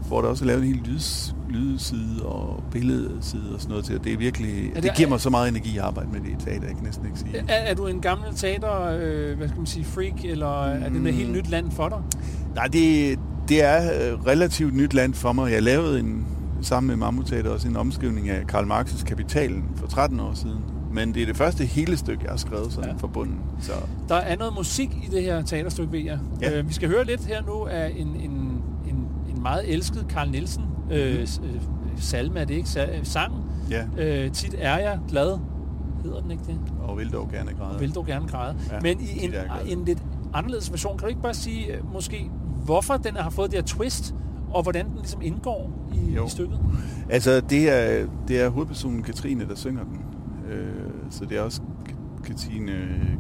hvor 0.08 0.22
der 0.22 0.28
også 0.30 0.44
er 0.44 0.48
lavet 0.48 0.64
en 0.66 0.74
hel 0.74 0.82
lyds, 0.86 1.36
lydside 1.50 2.24
og 2.26 2.64
billedside 2.72 3.54
og 3.54 3.62
sådan 3.62 3.70
noget 3.70 3.86
til. 3.86 3.98
Og 3.98 4.04
det 4.04 4.14
er 4.14 4.18
virkelig, 4.18 4.54
det- 4.66 4.76
det, 4.76 4.84
det 4.84 4.94
giver 4.96 5.10
mig 5.10 5.20
så 5.22 5.30
meget 5.30 5.50
energi 5.50 5.78
at 5.78 5.84
arbejde 5.84 6.10
med 6.12 6.20
det 6.20 6.28
i 6.30 6.46
teater, 6.46 6.68
jeg 6.68 6.76
kan 6.76 6.84
næsten 6.86 7.06
ikke 7.06 7.20
sige. 7.20 7.38
Er, 7.38 7.54
er 7.54 7.74
du 7.74 7.88
en 7.88 8.02
gammel 8.02 8.28
teater, 8.36 8.82
øh, 9.02 9.38
hvad 9.38 9.48
skal 9.48 9.58
man 9.58 9.66
sige, 9.68 9.86
freak, 9.86 10.26
eller 10.26 10.64
er 10.66 10.80
det 10.84 10.92
Mm. 10.92 10.98
noget 11.02 11.14
helt 11.18 11.32
nyt 11.32 11.50
land 11.50 11.72
for 11.72 11.90
dig? 11.90 11.98
Nej, 12.56 12.66
det, 12.68 13.20
det 13.50 13.64
er 13.64 14.12
øh, 14.14 14.26
relativt 14.26 14.74
nyt 14.76 14.94
land 14.94 15.14
for 15.14 15.32
mig. 15.34 15.52
Jeg 15.52 15.64
lavede 15.64 16.00
en, 16.00 16.26
sammen 16.62 16.88
med 16.88 16.96
Mammut 16.96 17.26
Teater 17.26 17.50
også 17.50 17.68
en 17.68 17.78
omskrivning 17.78 18.30
af 18.30 18.48
Karl 18.48 18.72
Marx' 18.72 19.04
Kapitalen 19.06 19.64
for 19.76 19.88
13 19.88 20.20
år 20.20 20.34
siden. 20.34 20.58
Men 20.94 21.14
det 21.14 21.22
er 21.22 21.26
det 21.26 21.38
første 21.38 21.66
hele 21.66 21.98
stykke, 21.98 22.24
jeg 22.24 22.32
har 22.32 22.38
skrevet 22.38 22.72
sådan 22.74 22.90
ja. 22.90 22.96
Fra 22.98 23.08
bunden. 23.08 23.36
Så 23.62 23.72
Der 24.10 24.16
er 24.16 24.36
noget 24.38 24.54
musik 24.56 24.90
i 25.04 25.16
det 25.16 25.24
her 25.24 25.42
teaterstykke, 25.42 25.92
ved 25.92 26.00
jeg. 26.00 26.20
Ja. 26.42 26.60
Øh, 26.60 26.70
vi 26.70 26.74
skal 26.74 26.90
høre 26.90 27.06
lidt 27.06 27.26
her 27.26 27.42
nu 27.46 27.66
af 27.66 27.94
en, 27.98 28.08
en 28.08 28.37
meget 29.48 29.74
elsket 29.74 30.06
Carl 30.10 30.30
Nielsen 30.32 30.64
øh, 30.92 31.28
s- 31.28 31.42
øh, 31.44 31.62
salme, 31.98 32.40
er 32.40 32.46
det 32.46 32.54
ikke? 32.54 32.68
Sa- 32.70 33.04
sang. 33.04 33.34
ja, 33.70 33.84
Øh, 33.98 34.32
tit 34.32 34.56
er 34.58 34.78
jeg 34.78 35.00
glad. 35.10 35.38
Hedder 36.04 36.22
den 36.22 36.32
ikke 36.32 36.44
det? 36.48 36.58
og 36.80 36.98
vil 36.98 37.10
dog 37.14 37.30
gerne 37.32 37.52
græde. 37.54 37.80
Vil 37.80 37.96
du 37.96 38.04
gerne 38.08 38.28
græde. 38.28 38.56
Ja, 38.72 38.80
Men 38.82 39.00
i 39.02 39.26
en, 39.26 39.34
en 39.80 39.86
lidt 39.86 40.04
anderledes 40.34 40.72
version, 40.72 40.98
kan 40.98 41.02
du 41.06 41.08
ikke 41.10 41.22
bare 41.22 41.34
sige 41.34 41.76
øh, 41.76 41.94
måske, 41.94 42.30
hvorfor 42.66 42.98
den 42.98 43.16
har 43.16 43.30
fået 43.30 43.52
det 43.52 43.60
her 43.60 43.66
twist, 43.66 44.16
og 44.54 44.64
hvordan 44.64 44.86
den 44.86 44.96
ligesom 44.98 45.22
indgår 45.22 45.72
i, 45.94 46.14
Jo. 46.16 46.26
i 46.26 46.30
stykket? 46.30 46.60
Altså, 47.10 47.40
det 47.42 47.70
er, 47.72 48.06
det 48.28 48.42
er 48.42 48.50
hovedpersonen 48.50 49.04
Katrine, 49.04 49.48
der 49.50 49.56
synger 49.56 49.84
den. 49.84 50.00
Øh, 50.52 50.68
så 51.10 51.26
det 51.26 51.38
er 51.38 51.42
også 51.42 51.62
Katrine 52.24 52.72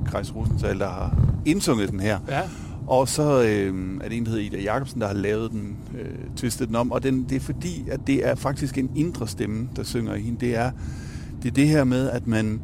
Kreis 0.05 0.35
Rosenthal, 0.35 0.79
der 0.79 0.89
har 0.89 1.17
indsunget 1.45 1.91
den 1.91 1.99
her. 1.99 2.19
Ja. 2.29 2.41
Og 2.87 3.07
så 3.07 3.43
øh, 3.43 3.99
er 4.01 4.09
det 4.09 4.17
en, 4.17 4.25
der 4.25 4.31
hedder 4.31 4.45
Ida 4.45 4.61
Jacobsen, 4.61 5.01
der 5.01 5.07
har 5.07 5.13
lavet 5.13 5.51
den, 5.51 5.77
øh, 5.99 6.35
tvistet 6.35 6.67
den 6.67 6.75
om. 6.75 6.91
Og 6.91 7.03
den, 7.03 7.23
det 7.29 7.35
er 7.35 7.39
fordi, 7.39 7.85
at 7.91 7.99
det 8.07 8.27
er 8.27 8.35
faktisk 8.35 8.77
en 8.77 8.91
indre 8.95 9.27
stemme, 9.27 9.69
der 9.75 9.83
synger 9.83 10.15
i 10.15 10.21
hende. 10.21 10.39
Det 10.39 10.55
er 10.55 10.71
det, 11.43 11.49
er 11.49 11.53
det 11.53 11.67
her 11.67 11.83
med, 11.83 12.09
at 12.09 12.27
man 12.27 12.61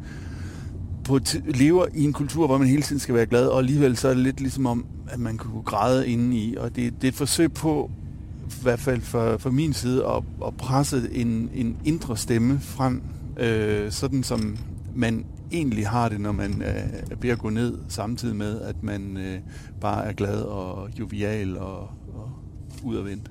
på 1.04 1.18
lever 1.46 1.86
i 1.94 2.04
en 2.04 2.12
kultur, 2.12 2.46
hvor 2.46 2.58
man 2.58 2.68
hele 2.68 2.82
tiden 2.82 3.00
skal 3.00 3.14
være 3.14 3.26
glad, 3.26 3.46
og 3.46 3.58
alligevel 3.58 3.96
så 3.96 4.08
er 4.08 4.14
det 4.14 4.22
lidt 4.22 4.40
ligesom 4.40 4.66
om, 4.66 4.86
at 5.08 5.20
man 5.20 5.36
kunne 5.36 5.62
græde 5.62 6.08
indeni. 6.08 6.54
Og 6.56 6.76
det, 6.76 6.94
det 6.94 7.04
er 7.04 7.08
et 7.08 7.14
forsøg 7.14 7.52
på, 7.52 7.90
i 8.46 8.62
hvert 8.62 8.80
fald 8.80 9.00
fra, 9.00 9.36
fra 9.36 9.50
min 9.50 9.72
side, 9.72 10.04
at, 10.06 10.22
at 10.46 10.56
presse 10.56 11.08
en, 11.12 11.50
en 11.54 11.76
indre 11.84 12.16
stemme 12.16 12.60
frem, 12.60 13.02
øh, 13.36 13.90
sådan 13.92 14.22
som 14.22 14.56
man 14.94 15.24
egentlig 15.54 15.88
har 15.88 16.08
det, 16.08 16.20
når 16.20 16.32
man 16.32 16.62
øh, 16.62 16.68
er 17.10 17.16
ved 17.20 17.30
at 17.30 17.38
gå 17.38 17.50
ned, 17.50 17.78
samtidig 17.88 18.36
med, 18.36 18.60
at 18.60 18.82
man 18.82 19.16
øh, 19.16 19.40
bare 19.80 20.04
er 20.04 20.12
glad 20.12 20.42
og 20.42 20.88
jovial 20.98 21.58
og, 21.58 21.80
og 22.14 22.30
udadvendt. 22.82 23.30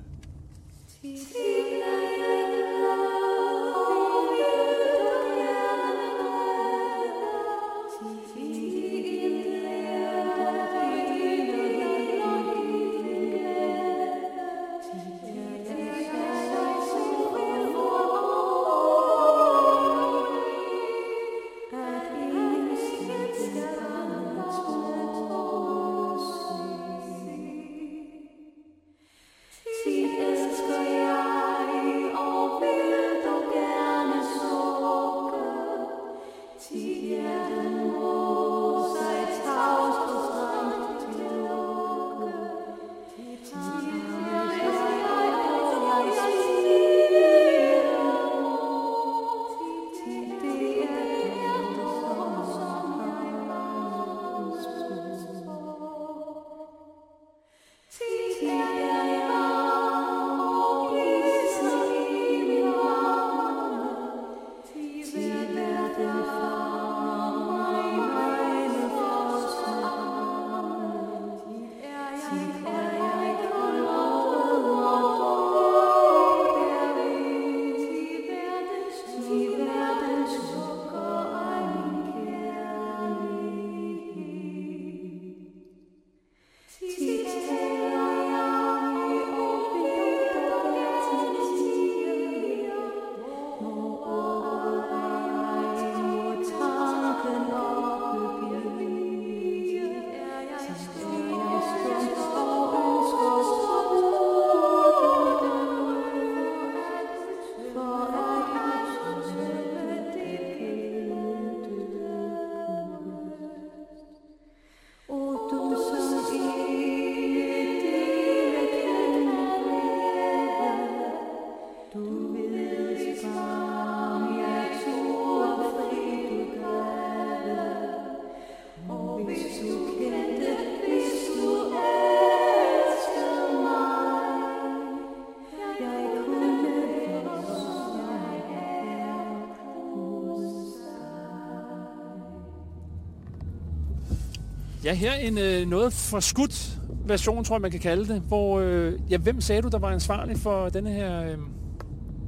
Ja, 144.84 144.94
her 144.94 145.14
en 145.14 145.38
øh, 145.38 145.68
noget 145.68 145.92
forskudt 145.92 146.78
version, 147.06 147.44
tror 147.44 147.56
jeg, 147.56 147.62
man 147.62 147.70
kan 147.70 147.80
kalde 147.80 148.14
det, 148.14 148.22
hvor, 148.28 148.60
øh, 148.60 148.92
ja, 149.10 149.18
hvem 149.18 149.40
sagde 149.40 149.62
du, 149.62 149.68
der 149.68 149.78
var 149.78 149.88
ansvarlig 149.88 150.38
for 150.38 150.68
denne 150.68 150.90
her 150.90 151.22
øh, 151.22 151.38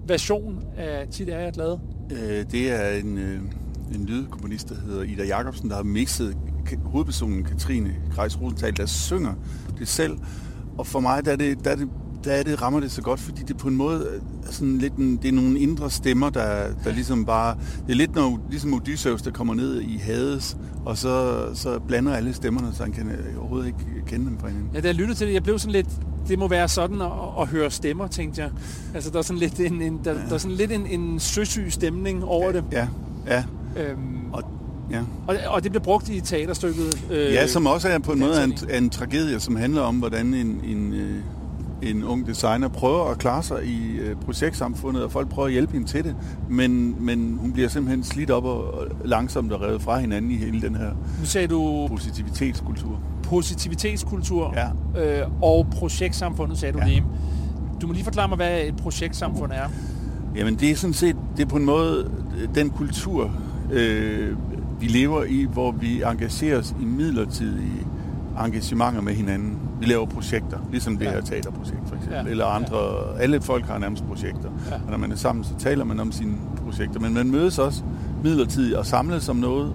version 0.07 0.65
af 0.77 1.09
Tid 1.09 1.29
er 1.29 1.39
jeg 1.39 1.53
glad? 1.53 1.79
Øh, 2.11 2.45
det 2.51 2.71
er 2.71 2.91
en, 2.91 3.19
øh, 3.19 3.41
en 3.95 4.07
lydkomponist, 4.07 4.69
der 4.69 4.75
hedder 4.87 5.03
Ida 5.03 5.25
Jacobsen, 5.25 5.71
der 5.71 5.77
har 5.77 5.83
mixet 5.83 6.37
hovedpersonen 6.85 7.45
Katrine 7.45 7.95
Kreis 8.15 8.41
Rosenthal, 8.41 8.77
der 8.77 8.87
synger 8.87 9.35
det 9.79 9.89
selv. 9.89 10.19
Og 10.79 10.87
for 10.87 11.01
mig, 11.01 11.25
der 11.25 11.33
er 11.33 11.37
det, 11.37 11.65
der 11.65 11.71
er 11.71 11.77
det, 11.77 11.89
der 12.25 12.33
er 12.33 12.43
det, 12.43 12.63
rammer 12.63 12.81
det 12.81 12.91
så 12.91 13.03
godt, 13.03 13.21
fordi 13.21 13.43
det 13.43 13.57
på 13.57 13.69
en 13.69 13.77
måde 13.77 14.21
er 14.47 14.53
sådan 14.53 14.79
lidt 14.79 14.95
en, 14.95 15.17
det 15.17 15.29
er 15.29 15.33
nogle 15.33 15.59
indre 15.59 15.91
stemmer, 15.91 16.31
der, 16.31 16.75
der 16.85 16.93
ligesom 16.93 17.25
bare... 17.25 17.57
Det 17.87 17.93
er 17.93 17.97
lidt 17.97 18.15
når, 18.15 18.41
ligesom 18.51 18.75
Odysseus, 18.75 19.23
der 19.23 19.31
kommer 19.31 19.55
ned 19.55 19.81
i 19.81 19.97
Hades, 19.97 20.57
og 20.87 20.99
så, 20.99 21.45
så 21.55 21.79
blander 21.89 22.15
alle 22.15 22.35
stemmerne, 22.35 22.69
så 22.75 22.83
han 22.83 22.93
kan 22.93 23.07
øh, 23.11 23.39
overhovedet 23.41 23.67
ikke 23.67 23.79
kende 24.07 24.27
dem 24.27 24.39
fra 24.41 24.49
hinanden. 24.49 24.71
Ja, 24.75 24.81
da 24.81 24.87
jeg 24.87 24.95
lyttede 24.95 25.19
til 25.19 25.27
det, 25.27 25.35
jeg 25.35 25.43
blev 25.43 25.59
sådan 25.59 25.73
lidt, 25.73 25.87
det 26.29 26.39
må 26.39 26.49
være 26.49 26.69
sådan 26.69 27.01
at, 27.03 27.11
at 27.41 27.47
høre 27.49 27.71
stemmer, 27.71 28.07
tænkte 28.07 28.41
jeg. 28.43 28.51
Altså, 28.95 29.11
der 29.11 29.19
er 29.19 29.23
sådan 29.23 29.39
lidt 29.39 29.61
en, 29.61 29.83
en, 29.83 30.01
der, 30.05 30.13
der 30.29 30.35
er 30.35 30.39
sådan 30.39 30.57
lidt 30.57 30.73
en, 30.73 30.87
en 30.87 31.21
søsyg 31.21 31.67
stemning 31.73 32.25
over 32.25 32.53
det. 32.53 32.65
Ja, 32.73 32.89
ja. 33.27 33.45
Øhm, 33.77 33.99
Og, 34.33 34.43
ja. 34.91 35.01
og, 35.27 35.37
og 35.49 35.63
det 35.63 35.71
blev 35.73 35.83
brugt 35.83 36.09
i 36.09 36.21
teaterstykket. 36.21 37.03
Øh, 37.11 37.33
Ja, 37.33 37.47
som 37.47 37.67
også 37.67 37.89
er 37.89 37.99
på 37.99 38.13
en 38.13 38.19
måde 38.21 38.45
en, 38.45 38.59
en 38.85 38.91
tragedie, 38.91 39.41
som 39.41 39.57
handler 39.57 39.81
om, 39.81 39.97
hvordan 39.97 40.35
en, 40.35 40.61
en, 40.65 40.93
øh, 40.93 41.21
en 41.91 42.05
ung 42.05 42.27
designer 42.27 42.69
prøver 42.69 43.11
at 43.11 43.19
klare 43.19 43.43
sig 43.43 43.65
i 43.65 43.96
projektsamfundet, 44.25 45.05
og 45.05 45.13
folk 45.13 45.29
prøver 45.29 45.47
at 45.47 45.53
hjælpe 45.53 45.73
hende 45.73 45.87
til 45.87 46.05
det, 46.05 46.17
men, 46.51 46.97
men 47.05 47.39
hun 47.41 47.53
bliver 47.53 47.69
simpelthen 47.69 48.05
slidt 48.05 48.31
op 48.31 48.45
og, 48.45 48.87
langsomt 49.05 49.53
og 49.53 49.61
revet 49.61 49.83
fra 49.83 49.99
hinanden 49.99 50.31
i 50.31 50.37
hele 50.37 50.61
den 50.63 50.75
her 50.75 50.91
Nu 51.21 51.25
sagde 51.27 51.47
du 51.49 51.87
positivitetskultur. 51.89 53.01
positivitetskultur 53.23 54.55
Ja. 54.97 55.21
øh, 55.23 55.29
og 55.43 55.67
projektsamfundet, 55.73 56.59
sagde 56.59 56.73
du 56.73 56.79
Ja. 56.79 56.87
lige. 56.87 57.05
Du 57.81 57.87
må 57.87 57.93
lige 57.93 58.05
forklare 58.05 58.29
mig, 58.29 58.37
hvad 58.37 58.61
et 58.61 58.77
projektsamfund 58.77 59.53
er. 59.53 59.69
Jamen 60.37 60.55
det 60.55 60.71
er 60.71 60.77
sådan 60.77 60.95
set, 60.95 61.17
det 61.37 61.43
er 61.43 61.47
på 61.49 61.57
en 61.57 61.65
måde 61.65 62.11
den 62.55 62.71
kultur, 62.71 63.31
øh, 63.73 64.37
vi 64.81 64.87
lever 64.87 65.25
i, 65.25 65.47
hvor 65.53 65.73
vi 65.73 66.03
engagerer 66.03 66.59
os 66.59 66.75
i 66.81 66.85
midlertidige 66.85 67.87
engagementer 68.45 69.01
med 69.01 69.15
hinanden. 69.15 69.59
Vi 69.81 69.87
laver 69.87 70.07
projekter, 70.07 70.59
ligesom 70.71 70.97
det 70.97 71.05
Ja. 71.05 71.11
her 71.11 71.21
teaterprojekt 71.21 71.81
for 71.89 71.95
eksempel, 71.97 72.25
Ja. 72.25 72.31
eller 72.31 72.47
andre, 72.47 72.77
alle 73.21 73.41
folk 73.41 73.65
har 73.67 73.79
nærmest 73.79 74.05
projekter. 74.07 74.49
Ja. 74.71 74.75
Og 74.75 74.91
når 74.91 74.99
man 74.99 75.13
er 75.13 75.17
sammen, 75.17 75.45
så 75.45 75.51
taler 75.59 75.85
man 75.85 76.01
om 76.01 76.13
sine 76.13 76.33
projekter, 76.65 77.01
men 77.01 77.15
man 77.15 77.31
mødes 77.31 77.59
også 77.59 77.83
midlertidigt 78.25 78.75
og 78.77 78.87
samles 78.87 79.29
om 79.29 79.37
noget, 79.37 79.73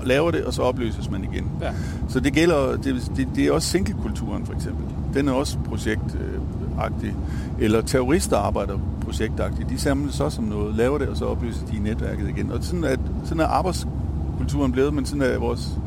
og 0.00 0.06
laver 0.06 0.30
det, 0.30 0.44
og 0.44 0.54
så 0.54 0.62
opløses 0.62 1.10
man 1.10 1.24
igen. 1.32 1.50
Ja. 1.60 1.70
Så 2.08 2.20
det 2.20 2.32
gælder, 2.32 2.76
det, 2.76 3.12
det, 3.16 3.28
det 3.34 3.46
er 3.46 3.52
også 3.52 3.68
single-kulturen 3.68 4.46
for 4.46 4.52
eksempel. 4.52 4.84
Den 5.14 5.28
er 5.28 5.32
også 5.32 5.58
projektagtig. 5.58 7.14
Eller 7.58 7.80
terrorister 7.80 8.36
arbejder 8.36 8.78
projektagtigt. 9.00 9.68
De 9.70 9.78
samles 9.78 10.20
også 10.20 10.40
om 10.40 10.46
noget, 10.48 10.74
laver 10.74 10.98
det, 10.98 11.08
og 11.08 11.16
så 11.16 11.24
opløser 11.24 11.66
de 11.66 11.76
i 11.76 11.80
netværket 11.80 12.28
igen. 12.28 12.52
Og 12.52 12.58
sådan 12.64 12.84
er, 12.84 12.96
sådan 13.24 13.40
er 13.40 13.46
arbejdskulturen 13.46 14.72
blevet, 14.72 14.94
men 14.94 15.06
sådan 15.06 15.22
er 15.22 15.38
vores 15.38 15.78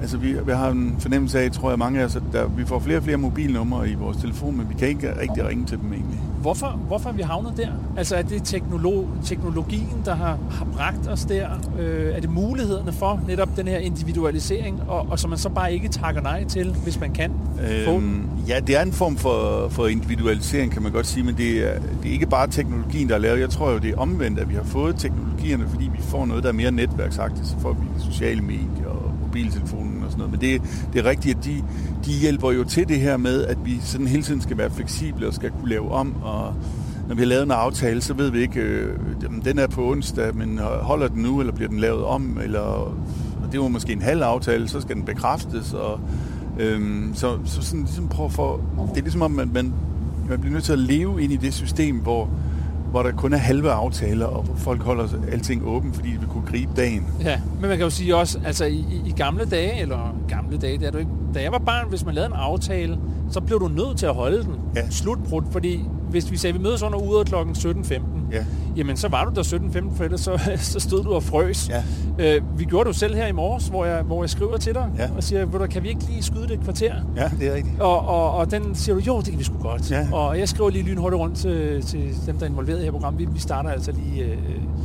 Altså, 0.00 0.16
vi, 0.16 0.32
vi 0.46 0.52
har 0.52 0.70
en 0.70 0.96
fornemmelse 0.98 1.40
af, 1.40 1.50
tror 1.50 1.70
jeg, 1.70 1.78
mange 1.78 2.00
af 2.00 2.04
os, 2.04 2.16
at 2.16 2.22
der, 2.32 2.48
vi 2.48 2.64
får 2.64 2.78
flere 2.78 2.98
og 2.98 3.04
flere 3.04 3.16
mobilnumre 3.16 3.90
i 3.90 3.94
vores 3.94 4.16
telefon, 4.16 4.56
men 4.56 4.68
vi 4.68 4.74
kan 4.74 4.88
ikke 4.88 5.20
rigtig 5.20 5.48
ringe 5.48 5.66
til 5.66 5.78
dem 5.78 5.92
egentlig. 5.92 6.18
Hvorfor, 6.40 6.66
hvorfor 6.66 7.08
er 7.08 7.12
vi 7.12 7.22
havnet 7.22 7.52
der? 7.56 7.68
Altså, 7.96 8.16
er 8.16 8.22
det 8.22 8.42
teknolog, 8.44 9.08
teknologien, 9.24 10.02
der 10.04 10.14
har, 10.14 10.38
har 10.50 10.66
bragt 10.76 11.08
os 11.08 11.24
der? 11.24 11.48
Øh, 11.78 12.16
er 12.16 12.20
det 12.20 12.30
mulighederne 12.30 12.92
for 12.92 13.20
netop 13.28 13.48
den 13.56 13.68
her 13.68 13.78
individualisering, 13.78 14.82
og, 14.88 15.06
og 15.10 15.18
som 15.18 15.30
man 15.30 15.38
så 15.38 15.48
bare 15.48 15.74
ikke 15.74 15.88
takker 15.88 16.20
nej 16.20 16.44
til, 16.44 16.74
hvis 16.82 17.00
man 17.00 17.12
kan 17.12 17.30
øhm, 17.70 17.84
få? 17.84 18.00
Ja, 18.48 18.60
det 18.60 18.76
er 18.76 18.82
en 18.82 18.92
form 18.92 19.16
for, 19.16 19.68
for 19.68 19.86
individualisering, 19.86 20.72
kan 20.72 20.82
man 20.82 20.92
godt 20.92 21.06
sige, 21.06 21.24
men 21.24 21.36
det 21.36 21.74
er, 21.74 21.78
det 22.02 22.08
er 22.08 22.12
ikke 22.12 22.26
bare 22.26 22.46
teknologien, 22.48 23.08
der 23.08 23.14
er 23.14 23.18
lavet. 23.18 23.40
Jeg 23.40 23.50
tror 23.50 23.70
jo, 23.70 23.78
det 23.78 23.90
er 23.90 23.98
omvendt, 23.98 24.38
at 24.38 24.48
vi 24.48 24.54
har 24.54 24.64
fået 24.64 24.96
teknologierne, 24.96 25.68
fordi 25.68 25.84
vi 25.84 26.02
får 26.02 26.26
noget, 26.26 26.42
der 26.42 26.48
er 26.48 26.52
mere 26.52 26.70
netværksagtigt, 26.70 27.46
så 27.46 27.58
får 27.58 27.72
vi 27.72 27.86
sociale 27.98 28.40
medier 28.40 28.88
og 28.88 29.13
mobiltelefonen 29.34 30.02
og 30.04 30.10
sådan 30.10 30.18
noget. 30.18 30.30
Men 30.30 30.40
det, 30.40 30.62
det 30.92 30.98
er 30.98 31.10
rigtigt, 31.10 31.38
at 31.38 31.44
de, 31.44 31.64
de 32.04 32.12
hjælper 32.12 32.50
jo 32.50 32.64
til 32.64 32.88
det 32.88 33.00
her 33.00 33.16
med, 33.16 33.44
at 33.44 33.58
vi 33.64 33.78
sådan 33.80 34.06
hele 34.06 34.22
tiden 34.22 34.40
skal 34.40 34.58
være 34.58 34.70
fleksible 34.70 35.26
og 35.26 35.34
skal 35.34 35.50
kunne 35.50 35.68
lave 35.68 35.90
om. 35.90 36.14
Og 36.22 36.54
når 37.08 37.14
vi 37.14 37.20
har 37.20 37.26
lavet 37.26 37.42
en 37.42 37.50
aftale, 37.50 38.00
så 38.00 38.14
ved 38.14 38.30
vi 38.30 38.40
ikke, 38.40 38.60
øh, 38.60 38.98
den 39.44 39.58
er 39.58 39.66
på 39.66 39.90
onsdag, 39.90 40.36
men 40.36 40.58
holder 40.58 41.08
den 41.08 41.22
nu, 41.22 41.40
eller 41.40 41.52
bliver 41.52 41.68
den 41.68 41.78
lavet 41.78 42.04
om? 42.04 42.38
Eller, 42.42 42.60
og 42.60 43.52
det 43.52 43.60
var 43.60 43.68
måske 43.68 43.92
en 43.92 44.02
halv 44.02 44.22
aftale, 44.22 44.68
så 44.68 44.80
skal 44.80 44.96
den 44.96 45.04
bekræftes. 45.04 45.72
Og, 45.72 46.00
øhm, 46.58 47.10
så, 47.14 47.38
så 47.44 47.62
sådan 47.62 47.80
ligesom 47.80 48.08
prøv 48.08 48.30
for, 48.30 48.60
det 48.90 48.98
er 48.98 49.02
ligesom 49.02 49.22
om, 49.22 49.38
at 49.38 49.52
man, 49.52 49.72
man 50.28 50.40
bliver 50.40 50.52
nødt 50.52 50.64
til 50.64 50.72
at 50.72 50.78
leve 50.78 51.22
ind 51.22 51.32
i 51.32 51.36
det 51.36 51.54
system, 51.54 51.96
hvor 51.96 52.28
hvor 52.94 53.02
der 53.02 53.12
kun 53.12 53.32
er 53.32 53.36
halve 53.36 53.70
aftaler, 53.70 54.26
og 54.26 54.46
folk 54.56 54.82
holder 54.82 55.08
alting 55.32 55.66
åben, 55.66 55.92
fordi 55.92 56.12
de 56.12 56.18
vil 56.18 56.28
kunne 56.28 56.46
gribe 56.46 56.70
dagen. 56.76 57.06
Ja, 57.20 57.40
men 57.60 57.68
man 57.68 57.78
kan 57.78 57.84
jo 57.84 57.90
sige 57.90 58.16
også, 58.16 58.38
altså 58.44 58.64
i, 58.64 58.84
i 59.06 59.14
gamle 59.16 59.44
dage, 59.44 59.80
eller 59.80 60.16
gamle 60.28 60.58
dage, 60.58 60.78
det 60.78 60.86
er 60.86 60.90
du 60.90 60.98
ikke, 60.98 61.10
da 61.34 61.42
jeg 61.42 61.52
var 61.52 61.58
barn, 61.58 61.88
hvis 61.88 62.04
man 62.04 62.14
lavede 62.14 62.30
en 62.30 62.36
aftale, 62.36 62.98
så 63.30 63.40
blev 63.40 63.60
du 63.60 63.68
nødt 63.68 63.98
til 63.98 64.06
at 64.06 64.14
holde 64.14 64.42
den. 64.42 64.54
Ja. 64.76 64.90
Slutbrudt, 64.90 65.44
fordi 65.50 65.84
hvis 66.14 66.30
vi 66.30 66.36
sagde, 66.36 66.54
at 66.54 66.60
vi 66.60 66.64
mødes 66.64 66.82
under 66.82 66.98
uret 66.98 67.26
kl. 67.26 67.34
17.15, 67.34 67.94
ja. 68.32 68.44
jamen 68.76 68.96
så 68.96 69.08
var 69.08 69.24
du 69.24 69.34
der 69.34 69.42
17.15, 69.42 69.96
for 69.96 70.04
ellers 70.04 70.20
så, 70.20 70.50
så 70.72 70.80
stod 70.80 71.04
du 71.04 71.12
og 71.12 71.22
frøs. 71.22 71.68
Ja. 71.68 71.82
Øh, 72.18 72.58
vi 72.58 72.64
gjorde 72.64 72.88
det 72.88 72.94
jo 72.94 72.98
selv 72.98 73.14
her 73.14 73.26
i 73.26 73.32
morges, 73.32 73.68
hvor 73.68 73.84
jeg, 73.84 74.02
hvor 74.02 74.22
jeg 74.22 74.30
skriver 74.30 74.56
til 74.56 74.74
dig 74.74 74.90
ja. 74.98 75.08
og 75.16 75.22
siger, 75.22 75.44
du, 75.44 75.66
kan 75.66 75.82
vi 75.82 75.88
ikke 75.88 76.04
lige 76.04 76.22
skyde 76.22 76.42
det 76.42 76.50
et 76.50 76.60
kvarter? 76.60 76.94
Ja, 77.16 77.30
det 77.38 77.48
er 77.48 77.54
rigtigt. 77.54 77.80
Og, 77.80 78.08
og, 78.08 78.30
og 78.34 78.50
den 78.50 78.74
siger 78.74 78.96
du, 78.96 79.00
jo, 79.00 79.18
det 79.18 79.28
kan 79.28 79.38
vi 79.38 79.44
sgu 79.44 79.58
godt. 79.58 79.90
Ja. 79.90 80.08
Og 80.12 80.38
jeg 80.38 80.48
skriver 80.48 80.70
lige 80.70 80.84
lynhurtigt 80.84 81.20
rundt 81.20 81.38
til, 81.38 81.82
til 81.82 82.26
dem, 82.26 82.36
der 82.36 82.46
er 82.46 82.50
involveret 82.50 82.80
i 82.80 82.84
her 82.84 82.90
program. 82.90 83.18
Vi, 83.18 83.28
vi 83.32 83.40
starter 83.40 83.70
altså 83.70 83.92
lige 83.92 84.24
øh, 84.24 84.38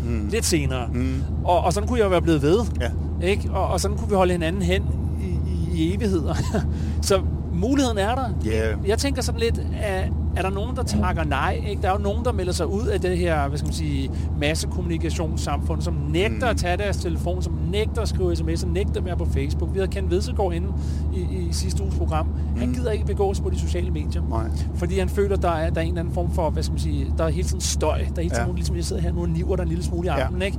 mm. 0.05 0.27
lidt 0.31 0.45
senere. 0.45 0.87
Mm. 0.93 1.21
Og, 1.43 1.61
og 1.61 1.73
sådan 1.73 1.87
kunne 1.87 1.99
jeg 1.99 2.05
jo 2.05 2.09
være 2.09 2.21
blevet 2.21 2.41
ved. 2.41 2.59
Ja. 2.81 2.89
Ikke? 3.27 3.51
Og, 3.51 3.67
og 3.67 3.79
sådan 3.79 3.97
kunne 3.97 4.09
vi 4.09 4.15
holde 4.15 4.31
hinanden 4.31 4.61
hen 4.61 4.83
i, 5.21 5.49
i, 5.51 5.81
i 5.81 5.95
evigheder. 5.95 6.35
så 7.01 7.21
muligheden 7.59 7.97
er 7.97 8.15
der. 8.15 8.29
Yeah. 8.47 8.77
Jeg 8.87 8.97
tænker 8.97 9.21
sådan 9.21 9.41
lidt, 9.41 9.61
at 9.81 10.11
er 10.35 10.41
der 10.41 10.49
nogen, 10.49 10.75
der 10.75 10.83
takker 10.83 11.23
nej? 11.23 11.61
Ikke? 11.69 11.81
Der 11.81 11.87
er 11.87 11.91
jo 11.91 11.97
nogen, 12.03 12.25
der 12.25 12.31
melder 12.31 12.53
sig 12.53 12.67
ud 12.67 12.87
af 12.87 13.01
det 13.01 13.17
her 13.17 13.47
hvad 13.47 13.57
skal 13.57 13.67
man 13.67 13.73
sige, 13.73 14.11
massekommunikationssamfund, 14.39 15.81
som 15.81 15.93
nægter 16.09 16.45
mm. 16.45 16.49
at 16.49 16.57
tage 16.57 16.77
deres 16.77 16.97
telefon, 16.97 17.41
som 17.41 17.53
nægter 17.71 18.01
at 18.01 18.09
skrive 18.09 18.33
sms'er, 18.33 18.67
nægter 18.67 18.99
at 18.99 19.05
være 19.05 19.17
på 19.17 19.25
Facebook. 19.25 19.73
Vi 19.73 19.79
havde 19.79 19.91
Ken 19.91 20.11
Vedsegaard 20.11 20.53
inde 20.53 20.67
i, 21.13 21.19
i 21.19 21.47
sidste 21.51 21.83
uges 21.83 21.95
program. 21.95 22.25
Mm. 22.25 22.59
Han 22.59 22.73
gider 22.73 22.91
ikke 22.91 23.05
begås 23.05 23.39
på 23.39 23.49
de 23.49 23.59
sociale 23.59 23.91
medier. 23.91 24.21
Nej. 24.29 24.45
Fordi 24.75 24.99
han 24.99 25.09
føler, 25.09 25.35
der 25.35 25.51
er, 25.51 25.69
der 25.69 25.81
er 25.81 25.85
en 25.85 25.87
eller 25.87 25.99
anden 25.99 26.13
form 26.13 26.31
for, 26.33 26.49
hvad 26.49 26.63
skal 26.63 26.73
man 26.73 26.79
sige, 26.79 27.13
der 27.17 27.23
er 27.23 27.29
hele 27.29 27.47
tiden 27.47 27.61
støj. 27.61 27.97
Der 27.97 28.03
er 28.17 28.21
hele 28.21 28.35
tiden, 28.35 28.47
ja. 28.47 28.55
ligesom 28.55 28.75
jeg 28.75 28.85
sidder 28.85 29.01
her 29.01 29.11
nu 29.11 29.21
og 29.21 29.29
niver 29.29 29.55
der 29.55 29.63
en 29.63 29.69
lille 29.69 29.83
smule 29.83 30.05
i 30.05 30.09
armen. 30.09 30.39
Ja. 30.41 30.45
Ikke? 30.45 30.57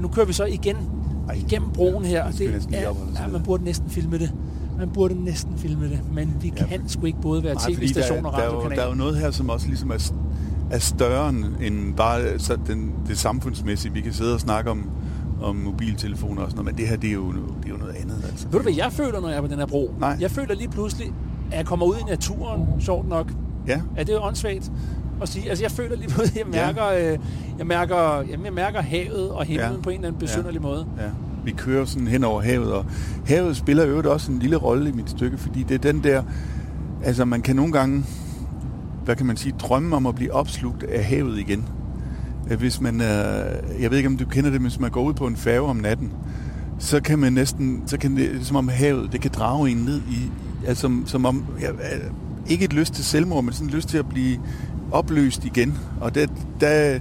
Nu 0.00 0.08
kører 0.08 0.26
vi 0.26 0.32
så 0.32 0.44
igen 0.44 0.76
igennem 1.36 1.70
broen 1.70 2.04
her. 2.04 2.30
Det, 2.30 2.68
er, 2.72 2.94
ja, 3.20 3.28
man 3.32 3.42
burde 3.42 3.64
næsten 3.64 3.90
filme 3.90 4.18
det. 4.18 4.32
Man 4.78 4.88
burde 4.88 5.24
næsten 5.24 5.58
filme 5.58 5.88
det, 5.88 6.00
men 6.12 6.36
vi 6.40 6.52
ja. 6.56 6.66
kan 6.66 6.88
sgu 6.88 7.06
ikke 7.06 7.20
både 7.20 7.44
være 7.44 7.54
tv-station 7.68 8.26
og 8.26 8.34
radiokanal. 8.34 8.78
Der 8.78 8.84
er 8.84 8.88
jo 8.88 8.94
noget 8.94 9.16
her, 9.16 9.30
som 9.30 9.50
også 9.50 9.66
ligesom 9.68 9.90
er, 9.90 10.12
er 10.70 10.78
større 10.78 11.28
end 11.60 11.94
bare 11.94 12.38
så 12.38 12.58
den, 12.66 12.92
det 13.08 13.18
samfundsmæssige. 13.18 13.92
Vi 13.92 14.00
kan 14.00 14.12
sidde 14.12 14.34
og 14.34 14.40
snakke 14.40 14.70
om, 14.70 14.90
om 15.42 15.56
mobiltelefoner 15.56 16.42
og 16.42 16.50
sådan 16.50 16.64
noget, 16.64 16.74
men 16.74 16.80
det 16.80 16.88
her, 16.88 16.96
det 16.96 17.08
er 17.08 17.14
jo, 17.14 17.32
det 17.32 17.66
er 17.66 17.70
jo 17.70 17.76
noget 17.76 17.94
andet. 17.94 18.24
Altså. 18.30 18.46
Ved 18.48 18.58
du, 18.58 18.62
hvad 18.62 18.74
jeg 18.74 18.92
føler, 18.92 19.20
når 19.20 19.28
jeg 19.28 19.36
er 19.36 19.40
på 19.40 19.46
den 19.46 19.58
her 19.58 19.66
bro? 19.66 19.94
Nej. 20.00 20.16
Jeg 20.20 20.30
føler 20.30 20.54
lige 20.54 20.68
pludselig, 20.68 21.12
at 21.50 21.58
jeg 21.58 21.66
kommer 21.66 21.86
ud 21.86 21.96
i 21.96 22.10
naturen, 22.10 22.66
sjovt 22.80 23.08
nok. 23.08 23.32
Ja. 23.66 23.80
Er 23.96 24.04
det 24.04 24.18
åndssvagt 24.18 24.72
at 25.22 25.28
sige? 25.28 25.48
Altså, 25.48 25.64
jeg 25.64 25.70
føler 25.70 25.96
lige 25.96 26.08
pludselig, 26.08 26.40
at 26.40 26.54
jeg 26.54 26.66
mærker, 26.66 26.84
ja. 26.84 27.12
øh, 27.12 27.18
jeg 27.58 27.66
mærker, 27.66 28.22
jamen, 28.30 28.46
jeg 28.46 28.52
mærker 28.52 28.82
havet 28.82 29.30
og 29.30 29.44
himlen 29.44 29.72
ja. 29.72 29.80
på 29.82 29.90
en 29.90 29.96
eller 29.96 30.08
anden 30.08 30.20
besynderlig 30.20 30.60
ja. 30.60 30.68
måde. 30.68 30.86
Ja 30.98 31.10
vi 31.46 31.52
kører 31.52 31.84
sådan 31.84 32.08
hen 32.08 32.24
over 32.24 32.42
havet, 32.42 32.72
og 32.72 32.84
havet 33.26 33.56
spiller 33.56 33.86
jo 33.86 34.12
også 34.12 34.32
en 34.32 34.38
lille 34.38 34.56
rolle 34.56 34.88
i 34.88 34.92
mit 34.92 35.10
stykke, 35.10 35.38
fordi 35.38 35.62
det 35.62 35.74
er 35.74 35.92
den 35.92 36.04
der, 36.04 36.22
altså 37.04 37.24
man 37.24 37.42
kan 37.42 37.56
nogle 37.56 37.72
gange, 37.72 38.04
hvad 39.04 39.16
kan 39.16 39.26
man 39.26 39.36
sige, 39.36 39.54
drømme 39.58 39.96
om 39.96 40.06
at 40.06 40.14
blive 40.14 40.32
opslugt 40.32 40.82
af 40.82 41.04
havet 41.04 41.38
igen. 41.38 41.68
Øh, 42.50 42.58
hvis 42.58 42.80
man, 42.80 43.00
øh, 43.00 43.80
jeg 43.80 43.90
ved 43.90 43.96
ikke 43.96 44.06
om 44.06 44.16
du 44.16 44.24
kender 44.24 44.50
det, 44.50 44.60
men 44.60 44.70
hvis 44.70 44.80
man 44.80 44.90
går 44.90 45.02
ud 45.02 45.14
på 45.14 45.26
en 45.26 45.36
færge 45.36 45.68
om 45.68 45.76
natten, 45.76 46.12
så 46.78 47.00
kan 47.00 47.18
man 47.18 47.32
næsten, 47.32 47.82
så 47.86 47.98
kan 47.98 48.16
det, 48.16 48.46
som 48.46 48.56
om 48.56 48.68
havet, 48.68 49.12
det 49.12 49.20
kan 49.20 49.30
drage 49.30 49.70
en 49.70 49.76
ned 49.76 50.00
i, 50.10 50.30
altså 50.66 50.80
som, 50.80 51.04
som 51.06 51.26
om, 51.26 51.44
ja, 51.60 51.70
øh, 51.70 52.10
ikke 52.48 52.64
et 52.64 52.72
lyst 52.72 52.94
til 52.94 53.04
selvmord, 53.04 53.44
men 53.44 53.52
sådan 53.52 53.68
en 53.68 53.74
lyst 53.74 53.88
til 53.88 53.98
at 53.98 54.08
blive 54.08 54.38
opløst 54.92 55.44
igen. 55.44 55.78
Og 56.00 56.14
det, 56.14 56.30
der, 56.60 56.98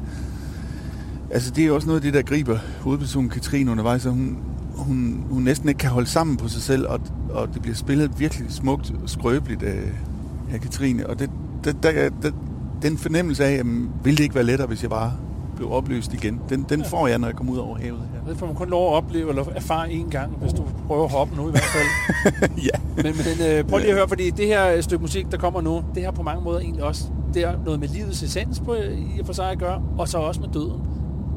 Altså, 1.32 1.52
det 1.52 1.66
er 1.66 1.72
også 1.72 1.88
noget 1.88 2.00
af 2.00 2.04
det, 2.04 2.14
der 2.14 2.22
griber 2.22 2.58
hovedpersonen 2.82 3.30
Katrine 3.30 3.72
undervejs, 3.72 4.06
at 4.06 4.12
hun, 4.12 4.38
hun, 4.76 5.26
hun 5.30 5.44
næsten 5.44 5.70
ikke 5.70 5.80
kan 5.80 5.90
holde 5.90 6.08
sammen 6.08 6.38
på 6.38 6.48
sig 6.48 6.62
selv, 6.62 6.88
og, 6.88 7.00
og 7.30 7.54
det 7.54 7.62
bliver 7.62 7.76
spillet 7.76 8.20
virkelig 8.20 8.52
smukt 8.52 8.94
og 9.04 9.10
skrøbeligt 9.10 9.64
af, 9.64 9.80
af 10.54 10.62
Katrine. 10.62 11.08
Og 11.08 11.20
det, 11.20 11.30
der, 11.64 11.72
der, 11.72 12.10
der, 12.22 12.32
den 12.82 12.98
fornemmelse 12.98 13.46
af, 13.46 13.52
at 13.52 13.66
ville 14.04 14.18
det 14.18 14.24
ikke 14.24 14.36
være 14.36 14.44
lettere, 14.44 14.68
hvis 14.68 14.82
jeg 14.82 14.90
bare 14.90 15.14
blev 15.56 15.72
opløst 15.72 16.14
igen, 16.14 16.42
den, 16.50 16.66
den 16.70 16.86
får 16.86 17.08
jeg, 17.08 17.20
når 17.20 17.28
jeg 17.28 17.36
kommer 17.36 17.54
ud 17.54 17.58
over 17.58 17.78
havet 17.78 18.02
her. 18.14 18.30
Det 18.30 18.40
får 18.40 18.46
man 18.46 18.56
kun 18.56 18.70
lov 18.70 18.92
at 18.92 18.94
opleve 18.94 19.30
eller 19.30 19.46
erfare 19.56 19.92
en 19.92 20.10
gang, 20.10 20.32
hvis 20.42 20.54
du 20.54 20.64
prøver 20.88 21.04
at 21.04 21.12
hoppe 21.12 21.36
nu 21.36 21.48
i 21.48 21.52
hvert 21.52 21.64
fald. 21.64 22.50
ja. 22.70 22.80
Men, 22.96 23.06
men 23.06 23.48
øh, 23.52 23.64
prøv 23.64 23.80
lige 23.80 23.90
at 23.90 23.96
høre, 23.96 24.08
fordi 24.08 24.30
det 24.30 24.48
her 24.48 24.82
stykke 24.82 25.02
musik, 25.02 25.32
der 25.32 25.38
kommer 25.38 25.62
nu, 25.62 25.84
det 25.96 26.04
har 26.04 26.12
på 26.12 26.24
mange 26.24 26.44
måder 26.44 26.60
egentlig 26.60 26.84
også 26.84 27.06
det 27.36 27.44
er 27.44 27.54
noget 27.66 27.80
med 27.80 27.88
livets 27.88 28.24
essens 28.24 28.60
på, 28.60 28.74
i 28.74 29.20
og 29.20 29.26
for 29.26 29.34
sig 29.34 29.52
at 29.52 29.60
gøre, 29.60 29.82
og 29.98 30.08
så 30.08 30.18
også 30.18 30.42
med 30.42 30.50
døden. 30.50 30.82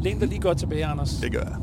Læn 0.01 0.19
dig 0.19 0.29
lige 0.29 0.41
godt 0.41 0.59
tilbage, 0.59 0.87
Anders. 0.87 1.11
Det 1.11 1.33
gør 1.33 1.41
jeg. 1.43 1.57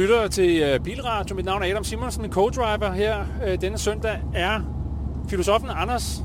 Lytter 0.00 0.28
til 0.28 0.74
uh, 0.74 0.84
Bilradio. 0.84 1.34
Mit 1.34 1.44
navn 1.44 1.62
er 1.62 1.66
Adam 1.70 1.84
Simonsen, 1.84 2.24
co-driver 2.24 2.92
her. 2.92 3.24
Uh, 3.46 3.60
denne 3.60 3.78
søndag 3.78 4.18
er 4.34 4.60
filosofen 5.28 5.68
Anders 5.70 6.22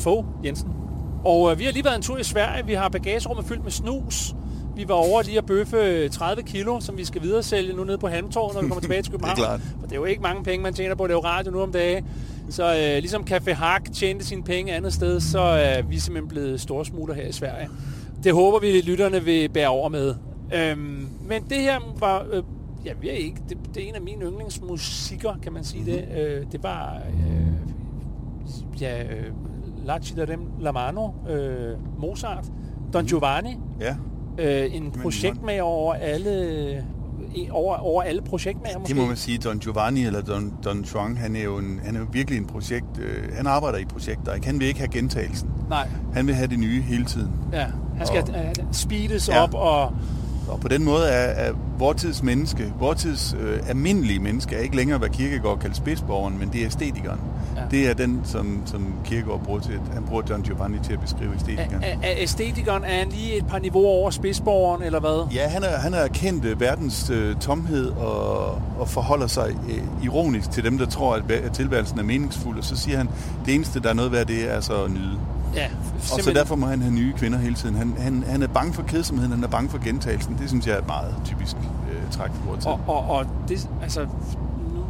Fogh 0.00 0.26
Jensen. 0.44 0.68
Og 1.24 1.42
uh, 1.42 1.58
vi 1.58 1.64
har 1.64 1.72
lige 1.72 1.84
været 1.84 1.96
en 1.96 2.02
tur 2.02 2.18
i 2.18 2.24
Sverige. 2.24 2.66
Vi 2.66 2.72
har 2.74 2.88
bagagerummet 2.88 3.46
fyldt 3.46 3.62
med 3.64 3.70
snus. 3.72 4.34
Vi 4.76 4.88
var 4.88 4.94
over 4.94 5.22
lige 5.22 5.38
at 5.38 5.46
bøffe 5.46 6.08
30 6.08 6.42
kilo, 6.42 6.80
som 6.80 6.98
vi 6.98 7.04
skal 7.04 7.22
videre 7.22 7.42
sælge 7.42 7.72
nu 7.72 7.84
nede 7.84 7.98
på 7.98 8.08
Halmtorvet, 8.08 8.54
når 8.54 8.62
vi 8.62 8.68
kommer 8.68 8.80
tilbage 8.80 9.02
til 9.02 9.12
København. 9.14 9.36
det 9.36 9.42
er 9.42 9.46
klart. 9.46 9.60
For 9.80 9.86
det 9.86 9.92
er 9.92 9.96
jo 9.96 10.04
ikke 10.04 10.22
mange 10.22 10.44
penge, 10.44 10.62
man 10.62 10.74
tjener 10.74 10.94
på 10.94 11.04
at 11.04 11.10
lave 11.10 11.24
radio 11.24 11.52
nu 11.52 11.62
om 11.62 11.72
dagen. 11.72 12.04
Så 12.50 12.70
uh, 12.70 13.00
ligesom 13.00 13.24
Café 13.30 13.52
Hak 13.52 13.92
tjente 13.94 14.26
sine 14.26 14.42
penge 14.42 14.72
andet 14.72 14.92
sted, 14.92 15.20
så 15.20 15.40
er 15.40 15.82
uh, 15.82 15.90
vi 15.90 15.98
simpelthen 15.98 16.28
blevet 16.28 16.60
storsmutter 16.60 17.14
her 17.14 17.26
i 17.26 17.32
Sverige. 17.32 17.68
Det 18.24 18.32
håber 18.32 18.58
vi, 18.58 18.80
lytterne 18.80 19.24
vil 19.24 19.48
bære 19.48 19.68
over 19.68 19.88
med. 19.88 20.14
Øhm, 20.54 21.08
men 21.28 21.42
det 21.50 21.56
her 21.60 21.78
var, 21.98 22.24
øh, 22.32 22.42
jeg 22.84 22.94
ved 23.02 23.10
ikke, 23.10 23.40
det, 23.48 23.58
det 23.74 23.84
er 23.84 23.88
en 23.88 23.94
af 23.94 24.00
mine 24.02 24.24
yndlingsmusikker, 24.24 25.30
kan 25.42 25.52
man 25.52 25.64
sige 25.64 25.84
det. 25.84 26.04
Øh, 26.18 26.46
det 26.52 26.62
var, 26.62 26.98
øh, 27.08 28.80
ja, 28.80 29.02
øh, 29.02 29.24
La 29.84 29.98
Cittadem 30.02 30.40
La 30.60 30.72
Mano, 30.72 31.08
øh, 31.30 31.76
Mozart, 31.98 32.44
Don 32.92 33.04
Giovanni, 33.06 33.56
Ja. 33.80 33.96
øh, 34.38 34.74
en 34.76 34.90
projektmager 35.02 35.62
over 35.62 35.94
alle, 35.94 36.84
over, 37.50 37.76
over 37.76 38.02
alle 38.02 38.22
projektmager 38.22 38.78
måske. 38.78 38.94
Det 38.94 39.00
må 39.02 39.06
man 39.06 39.16
sige, 39.16 39.38
Don 39.38 39.58
Giovanni 39.58 40.04
eller 40.06 40.22
Don, 40.22 40.54
Don 40.64 40.82
Juan, 40.82 41.16
han 41.16 41.36
er 41.36 41.42
jo, 41.42 41.58
en, 41.58 41.80
han 41.84 41.96
er 41.96 42.00
jo 42.00 42.06
virkelig 42.12 42.38
en 42.38 42.46
projekt, 42.46 42.98
øh, 42.98 43.32
han 43.36 43.46
arbejder 43.46 43.78
i 43.78 43.84
projekter, 43.84 44.34
ikke? 44.34 44.46
Han 44.46 44.60
vil 44.60 44.66
ikke 44.68 44.80
have 44.80 44.90
gentagelsen. 44.90 45.50
Nej, 45.68 45.88
Han 46.12 46.26
vil 46.26 46.34
have 46.34 46.48
det 46.48 46.58
nye 46.58 46.82
hele 46.82 47.04
tiden. 47.04 47.30
ja. 47.52 47.66
Han 47.96 48.06
skal 48.06 48.22
Og- 48.22 48.40
øh, 48.40 48.54
speedes 48.72 49.28
Ja. 49.28 49.42
op 49.42 49.54
og... 49.54 49.92
Og 50.48 50.60
på 50.60 50.68
den 50.68 50.84
måde 50.84 51.08
er, 51.08 51.48
er 51.48 51.52
vortids 51.78 52.22
menneske, 52.22 52.72
vortids 52.78 53.36
øh, 53.40 53.58
almindelige 53.68 54.18
menneske, 54.18 54.56
er 54.56 54.60
ikke 54.60 54.76
længere, 54.76 54.98
hvad 54.98 55.08
Kierkegaard 55.08 55.58
kalder 55.58 55.76
spidsborgeren, 55.76 56.38
men 56.38 56.48
det 56.52 56.60
er 56.60 56.66
æstetikeren. 56.66 57.20
Ja. 57.56 57.60
Det 57.70 57.90
er 57.90 57.94
den, 57.94 58.20
som, 58.24 58.62
som 58.66 58.94
Kierkegaard 59.04 59.40
bruger 59.44 59.60
til, 59.60 59.80
han 59.94 60.04
bruger 60.04 60.22
Don 60.22 60.42
Giovanni 60.42 60.78
til 60.84 60.92
at 60.92 61.00
beskrive 61.00 61.34
æstetikeren. 61.34 61.82
Er, 61.82 61.96
er 62.02 62.14
æstetikeren, 62.16 62.84
er 62.84 62.98
han 62.98 63.08
lige 63.08 63.36
et 63.36 63.46
par 63.46 63.58
niveauer 63.58 63.88
over 63.88 64.10
spidsborgeren, 64.10 64.82
eller 64.82 65.00
hvad? 65.00 65.34
Ja, 65.34 65.48
han 65.48 65.62
er, 65.62 65.78
han 65.78 65.94
er 65.94 66.08
kendt 66.08 66.44
øh, 66.44 66.60
verdens 66.60 67.10
øh, 67.10 67.36
tomhed 67.36 67.86
og, 67.90 68.62
og 68.78 68.88
forholder 68.88 69.26
sig 69.26 69.48
øh, 69.68 70.04
ironisk 70.04 70.50
til 70.50 70.64
dem, 70.64 70.78
der 70.78 70.86
tror, 70.86 71.14
at, 71.14 71.30
at 71.30 71.52
tilværelsen 71.52 71.98
er 71.98 72.02
meningsfuld. 72.02 72.58
Og 72.58 72.64
så 72.64 72.76
siger 72.76 72.96
han, 72.96 73.08
det 73.46 73.54
eneste, 73.54 73.80
der 73.80 73.88
er 73.88 73.94
noget 73.94 74.12
værd, 74.12 74.26
det 74.26 74.54
er 74.54 74.60
så 74.60 74.84
at 74.84 74.90
nyde. 74.90 75.18
Ja, 75.56 75.66
Og 76.12 76.20
så 76.22 76.32
derfor 76.34 76.56
må 76.56 76.66
han 76.66 76.82
have 76.82 76.94
nye 76.94 77.12
kvinder 77.12 77.38
hele 77.38 77.54
tiden. 77.54 77.74
Han, 77.74 77.94
han, 77.98 78.24
han 78.26 78.42
er 78.42 78.46
bange 78.46 78.72
for 78.72 78.82
kedsomheden, 78.82 79.32
han 79.32 79.44
er 79.44 79.48
bange 79.48 79.70
for 79.70 79.78
gentagelsen. 79.84 80.36
Det 80.40 80.48
synes 80.48 80.66
jeg 80.66 80.74
er 80.74 80.78
et 80.78 80.86
meget 80.86 81.14
typisk 81.24 81.56
øh, 81.92 82.10
træk 82.10 82.30
for 82.34 82.50
vores. 82.50 82.66
Og, 82.66 82.80
og, 82.86 83.04
og 83.10 83.26
det, 83.48 83.68
altså, 83.82 84.00
nu, 84.74 84.84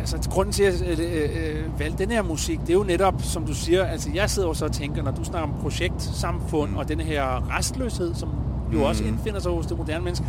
altså, 0.00 0.30
grunden 0.30 0.52
til, 0.52 0.62
at 0.62 0.80
jeg 0.88 0.98
øh, 0.98 1.30
øh, 1.54 1.80
valgte 1.80 2.04
den 2.04 2.10
her 2.12 2.22
musik, 2.22 2.60
det 2.60 2.68
er 2.70 2.74
jo 2.74 2.84
netop, 2.84 3.14
som 3.22 3.44
du 3.46 3.54
siger, 3.54 3.84
altså, 3.84 4.10
jeg 4.14 4.30
sidder 4.30 4.48
jo 4.48 4.54
så 4.54 4.64
og 4.64 4.72
tænker, 4.72 5.02
når 5.02 5.10
du 5.10 5.24
snakker 5.24 5.48
om 5.48 5.54
projektsamfund 5.62 6.70
mm. 6.70 6.76
og 6.76 6.88
den 6.88 7.00
her 7.00 7.56
restløshed, 7.58 8.14
som 8.14 8.28
jo 8.72 8.78
Mm. 8.78 8.84
også 8.84 9.04
indfinder 9.04 9.40
sig 9.40 9.52
hos 9.52 9.66
det 9.66 9.76
moderne 9.78 10.04
menneske, 10.04 10.26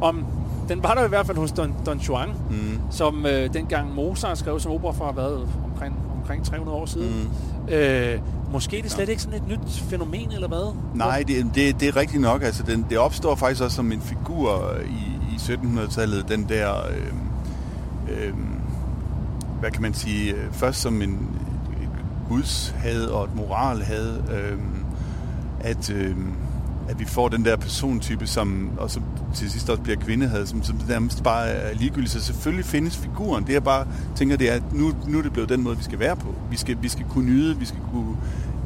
om, 0.00 0.24
den 0.68 0.82
var 0.82 0.94
der 0.94 1.04
i 1.04 1.08
hvert 1.08 1.26
fald 1.26 1.38
hos 1.38 1.52
Don, 1.52 1.74
Don 1.86 1.98
Juan, 1.98 2.28
Mm. 2.50 2.80
som 2.90 3.26
øh, 3.26 3.52
dengang 3.54 3.94
Mozart 3.94 4.38
skrev 4.38 4.60
som 4.60 4.72
opera 4.72 4.92
for 4.92 5.12
hvad, 5.12 5.46
omkring, 5.64 5.94
omkring 6.20 6.44
300 6.44 6.76
år 6.78 6.86
siden. 6.86 7.08
Mm. 7.22 7.28
Øh, 7.70 8.20
måske 8.52 8.78
er 8.78 8.82
det 8.82 8.90
slet 8.90 9.08
ikke 9.08 9.22
sådan 9.22 9.42
et 9.42 9.48
nyt 9.48 9.82
fænomen, 9.90 10.32
eller 10.32 10.48
hvad? 10.48 10.74
Nej, 10.94 11.24
det, 11.28 11.46
det, 11.54 11.80
det 11.80 11.88
er 11.88 11.96
rigtigt 11.96 12.22
nok. 12.22 12.42
Altså, 12.42 12.62
den, 12.62 12.86
det 12.90 12.98
opstår 12.98 13.34
faktisk 13.34 13.62
også 13.62 13.76
som 13.76 13.92
en 13.92 14.00
figur 14.00 14.76
i, 14.86 15.34
i 15.34 15.36
1700-tallet. 15.36 16.28
Den 16.28 16.48
der, 16.48 16.74
øh, 16.90 17.12
øh, 18.08 18.34
hvad 19.60 19.70
kan 19.70 19.82
man 19.82 19.94
sige, 19.94 20.34
øh, 20.34 20.52
først 20.52 20.80
som 20.80 21.02
en 21.02 21.28
et 21.82 21.88
gudshad 22.28 23.06
og 23.06 23.24
et 23.24 23.34
moralhad, 23.34 24.16
øh, 24.32 24.58
at, 25.60 25.90
øh, 25.90 26.16
at 26.89 26.99
vi 26.99 27.05
får 27.05 27.29
den 27.29 27.45
der 27.45 27.55
persontype, 27.55 28.27
som 28.27 28.69
og 28.77 28.91
som 28.91 29.03
til 29.35 29.51
sidst 29.51 29.69
også 29.69 29.83
bliver 29.83 29.97
kvindehad, 29.97 30.45
som, 30.45 30.63
som 30.63 30.79
nærmest 30.87 31.23
bare 31.23 31.47
er 31.47 31.73
ligegyldigt. 31.73 32.11
Så 32.11 32.21
selvfølgelig 32.21 32.65
findes 32.65 32.97
figuren. 32.97 33.47
Det 33.47 33.53
jeg 33.53 33.63
bare 33.63 33.87
tænker, 34.15 34.37
det 34.37 34.51
er, 34.51 34.55
at 34.55 34.73
nu, 34.73 34.93
nu 35.07 35.17
er 35.17 35.21
det 35.21 35.33
blevet 35.33 35.49
den 35.49 35.63
måde, 35.63 35.77
vi 35.77 35.83
skal 35.83 35.99
være 35.99 36.15
på. 36.15 36.35
Vi 36.49 36.57
skal, 36.57 36.77
vi 36.81 36.89
skal 36.89 37.05
kunne 37.09 37.25
nyde, 37.25 37.57
vi 37.59 37.65
skal 37.65 37.79
kunne 37.91 38.17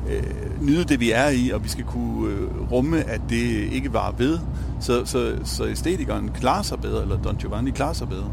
øh, 0.09 0.61
nyde 0.61 0.83
det, 0.83 0.99
vi 0.99 1.11
er 1.11 1.29
i, 1.29 1.49
og 1.49 1.63
vi 1.63 1.69
skal 1.69 1.83
kunne 1.83 2.33
øh, 2.33 2.71
rumme, 2.71 3.03
at 3.03 3.21
det 3.29 3.71
ikke 3.71 3.93
var 3.93 4.11
ved. 4.11 4.39
Så, 4.81 5.05
så, 5.05 5.37
så 5.43 5.67
æstetikeren 5.67 6.31
klarer 6.31 6.61
sig 6.61 6.79
bedre, 6.79 7.01
eller 7.01 7.21
Don 7.21 7.35
Giovanni 7.35 7.71
klarer 7.71 7.93
sig 7.93 8.09
bedre. 8.09 8.31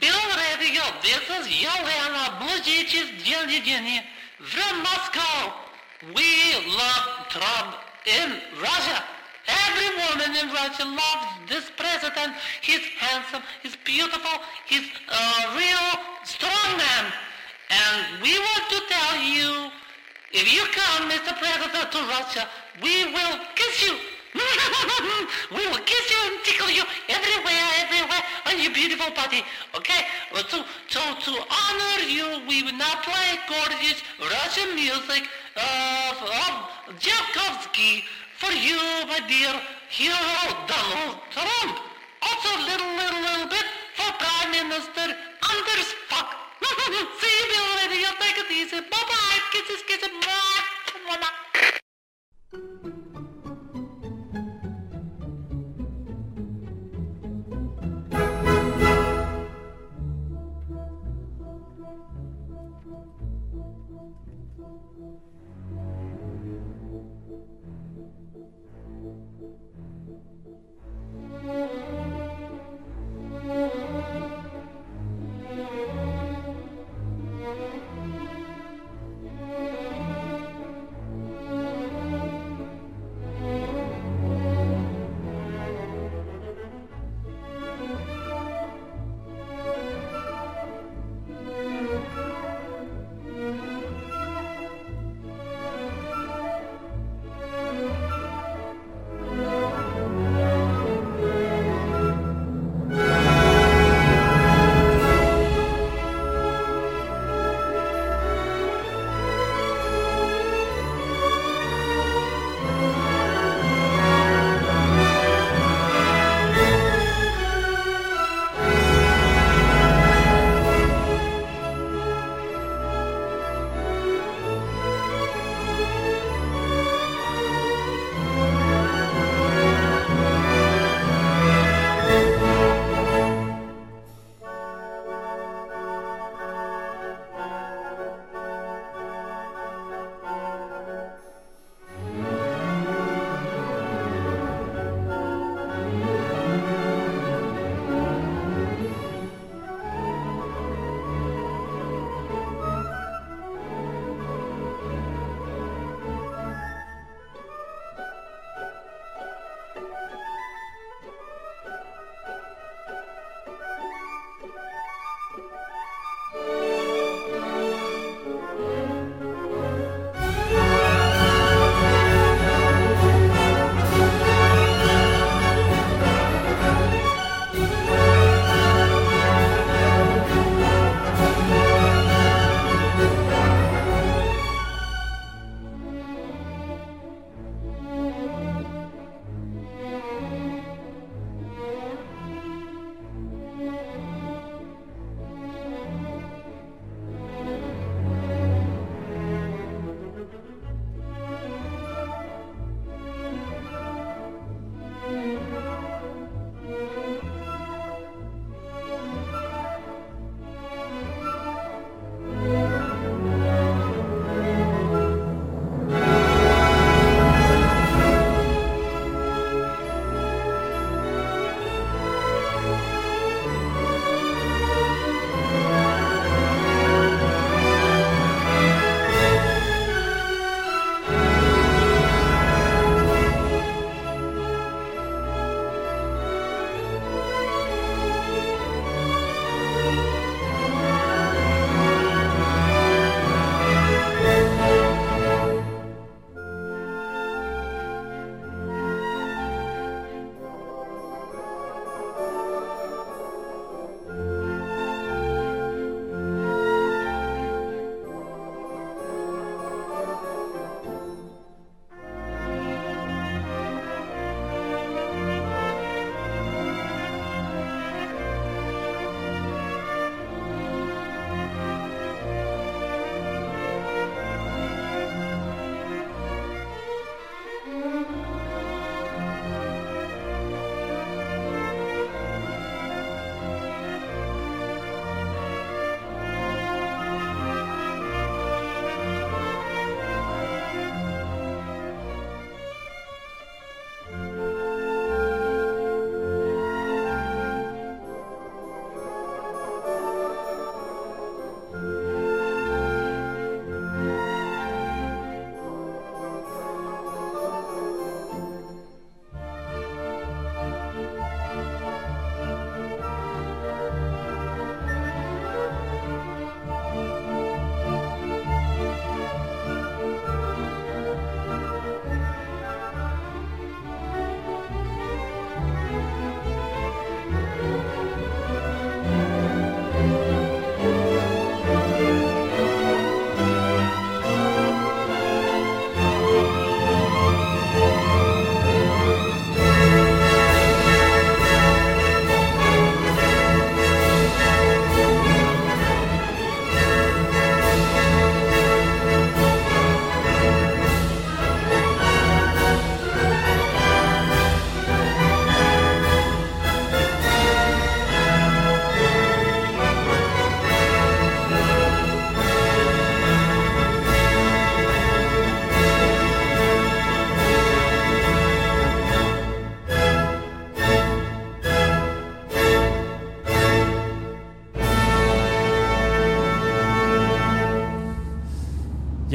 Белгородио, 0.00 0.86
this 1.04 1.24
is 1.36 1.46
Yelena 1.64 2.24
Blazic's 2.40 3.10
Jenny 3.28 3.58
Jenny 3.68 3.98
from 4.40 4.78
Moscow. 4.78 5.68
We 6.11 6.75
love 6.75 7.29
Trump 7.29 7.75
in 8.05 8.41
Russia. 8.61 9.03
Every 9.47 9.89
woman 10.03 10.35
in 10.35 10.51
Russia 10.51 10.83
loves 10.83 11.27
this 11.47 11.71
president. 11.77 12.35
He's 12.61 12.83
handsome, 12.99 13.41
he's 13.61 13.77
beautiful, 13.85 14.41
he's 14.65 14.83
a 14.83 15.55
real 15.55 15.89
strong 16.25 16.77
man. 16.77 17.13
And 17.69 18.21
we 18.21 18.37
want 18.37 18.63
to 18.69 18.81
tell 18.89 19.21
you, 19.21 19.71
if 20.31 20.51
you 20.51 20.63
come, 20.73 21.09
Mr. 21.09 21.37
President, 21.39 21.91
to 21.91 21.99
Russia, 21.99 22.49
we 22.81 23.05
will 23.13 23.39
kiss 23.55 23.87
you. 23.87 23.95
we 25.55 25.67
will 25.67 25.83
kiss 25.85 26.11
you 26.11 26.17
and 26.25 26.43
tickle 26.43 26.69
you 26.69 26.83
everywhere, 27.09 27.67
everywhere 27.79 28.23
on 28.47 28.59
your 28.59 28.73
beautiful 28.73 29.13
body. 29.13 29.43
Okay? 29.75 30.01
So, 30.49 30.63
so 30.87 30.99
to 30.99 31.31
honor 31.31 32.03
you, 32.07 32.41
we 32.47 32.63
will 32.63 32.77
now 32.77 32.95
play 33.01 33.37
gorgeous 33.47 34.01
Russian 34.19 34.75
music 34.75 35.23
of, 35.55 36.23
of 36.23 36.99
Tchaikovsky 36.99 38.03
for 38.37 38.51
you, 38.51 38.77
my 39.07 39.19
dear 39.27 39.53
hero 39.89 40.17
Donald 40.67 41.17
Trump. 41.31 41.79
Also, 42.21 42.49
little, 42.65 42.93
little, 42.97 43.21
little 43.21 43.47
bit 43.47 43.65
for 43.95 44.11
Prime 44.17 44.51
Minister 44.51 45.15
Anders 45.51 45.93
Fuck. 46.09 46.35
See 47.21 47.39
you, 47.39 47.47
Bill. 47.49 47.63
Take 48.19 48.37
it 48.37 48.51
easy. 48.51 48.79
Bye-bye. 48.79 49.39
Kisses, 49.51 49.83
kisses. 49.87 50.09
Mwah. 50.09 50.53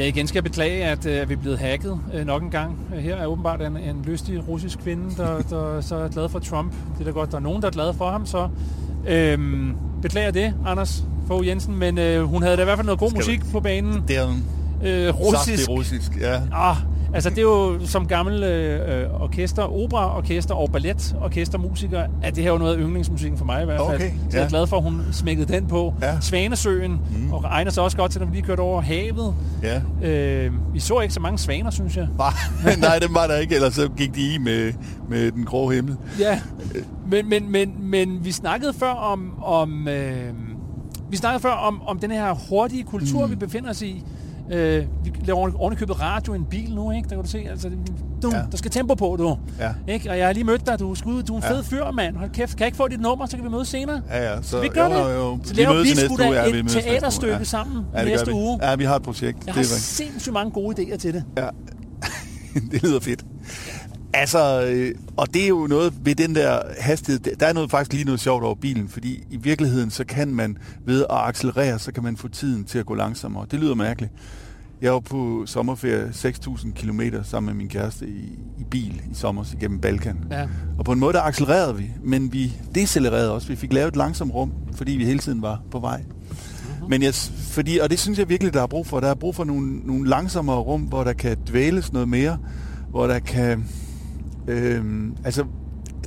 Igen 0.09 0.27
skal 0.27 0.37
jeg 0.37 0.43
beklage, 0.43 0.83
at 0.85 1.05
øh, 1.05 1.29
vi 1.29 1.33
er 1.33 1.37
blevet 1.37 1.59
hacket 1.59 1.99
øh, 2.13 2.25
nok 2.25 2.43
en 2.43 2.49
gang. 2.49 2.77
Her 2.99 3.15
er 3.15 3.25
åbenbart 3.25 3.61
en, 3.61 3.77
en 3.77 4.01
lystig 4.05 4.47
russisk 4.47 4.79
kvinde, 4.79 5.15
der, 5.17 5.41
der 5.41 5.81
så 5.81 5.95
er 5.95 6.07
glad 6.07 6.29
for 6.29 6.39
Trump. 6.39 6.71
Det 6.93 6.99
er 7.01 7.05
da 7.05 7.11
godt, 7.11 7.31
der 7.31 7.37
er 7.37 7.41
nogen, 7.41 7.61
der 7.61 7.67
er 7.67 7.71
glad 7.71 7.93
for 7.93 8.09
ham, 8.11 8.25
så 8.25 8.47
øhm, 9.07 9.75
beklager 10.01 10.31
det, 10.31 10.53
Anders 10.65 11.03
Fogh 11.27 11.47
Jensen, 11.47 11.75
men 11.79 11.97
øh, 11.97 12.23
hun 12.23 12.43
havde 12.43 12.57
da 12.57 12.61
i 12.61 12.65
hvert 12.65 12.77
fald 12.77 12.85
noget 12.85 12.99
god 12.99 13.09
Skal 13.09 13.17
musik 13.19 13.41
du- 13.41 13.51
på 13.51 13.59
banen. 13.59 14.03
Det 14.07 14.17
er 14.17 14.21
jo 14.21 14.29
Øh, 14.83 15.19
russisk. 15.19 15.45
saftig 15.45 15.69
russisk, 15.69 16.11
ja. 16.21 16.41
Ah, 16.53 16.75
altså 17.13 17.29
det 17.29 17.37
er 17.37 17.41
jo 17.41 17.79
som 17.85 18.07
gammel 18.07 18.43
øh, 18.43 19.21
orkester, 19.21 19.63
operaorkester 19.63 20.55
og 20.55 20.71
balletorkestermusiker, 20.71 22.03
at 22.23 22.35
det 22.35 22.43
her 22.43 22.49
er 22.49 22.53
jo 22.53 22.59
noget 22.59 22.75
af 22.75 22.79
yndlingsmusikken 22.81 23.37
for 23.37 23.45
mig 23.45 23.61
i 23.61 23.65
hvert 23.65 23.79
fald. 23.79 23.95
Okay, 23.95 24.09
Så 24.09 24.37
jeg 24.37 24.39
er 24.39 24.43
ja. 24.43 24.49
glad 24.49 24.67
for, 24.67 24.77
at 24.77 24.83
hun 24.83 25.01
smækkede 25.11 25.53
den 25.53 25.67
på. 25.67 25.93
Ja. 26.01 26.19
Svanesøen, 26.21 26.91
mm. 26.91 27.33
og 27.33 27.43
egner 27.43 27.71
sig 27.71 27.83
også 27.83 27.97
godt 27.97 28.11
til, 28.11 28.21
når 28.21 28.27
vi 28.27 28.35
lige 28.35 28.45
kørte 28.45 28.59
over 28.59 28.81
havet. 28.81 29.35
ja. 29.63 29.81
Øh, 30.09 30.51
vi 30.73 30.79
så 30.79 30.99
ikke 30.99 31.13
så 31.13 31.19
mange 31.19 31.37
svaner, 31.37 31.71
synes 31.71 31.97
jeg. 31.97 32.07
Nej, 32.17 32.75
nej, 32.87 32.99
dem 32.99 33.15
var 33.15 33.27
der 33.27 33.35
ikke, 33.35 33.55
ellers 33.55 33.73
så 33.73 33.89
gik 33.97 34.15
de 34.15 34.33
i 34.33 34.37
med, 34.37 34.73
med 35.09 35.31
den 35.31 35.45
grå 35.45 35.69
himmel. 35.69 35.95
Ja, 36.19 36.41
men, 37.11 37.29
men, 37.29 37.51
men, 37.51 37.73
men 37.79 38.25
vi 38.25 38.31
snakkede 38.31 38.73
før 38.73 38.91
om, 38.91 39.43
om 39.43 39.87
øh, 39.87 40.33
vi 41.09 41.17
snakkede 41.17 41.41
før 41.41 41.51
om, 41.51 41.81
om 41.87 41.99
den 41.99 42.11
her 42.11 42.33
hurtige 42.49 42.83
kultur, 42.83 43.25
mm. 43.25 43.31
vi 43.31 43.35
befinder 43.35 43.69
os 43.69 43.81
i. 43.81 44.03
Øh, 44.51 44.85
vi 45.03 45.11
laver 45.25 45.51
oven 45.59 45.73
i 45.73 45.75
købet 45.75 46.01
radio 46.01 46.33
i 46.33 46.35
en 46.35 46.45
bil 46.45 46.75
nu, 46.75 46.91
ikke? 46.91 47.09
Der 47.09 47.15
kan 47.15 47.23
du 47.23 47.29
se, 47.29 47.45
altså, 47.49 47.69
du, 48.21 48.29
Ja. 48.33 48.41
der 48.51 48.57
skal 48.57 48.71
tempo 48.71 48.93
på, 48.95 49.15
du. 49.19 49.37
Ja. 49.59 49.93
Ikke? 49.93 50.09
Og 50.09 50.17
jeg 50.17 50.25
har 50.25 50.33
lige 50.33 50.43
mødt 50.43 50.67
dig, 50.67 50.79
du 50.79 50.95
skud, 50.95 51.23
du 51.23 51.33
er 51.33 51.37
en 51.37 51.43
Ja. 51.43 51.51
fed 51.51 51.63
fyr, 51.63 51.91
mand. 51.91 52.15
Hold 52.17 52.29
kæft, 52.29 52.51
kan 52.51 52.59
jeg 52.59 52.67
ikke 52.67 52.77
få 52.77 52.87
dit 52.87 53.01
nummer, 53.01 53.25
så 53.25 53.35
kan 53.37 53.45
vi 53.45 53.49
mødes 53.49 53.67
senere? 53.67 54.01
Ja, 54.09 54.33
ja. 54.33 54.41
Så, 54.41 54.61
vi 54.61 54.67
gør 54.67 54.85
jo, 54.85 54.91
det. 54.93 54.99
Jo, 54.99 55.09
jo. 55.09 55.39
Så 55.43 55.53
laver 55.53 55.69
vi, 55.71 55.75
mødes 55.77 55.91
i 56.03 56.05
sgu 56.05 56.17
da 56.17 56.23
Ja, 56.31 56.51
vi 56.51 56.59
et 56.59 56.67
teaterstykke 56.69 57.37
ja. 57.37 57.43
sammen 57.43 57.85
ja, 57.95 58.03
næste 58.05 58.27
vi. 58.27 58.33
uge. 58.33 58.59
Ja, 58.69 58.75
vi 58.75 58.83
har 58.83 58.95
et 58.95 59.01
projekt. 59.03 59.37
Jeg 59.37 59.45
det 59.45 59.53
har 59.53 59.61
er 59.61 59.79
sindssygt 59.79 60.33
mange 60.33 60.51
gode 60.51 60.81
idéer 60.81 60.97
til 60.97 61.13
det. 61.13 61.23
Ja. 61.37 61.47
det 62.71 62.83
lyder 62.83 62.99
fedt. 62.99 63.25
Altså, 64.13 64.65
øh, 64.69 64.95
og 65.17 65.33
det 65.33 65.43
er 65.43 65.47
jo 65.47 65.67
noget 65.67 65.93
ved 66.05 66.15
den 66.15 66.35
der 66.35 66.61
hastighed. 66.79 67.19
Der 67.19 67.45
er 67.45 67.53
noget 67.53 67.71
faktisk 67.71 67.93
lige 67.93 68.05
noget 68.05 68.19
sjovt 68.19 68.43
over 68.43 68.55
bilen, 68.55 68.89
fordi 68.89 69.23
i 69.31 69.37
virkeligheden, 69.37 69.91
så 69.91 70.03
kan 70.03 70.27
man 70.27 70.57
ved 70.85 71.01
at 71.09 71.17
accelerere, 71.17 71.79
så 71.79 71.91
kan 71.91 72.03
man 72.03 72.17
få 72.17 72.27
tiden 72.27 72.63
til 72.63 72.79
at 72.79 72.85
gå 72.85 72.95
langsommere. 72.95 73.45
Det 73.51 73.59
lyder 73.59 73.75
mærkeligt. 73.75 74.11
Jeg 74.81 74.93
var 74.93 74.99
på 74.99 75.43
sommerferie 75.45 76.09
6.000 76.13 76.71
km 76.71 77.01
sammen 77.23 77.45
med 77.45 77.53
min 77.53 77.69
kæreste 77.69 78.07
i, 78.07 78.39
i 78.59 78.63
bil 78.71 79.01
i 79.11 79.13
sommer 79.13 79.43
igennem 79.53 79.79
Balkan. 79.79 80.17
Ja. 80.31 80.47
Og 80.77 80.85
på 80.85 80.91
en 80.91 80.99
måde, 80.99 81.13
der 81.13 81.21
accelererede 81.21 81.77
vi, 81.77 81.91
men 82.03 82.33
vi 82.33 82.53
decelererede 82.75 83.33
også. 83.33 83.47
Vi 83.47 83.55
fik 83.55 83.73
lavet 83.73 83.87
et 83.87 83.95
langsomt 83.95 84.33
rum, 84.33 84.51
fordi 84.75 84.91
vi 84.91 85.05
hele 85.05 85.19
tiden 85.19 85.41
var 85.41 85.61
på 85.71 85.79
vej. 85.79 86.03
Men 86.89 87.01
jeg, 87.01 87.13
fordi, 87.51 87.77
og 87.77 87.89
det 87.89 87.99
synes 87.99 88.19
jeg 88.19 88.29
virkelig, 88.29 88.53
der 88.53 88.61
er 88.61 88.67
brug 88.67 88.87
for. 88.87 88.99
Der 88.99 89.07
er 89.07 89.15
brug 89.15 89.35
for 89.35 89.43
nogle, 89.43 89.79
nogle 89.79 90.09
langsommere 90.09 90.57
rum, 90.57 90.81
hvor 90.81 91.03
der 91.03 91.13
kan 91.13 91.37
dvæles 91.47 91.93
noget 91.93 92.09
mere, 92.09 92.37
hvor 92.89 93.07
der 93.07 93.19
kan... 93.19 93.65
Øhm, 94.47 95.15
altså, 95.25 95.45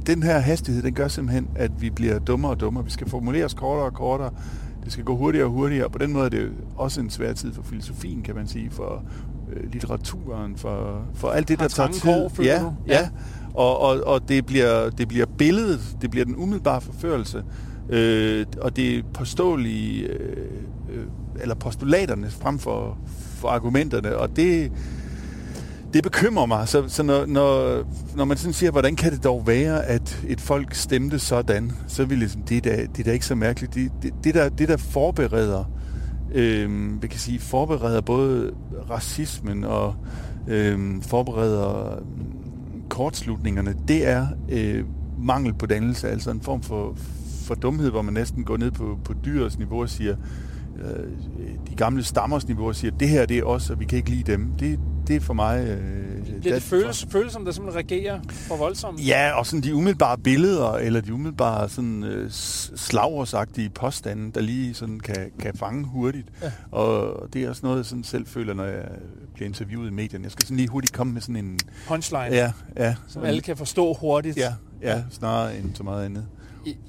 den 0.06 0.22
her 0.22 0.38
hastighed, 0.38 0.82
den 0.82 0.94
gør 0.94 1.08
simpelthen, 1.08 1.48
at 1.54 1.70
vi 1.82 1.90
bliver 1.90 2.18
dummere 2.18 2.52
og 2.52 2.60
dummere. 2.60 2.84
Vi 2.84 2.90
skal 2.90 3.08
formulere 3.08 3.44
os 3.44 3.54
kortere 3.54 3.86
og 3.86 3.94
kortere. 3.94 4.30
Det 4.84 4.92
skal 4.92 5.04
gå 5.04 5.16
hurtigere 5.16 5.46
og 5.46 5.52
hurtigere. 5.52 5.90
På 5.90 5.98
den 5.98 6.12
måde 6.12 6.24
er 6.24 6.28
det 6.28 6.50
også 6.76 7.00
en 7.00 7.10
svær 7.10 7.32
tid 7.32 7.52
for 7.54 7.62
filosofien, 7.62 8.22
kan 8.22 8.34
man 8.34 8.46
sige, 8.46 8.70
for 8.70 9.04
øh, 9.52 9.72
litteraturen, 9.72 10.56
for, 10.56 11.02
for 11.14 11.28
alt 11.28 11.48
det, 11.48 11.60
Har 11.60 11.68
der 11.68 11.74
tager 11.74 11.88
tid. 11.88 12.00
kår, 12.00 12.42
ja, 12.42 12.60
du? 12.62 12.74
ja. 12.86 12.94
Ja. 13.00 13.08
Og, 13.54 13.80
og, 13.80 14.00
og 14.06 14.28
det, 14.28 14.46
bliver, 14.46 14.90
det 14.90 15.08
bliver 15.08 15.26
billedet, 15.38 15.96
det 16.00 16.10
bliver 16.10 16.24
den 16.24 16.36
umiddelbare 16.36 16.80
forførelse, 16.80 17.44
øh, 17.88 18.46
og 18.60 18.76
det 18.76 19.04
påståelige, 19.14 20.06
øh, 20.06 20.46
øh, 20.92 21.04
eller 21.40 21.54
postulaterne 21.54 22.30
frem 22.30 22.58
for, 22.58 22.98
for 23.36 23.48
argumenterne, 23.48 24.16
og 24.16 24.36
det, 24.36 24.72
det 25.92 26.02
bekymrer 26.02 26.46
mig. 26.46 26.68
Så, 26.68 26.88
så 26.88 27.02
når, 27.02 27.26
når, 27.26 27.82
når 28.16 28.24
man 28.24 28.36
sådan 28.36 28.52
siger, 28.52 28.70
hvordan 28.70 28.96
kan 28.96 29.12
det 29.12 29.24
dog 29.24 29.46
være, 29.46 29.84
at 29.84 30.22
et 30.28 30.40
folk 30.40 30.74
stemte 30.74 31.18
sådan, 31.18 31.72
så 31.86 32.04
vil 32.04 32.18
ligesom, 32.18 32.42
det, 32.42 32.56
er 32.56 32.60
da, 32.60 32.82
det 32.82 32.98
er 32.98 33.04
da 33.04 33.12
ikke 33.12 33.26
så 33.26 33.34
mærkeligt. 33.34 33.74
Det, 33.74 33.92
det, 34.02 34.14
det, 34.24 34.34
der, 34.34 34.48
det 34.48 34.68
der 34.68 34.76
forbereder, 34.76 35.64
øh, 36.34 37.02
vi 37.02 37.08
kan 37.08 37.20
sige, 37.20 37.38
forbereder 37.38 38.00
både 38.00 38.54
racismen 38.90 39.64
og 39.64 39.94
øh, 40.48 41.02
forbereder 41.02 41.98
kortslutningerne, 42.90 43.74
det 43.88 44.08
er 44.08 44.26
øh, 44.48 44.84
mangel 45.18 45.54
på 45.54 45.66
dannelse, 45.66 46.08
altså 46.08 46.30
en 46.30 46.40
form 46.40 46.62
for, 46.62 46.96
for 47.44 47.54
dumhed, 47.54 47.90
hvor 47.90 48.02
man 48.02 48.14
næsten 48.14 48.44
går 48.44 48.56
ned 48.56 48.70
på, 48.70 48.98
på 49.04 49.14
dyrets 49.24 49.58
niveau 49.58 49.80
og 49.80 49.88
siger, 49.88 50.16
øh, 50.78 51.04
de 51.70 51.74
gamle 51.76 52.04
stammers 52.04 52.48
niveau 52.48 52.68
og 52.68 52.74
siger, 52.74 52.90
det 53.00 53.08
her 53.08 53.26
det 53.26 53.38
er 53.38 53.44
os, 53.44 53.70
og 53.70 53.80
vi 53.80 53.84
kan 53.84 53.98
ikke 53.98 54.10
lide 54.10 54.32
dem. 54.32 54.52
Det, 54.58 54.78
det 55.08 55.16
er 55.16 55.20
for 55.20 55.34
mig... 55.34 55.66
Øh, 55.66 56.22
Bliver 56.40 56.54
det 56.54 56.62
for- 56.62 56.68
føles, 56.68 57.06
føles 57.10 57.32
som, 57.32 57.44
der 57.44 57.52
simpelthen 57.52 57.78
reagerer 57.90 58.20
for 58.30 58.56
voldsomt? 58.56 59.06
Ja, 59.06 59.32
og 59.38 59.46
sådan 59.46 59.62
de 59.62 59.74
umiddelbare 59.74 60.18
billeder, 60.18 60.72
eller 60.72 61.00
de 61.00 61.14
umiddelbare 61.14 61.68
sådan 61.68 62.04
øh, 62.04 62.30
slagårsagtige 62.76 63.70
påstande, 63.70 64.32
der 64.32 64.40
lige 64.40 64.74
sådan 64.74 65.00
kan, 65.00 65.30
kan 65.40 65.54
fange 65.56 65.84
hurtigt. 65.84 66.28
Ja. 66.42 66.52
Og 66.70 67.28
det 67.32 67.44
er 67.44 67.48
også 67.48 67.60
noget, 67.64 67.76
jeg 67.76 67.84
sådan 67.84 68.04
selv 68.04 68.26
føler, 68.26 68.54
når 68.54 68.64
jeg 68.64 68.84
bliver 69.34 69.48
interviewet 69.48 69.88
i 69.88 69.92
medierne. 69.92 70.24
Jeg 70.24 70.32
skal 70.32 70.44
sådan 70.46 70.56
lige 70.56 70.68
hurtigt 70.68 70.92
komme 70.92 71.12
med 71.12 71.20
sådan 71.20 71.36
en... 71.36 71.58
Punchline, 71.88 72.24
Ja, 72.30 72.52
ja. 72.76 72.94
som 73.08 73.22
alle 73.24 73.40
kan 73.40 73.56
forstå 73.56 73.94
hurtigt. 73.94 74.36
Ja, 74.36 74.54
ja, 74.82 75.02
snarere 75.10 75.58
end 75.58 75.74
så 75.74 75.82
meget 75.82 76.04
andet. 76.04 76.26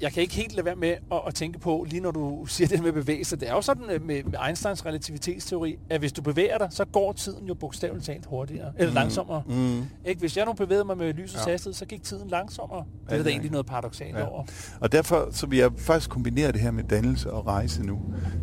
Jeg 0.00 0.12
kan 0.12 0.22
ikke 0.22 0.34
helt 0.34 0.54
lade 0.54 0.64
være 0.66 0.76
med 0.76 0.88
at, 0.88 1.20
at 1.26 1.34
tænke 1.34 1.58
på, 1.58 1.86
lige 1.90 2.00
når 2.00 2.10
du 2.10 2.46
siger 2.46 2.68
det 2.68 2.82
med 2.82 2.92
bevægelse, 2.92 3.36
det 3.36 3.48
er 3.48 3.52
jo 3.52 3.60
sådan 3.62 3.84
øh, 3.90 4.06
med, 4.06 4.22
med 4.24 4.38
Einsteins 4.46 4.86
relativitetsteori, 4.86 5.76
at 5.90 5.98
hvis 6.00 6.12
du 6.12 6.22
bevæger 6.22 6.58
dig, 6.58 6.68
så 6.70 6.84
går 6.84 7.12
tiden 7.12 7.46
jo 7.48 7.54
bogstaveligt 7.54 8.06
talt 8.06 8.26
hurtigere, 8.26 8.72
eller 8.78 8.90
Mm. 8.90 8.94
langsommere. 8.94 9.42
Mm. 9.48 9.82
Ikke? 10.04 10.18
Hvis 10.20 10.36
jeg 10.36 10.46
nu 10.46 10.52
bevægede 10.52 10.84
mig 10.84 10.98
med 10.98 11.12
lysets 11.14 11.46
Ja. 11.46 11.50
hastighed, 11.52 11.74
så 11.74 11.84
gik 11.86 12.02
tiden 12.02 12.28
langsommere. 12.28 12.84
Det 13.04 13.10
Ja, 13.10 13.14
er 13.14 13.18
der 13.18 13.24
er 13.24 13.30
egentlig 13.30 13.50
noget 13.50 13.66
paradoxalt 13.66 14.16
Ja. 14.16 14.28
over. 14.30 14.44
Og 14.80 14.92
derfor 14.92 15.28
så 15.30 15.46
vil 15.46 15.58
jeg 15.58 15.70
faktisk 15.76 16.10
kombinere 16.10 16.52
det 16.52 16.60
her 16.60 16.70
med 16.70 16.84
dannelse 16.84 17.32
og 17.32 17.46
rejse 17.46 17.82
nu. 17.86 17.98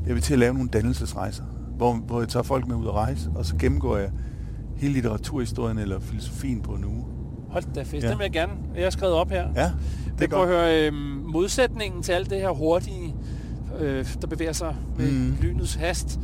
Jeg 0.08 0.16
vil 0.16 0.24
til 0.24 0.34
at 0.34 0.40
lave 0.40 0.54
nogle 0.54 0.70
dannelsesrejser, 0.70 1.44
hvor, 1.78 1.94
hvor 1.94 2.20
jeg 2.20 2.30
tager 2.30 2.44
folk 2.44 2.68
med 2.68 2.76
ud 2.76 2.86
at 2.88 2.94
rejse, 2.94 3.30
og 3.36 3.46
så 3.46 3.56
gennemgår 3.58 3.98
jeg 3.98 4.12
hele 4.78 4.94
litteraturhistorien 4.94 5.78
eller 5.78 6.00
filosofien 6.00 6.62
på 6.62 6.72
en 6.72 6.86
uge. 6.86 7.06
Hold 7.50 7.64
da 7.76 7.82
fest, 7.84 8.04
ja. 8.06 8.10
den 8.10 8.18
vil 8.18 8.24
jeg 8.24 8.32
gerne. 8.32 8.54
Jeg 8.76 8.84
har 8.84 8.90
skrevet 8.90 9.16
op 9.16 9.30
her. 9.30 9.48
Ja, 9.56 9.72
det 10.12 10.20
Det 10.20 10.26
er 10.26 10.30
prøv 10.30 10.42
at 10.42 10.48
høre, 10.48 10.88
øh, 10.88 10.94
modsætningen 11.34 12.04
til 12.04 12.12
alt 12.12 12.30
det 12.30 12.38
her 12.40 12.50
hurtige, 12.50 13.16
øh, 13.80 14.06
der 14.22 14.28
bevæger 14.28 14.54
sig 14.54 14.76
med 14.98 15.12
Mm. 15.12 15.36
lynets 15.42 15.76
hast, 15.76 16.20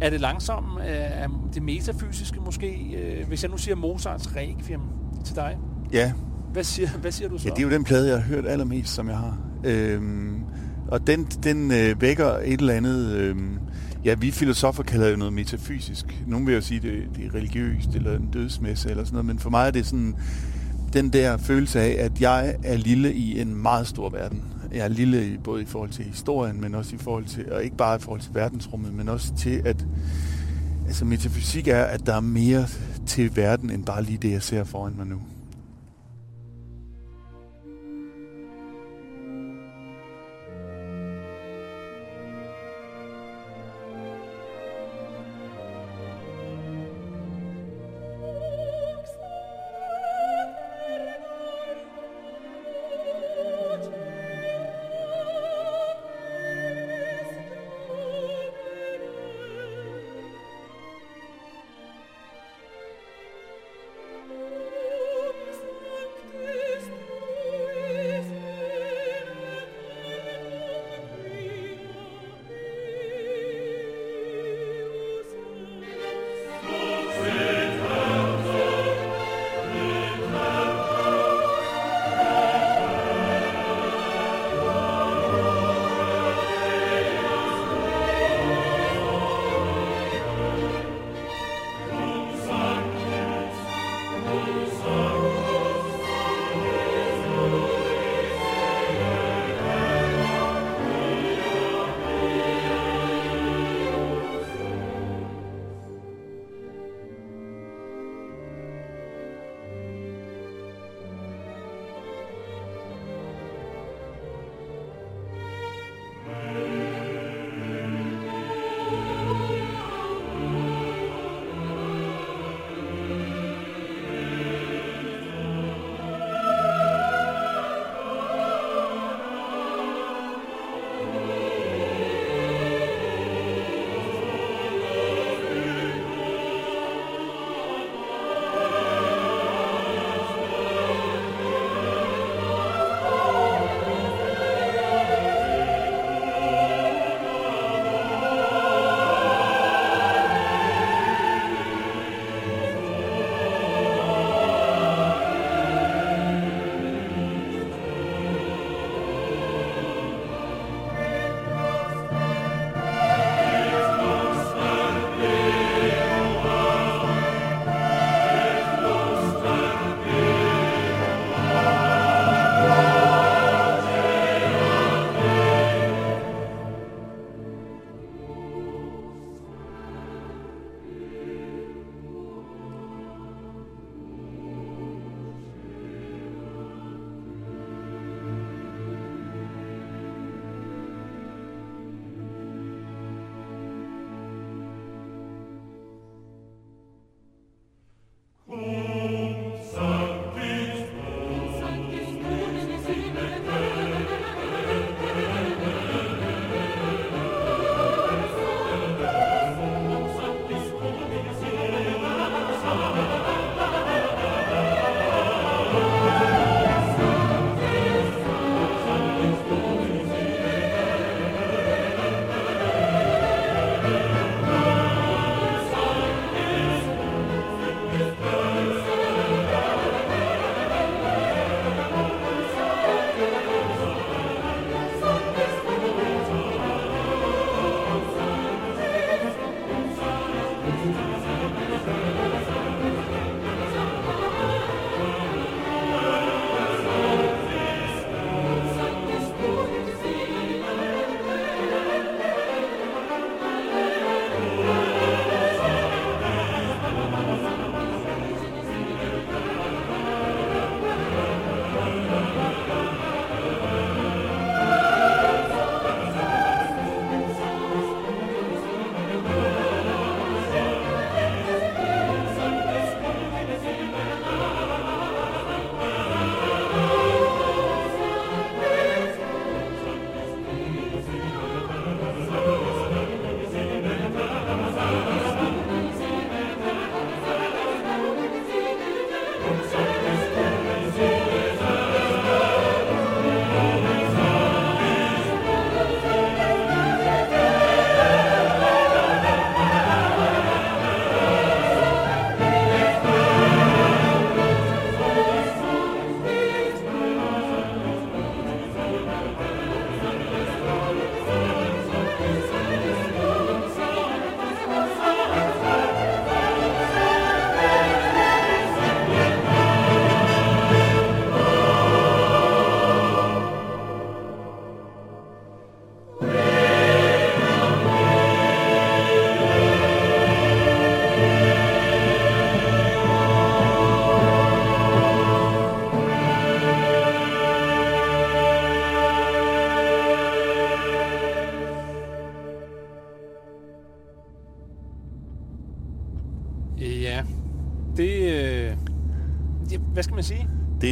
er 0.00 0.10
det 0.10 0.20
langsomme, 0.20 0.80
er 0.84 1.28
det 1.54 1.62
metafysiske 1.62 2.40
måske? 2.44 2.66
Øh, 2.96 3.28
hvis 3.28 3.42
jeg 3.42 3.50
nu 3.50 3.56
siger 3.58 3.74
Mozarts 3.76 4.36
Requiem 4.36 4.80
til 5.24 5.36
dig, 5.36 5.58
Ja, 5.92 6.12
hvad 6.52 6.64
siger, 6.64 6.88
hvad 6.88 7.12
siger 7.12 7.28
du 7.28 7.38
så? 7.38 7.44
Ja, 7.48 7.50
det 7.50 7.58
er 7.58 7.62
jo 7.62 7.70
den 7.70 7.84
plade, 7.84 8.08
jeg 8.08 8.16
har 8.16 8.22
hørt 8.28 8.46
allermest, 8.46 8.94
som 8.94 9.08
jeg 9.08 9.16
har. 9.16 9.38
Øhm, 9.64 10.40
og 10.88 11.06
den, 11.06 11.24
den 11.24 11.70
øh, 11.72 12.00
vækker 12.00 12.26
et 12.44 12.60
eller 12.60 12.74
andet... 12.74 13.12
Øhm, 13.14 13.58
ja, 14.04 14.14
vi 14.14 14.30
filosofer 14.30 14.82
kalder 14.82 15.08
det 15.08 15.18
noget 15.18 15.32
metafysisk. 15.34 16.22
Nogle 16.26 16.46
vil 16.46 16.54
jo 16.54 16.60
sige, 16.60 16.80
det, 16.80 17.02
det 17.16 17.24
er 17.26 17.34
religiøst, 17.34 17.88
eller 17.94 18.16
en 18.16 18.28
dødsmesse, 18.32 18.90
eller 18.90 19.04
sådan 19.04 19.14
noget. 19.14 19.26
Men 19.26 19.38
for 19.38 19.50
mig 19.50 19.66
er 19.66 19.70
det 19.70 19.86
sådan 19.86 20.14
den 20.92 21.10
der 21.10 21.36
følelse 21.36 21.80
af, 21.80 22.04
at 22.04 22.20
jeg 22.20 22.56
er 22.64 22.76
lille 22.76 23.14
i 23.14 23.40
en 23.40 23.54
meget 23.54 23.86
stor 23.86 24.08
verden. 24.08 24.44
Jeg 24.72 24.84
er 24.84 24.88
lille 24.88 25.38
både 25.44 25.62
i 25.62 25.66
forhold 25.66 25.90
til 25.90 26.04
historien, 26.04 26.60
men 26.60 26.74
også 26.74 26.94
i 26.94 26.98
forhold 26.98 27.24
til... 27.24 27.52
Og 27.52 27.64
ikke 27.64 27.76
bare 27.76 27.96
i 27.96 28.00
forhold 28.00 28.20
til 28.20 28.34
verdensrummet, 28.34 28.94
men 28.94 29.08
også 29.08 29.34
til, 29.34 29.62
at... 29.64 29.86
Altså, 30.86 31.04
metafysik 31.04 31.68
er, 31.68 31.82
at 31.82 32.06
der 32.06 32.14
er 32.14 32.20
mere 32.20 32.66
til 33.06 33.36
verden, 33.36 33.70
end 33.70 33.84
bare 33.84 34.02
lige 34.02 34.18
det, 34.18 34.30
jeg 34.30 34.42
ser 34.42 34.64
foran 34.64 34.92
mig 34.96 35.06
nu. 35.06 35.20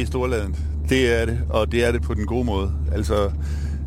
Storladent. 0.09 0.57
Det 0.89 1.21
er 1.21 1.25
det, 1.25 1.41
og 1.49 1.71
det 1.71 1.83
er 1.83 1.91
det 1.91 2.01
på 2.01 2.13
den 2.13 2.25
gode 2.25 2.45
måde. 2.45 2.71
Altså, 2.91 3.31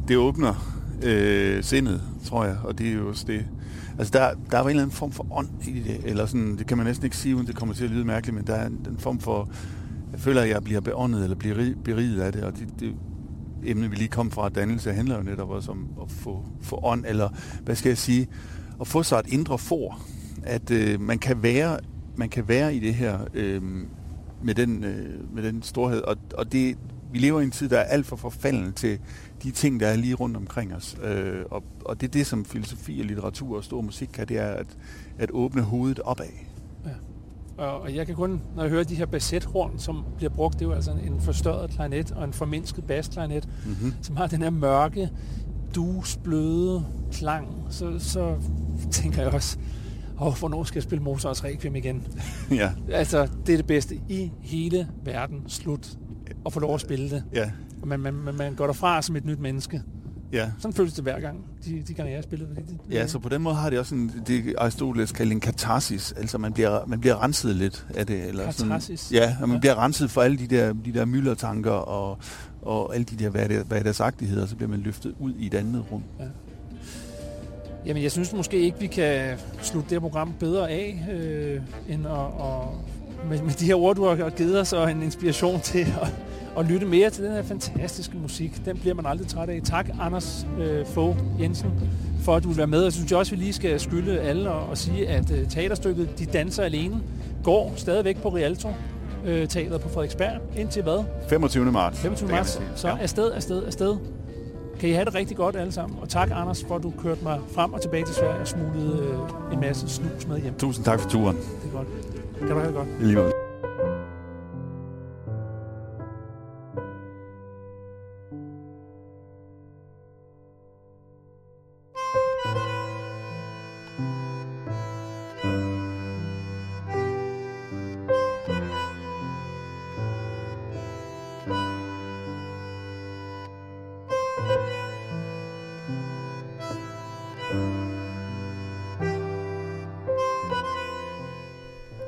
det 0.09 0.16
åbner 0.16 0.82
øh, 1.03 1.65
sindet, 1.65 2.03
tror 2.24 2.44
jeg, 2.44 2.57
og 2.65 2.78
det 2.78 2.89
er 2.89 2.93
jo 2.93 3.09
også 3.09 3.24
det. 3.27 3.47
Altså, 3.99 4.11
der, 4.12 4.31
der 4.51 4.59
er 4.59 4.62
en 4.62 4.69
eller 4.69 4.82
anden 4.82 4.97
form 4.97 5.12
for 5.12 5.27
ånd 5.31 5.49
i 5.69 5.81
det, 5.81 6.01
eller 6.05 6.27
sådan, 6.27 6.59
det 6.59 6.66
kan 6.66 6.77
man 6.77 6.86
næsten 6.86 7.05
ikke 7.05 7.16
sige, 7.16 7.36
uden 7.36 7.47
det 7.47 7.57
kommer 7.57 7.74
til 7.74 7.85
at 7.85 7.90
lyde 7.90 8.05
mærkeligt, 8.05 8.36
men 8.36 8.47
der 8.47 8.55
er 8.55 8.66
en, 8.66 8.86
en 8.90 8.99
form 8.99 9.20
for, 9.20 9.51
jeg 10.12 10.20
føler, 10.20 10.43
at 10.43 10.49
jeg 10.49 10.65
bliver 10.65 10.81
beåndet, 10.81 11.23
eller 11.23 11.36
bliver 11.36 11.74
beriget 11.85 12.20
af 12.20 12.32
det, 12.32 12.44
og 12.44 12.53
det, 12.53 12.69
det 12.81 12.94
emne, 13.65 13.90
vi 13.90 13.97
lige 13.97 14.09
kom 14.09 14.31
fra, 14.31 14.49
dannelse, 14.49 14.93
handler 14.93 15.16
jo 15.16 15.23
netop 15.23 15.51
også 15.51 15.70
om 15.70 15.89
at 16.03 16.11
få, 16.11 16.44
få 16.61 16.81
ånd, 16.82 17.05
eller 17.09 17.28
hvad 17.65 17.77
skal 17.77 17.90
jeg 17.90 17.99
sige, 17.99 18.28
at 18.81 18.86
få 18.86 19.03
sig 19.03 19.19
et 19.19 19.32
indre 19.32 19.59
for, 19.59 20.01
at 20.43 20.70
øh, 20.70 21.01
man 21.01 21.19
kan 21.19 21.43
være 21.43 21.78
man 22.16 22.28
kan 22.28 22.49
være 22.49 22.74
i 22.74 22.78
det 22.78 22.94
her 22.94 23.19
øh, 23.35 23.62
med, 24.43 24.55
den, 24.55 24.85
øh, 24.85 25.35
med 25.35 25.43
den 25.43 25.62
storhed. 25.62 26.01
Og, 26.01 26.16
og 26.35 26.52
det, 26.52 26.78
vi 27.12 27.19
lever 27.19 27.40
i 27.40 27.44
en 27.44 27.51
tid, 27.51 27.69
der 27.69 27.78
er 27.78 27.85
alt 27.85 28.06
for 28.06 28.16
forfalden 28.16 28.73
til 28.73 28.98
de 29.43 29.51
ting, 29.51 29.81
der 29.81 29.86
er 29.86 29.97
lige 29.97 30.14
rundt 30.14 30.36
omkring 30.36 30.74
os. 30.74 30.97
Øh, 31.02 31.44
og, 31.51 31.62
og 31.85 32.01
det 32.01 32.06
er 32.06 32.10
det, 32.10 32.27
som 32.27 32.44
filosofi 32.44 33.01
og 33.01 33.06
litteratur 33.06 33.56
og 33.56 33.64
stor 33.64 33.81
musik 33.81 34.09
kan, 34.12 34.28
det 34.28 34.39
er 34.39 34.51
at, 34.52 34.66
at 35.19 35.31
åbne 35.31 35.62
hovedet 35.62 36.01
opad. 36.01 36.27
Ja. 36.85 36.90
Og, 37.64 37.94
jeg 37.94 38.06
kan 38.06 38.14
kun, 38.14 38.40
når 38.56 38.62
jeg 38.62 38.70
hører 38.70 38.85
de 38.85 38.94
her 38.94 39.06
basset-horn, 39.06 39.78
som 39.78 40.05
bliver 40.16 40.31
brugt, 40.31 40.55
det 40.55 40.62
er 40.62 40.69
jo 40.69 40.73
altså 40.73 40.90
en 40.90 41.20
forstørret 41.20 41.70
klarinet 41.70 42.12
og 42.12 42.24
en 42.24 42.32
formindsket 42.32 42.85
basklarinet, 42.85 43.48
mm-hmm. 43.66 43.94
som 44.02 44.16
har 44.16 44.27
den 44.27 44.43
her 44.43 44.51
mørke, 44.51 45.10
dus, 45.74 46.16
bløde 46.16 46.86
klang, 47.12 47.48
så, 47.70 47.98
så 47.98 48.36
tænker 48.90 49.23
jeg 49.23 49.32
også, 49.35 49.59
og 50.23 50.39
hvornår 50.39 50.65
skal 50.65 50.78
jeg 50.78 50.82
spille 50.82 51.05
Mozarts 51.05 51.44
Requiem 51.44 51.77
igen? 51.77 52.07
ja. 52.51 52.70
Altså, 52.93 53.28
det 53.47 53.53
er 53.53 53.57
det 53.57 53.66
bedste 53.66 53.94
i 54.09 54.32
hele 54.40 54.89
verden. 55.05 55.43
Slut. 55.49 55.89
Og 56.44 56.53
få 56.53 56.61
lov 56.61 56.74
at 56.74 56.81
spille 56.81 57.11
det. 57.11 57.24
Ja. 57.35 57.51
Og 57.82 57.89
man, 57.89 58.01
man, 58.01 58.15
man, 58.15 58.35
man 58.35 58.55
går 58.55 58.66
derfra 58.66 59.03
som 59.03 59.16
et 59.16 59.24
nyt 59.24 59.39
menneske. 59.39 59.82
Ja. 60.32 60.51
Sådan 60.59 60.74
føles 60.74 60.93
det 60.93 61.05
hver 61.05 61.20
gang, 61.20 61.47
de, 61.65 61.82
de 61.89 61.94
gange 61.94 62.11
jeg 62.11 62.16
har 62.16 62.23
spillet. 62.23 62.49
Fordi 62.55 62.73
det, 62.73 62.94
ja, 62.94 63.07
så 63.07 63.19
på 63.19 63.28
den 63.28 63.43
måde 63.43 63.55
har 63.55 63.70
det 63.70 63.78
også 63.78 63.94
en, 63.94 64.12
det 64.27 64.55
Aristoteles 64.59 65.12
kalder 65.12 65.32
en 65.32 65.40
katarsis. 65.40 66.12
Altså 66.12 66.39
man 66.39 66.53
bliver, 66.53 66.86
man 66.86 67.01
bliver 67.01 67.23
renset 67.23 67.57
lidt 67.57 67.86
af 67.94 68.07
det. 68.07 68.28
Eller 68.28 68.44
katarsis? 68.44 69.01
Sådan, 69.01 69.23
ja, 69.23 69.36
og 69.40 69.49
man 69.49 69.57
ja. 69.57 69.61
bliver 69.61 69.85
renset 69.85 70.11
for 70.11 70.23
alle 70.23 70.39
de 70.39 70.47
der, 70.47 70.73
de 70.73 70.94
der 70.94 71.05
myldertanker 71.05 71.70
og, 71.70 72.19
og 72.62 72.94
alle 72.94 73.05
de 73.05 73.16
der, 73.16 73.31
hvad 73.31 73.43
er, 73.43 73.49
det, 73.49 73.65
hvad 73.66 73.85
er 73.85 73.93
sagtigheder, 73.93 74.47
så 74.47 74.57
bliver 74.57 74.70
man 74.70 74.81
løftet 74.81 75.15
ud 75.19 75.35
i 75.35 75.47
et 75.47 75.55
andet 75.55 75.85
rum. 75.93 76.03
Ja. 76.20 76.24
Jamen, 77.86 78.02
jeg 78.02 78.12
synes 78.12 78.32
måske 78.32 78.59
ikke, 78.59 78.78
vi 78.80 78.86
kan 78.86 79.38
slutte 79.62 79.90
det 79.90 79.94
her 79.94 80.00
program 80.00 80.34
bedre 80.40 80.70
af, 80.70 81.06
øh, 81.12 81.60
end 81.88 82.06
at, 82.06 82.12
at 82.12 83.28
med, 83.28 83.42
med 83.42 83.52
de 83.52 83.64
her 83.64 83.74
ord, 83.74 83.96
du 83.96 84.04
har 84.04 84.30
givet 84.30 84.60
os, 84.60 84.72
og 84.72 84.90
en 84.90 85.02
inspiration 85.02 85.60
til 85.60 85.78
at, 85.78 86.14
at 86.59 86.66
lytte 86.66 86.86
mere 86.86 87.10
til 87.10 87.24
den 87.24 87.32
her 87.32 87.42
fantastiske 87.42 88.16
musik. 88.16 88.64
Den 88.64 88.78
bliver 88.78 88.94
man 88.94 89.06
aldrig 89.06 89.28
træt 89.28 89.48
af. 89.48 89.60
Tak, 89.64 89.88
Anders 90.00 90.46
øh, 90.60 90.86
Fogh 90.86 91.16
Jensen, 91.40 91.70
for 92.22 92.36
at 92.36 92.42
du 92.42 92.48
vil 92.48 92.56
være 92.56 92.66
med. 92.66 92.82
Jeg 92.82 92.92
synes 92.92 93.12
også, 93.12 93.32
vi 93.32 93.36
lige 93.36 93.52
skal 93.52 93.80
skylde 93.80 94.20
alle 94.20 94.50
og, 94.50 94.68
og 94.68 94.78
sige, 94.78 95.09
at 95.09 95.30
øh, 95.30 95.48
teaterstykket 95.48 96.18
De 96.18 96.26
Danser 96.26 96.62
Alene 96.62 97.00
går 97.44 97.72
stadigvæk 97.76 98.22
på 98.22 98.28
Rialto 98.28 98.68
øh, 99.24 99.48
teateret 99.48 99.80
på 99.80 99.88
Frederiksberg. 99.88 100.40
Indtil 100.56 100.82
hvad? 100.82 101.04
25. 101.28 101.72
marts. 101.72 101.98
25. 101.98 102.30
marts. 102.30 102.60
Så 102.74 102.88
afsted, 102.88 103.32
afsted, 103.32 103.64
afsted. 103.64 103.96
Kan 104.82 104.90
I 104.90 104.92
have 104.92 105.04
det 105.04 105.14
rigtig 105.14 105.36
godt 105.36 105.56
alle 105.56 105.72
sammen. 105.72 105.98
Og 106.00 106.09
tak, 106.09 106.30
Anders, 106.30 106.64
for 106.64 106.76
at 106.76 106.82
du 106.82 106.92
kørte 106.98 107.24
mig 107.24 107.40
frem 107.54 107.72
og 107.72 107.82
tilbage 107.82 108.04
til 108.04 108.14
Sverige 108.14 108.40
og 108.40 108.48
smuglede 108.48 108.98
øh, 108.98 109.52
en 109.54 109.60
masse 109.60 109.88
snus 109.88 110.26
med 110.28 110.40
hjem. 110.40 110.54
Tusind 110.54 110.84
tak 110.84 111.00
for 111.00 111.09
turen. 111.09 111.36
Det 111.36 111.44
er 111.72 111.76
godt. 111.76 111.88
Kan 112.38 112.48
du 112.48 112.54
have 112.54 112.66
det 112.66 112.74
godt. 112.74 112.88
Lige 113.00 113.16
måde. 113.16 113.41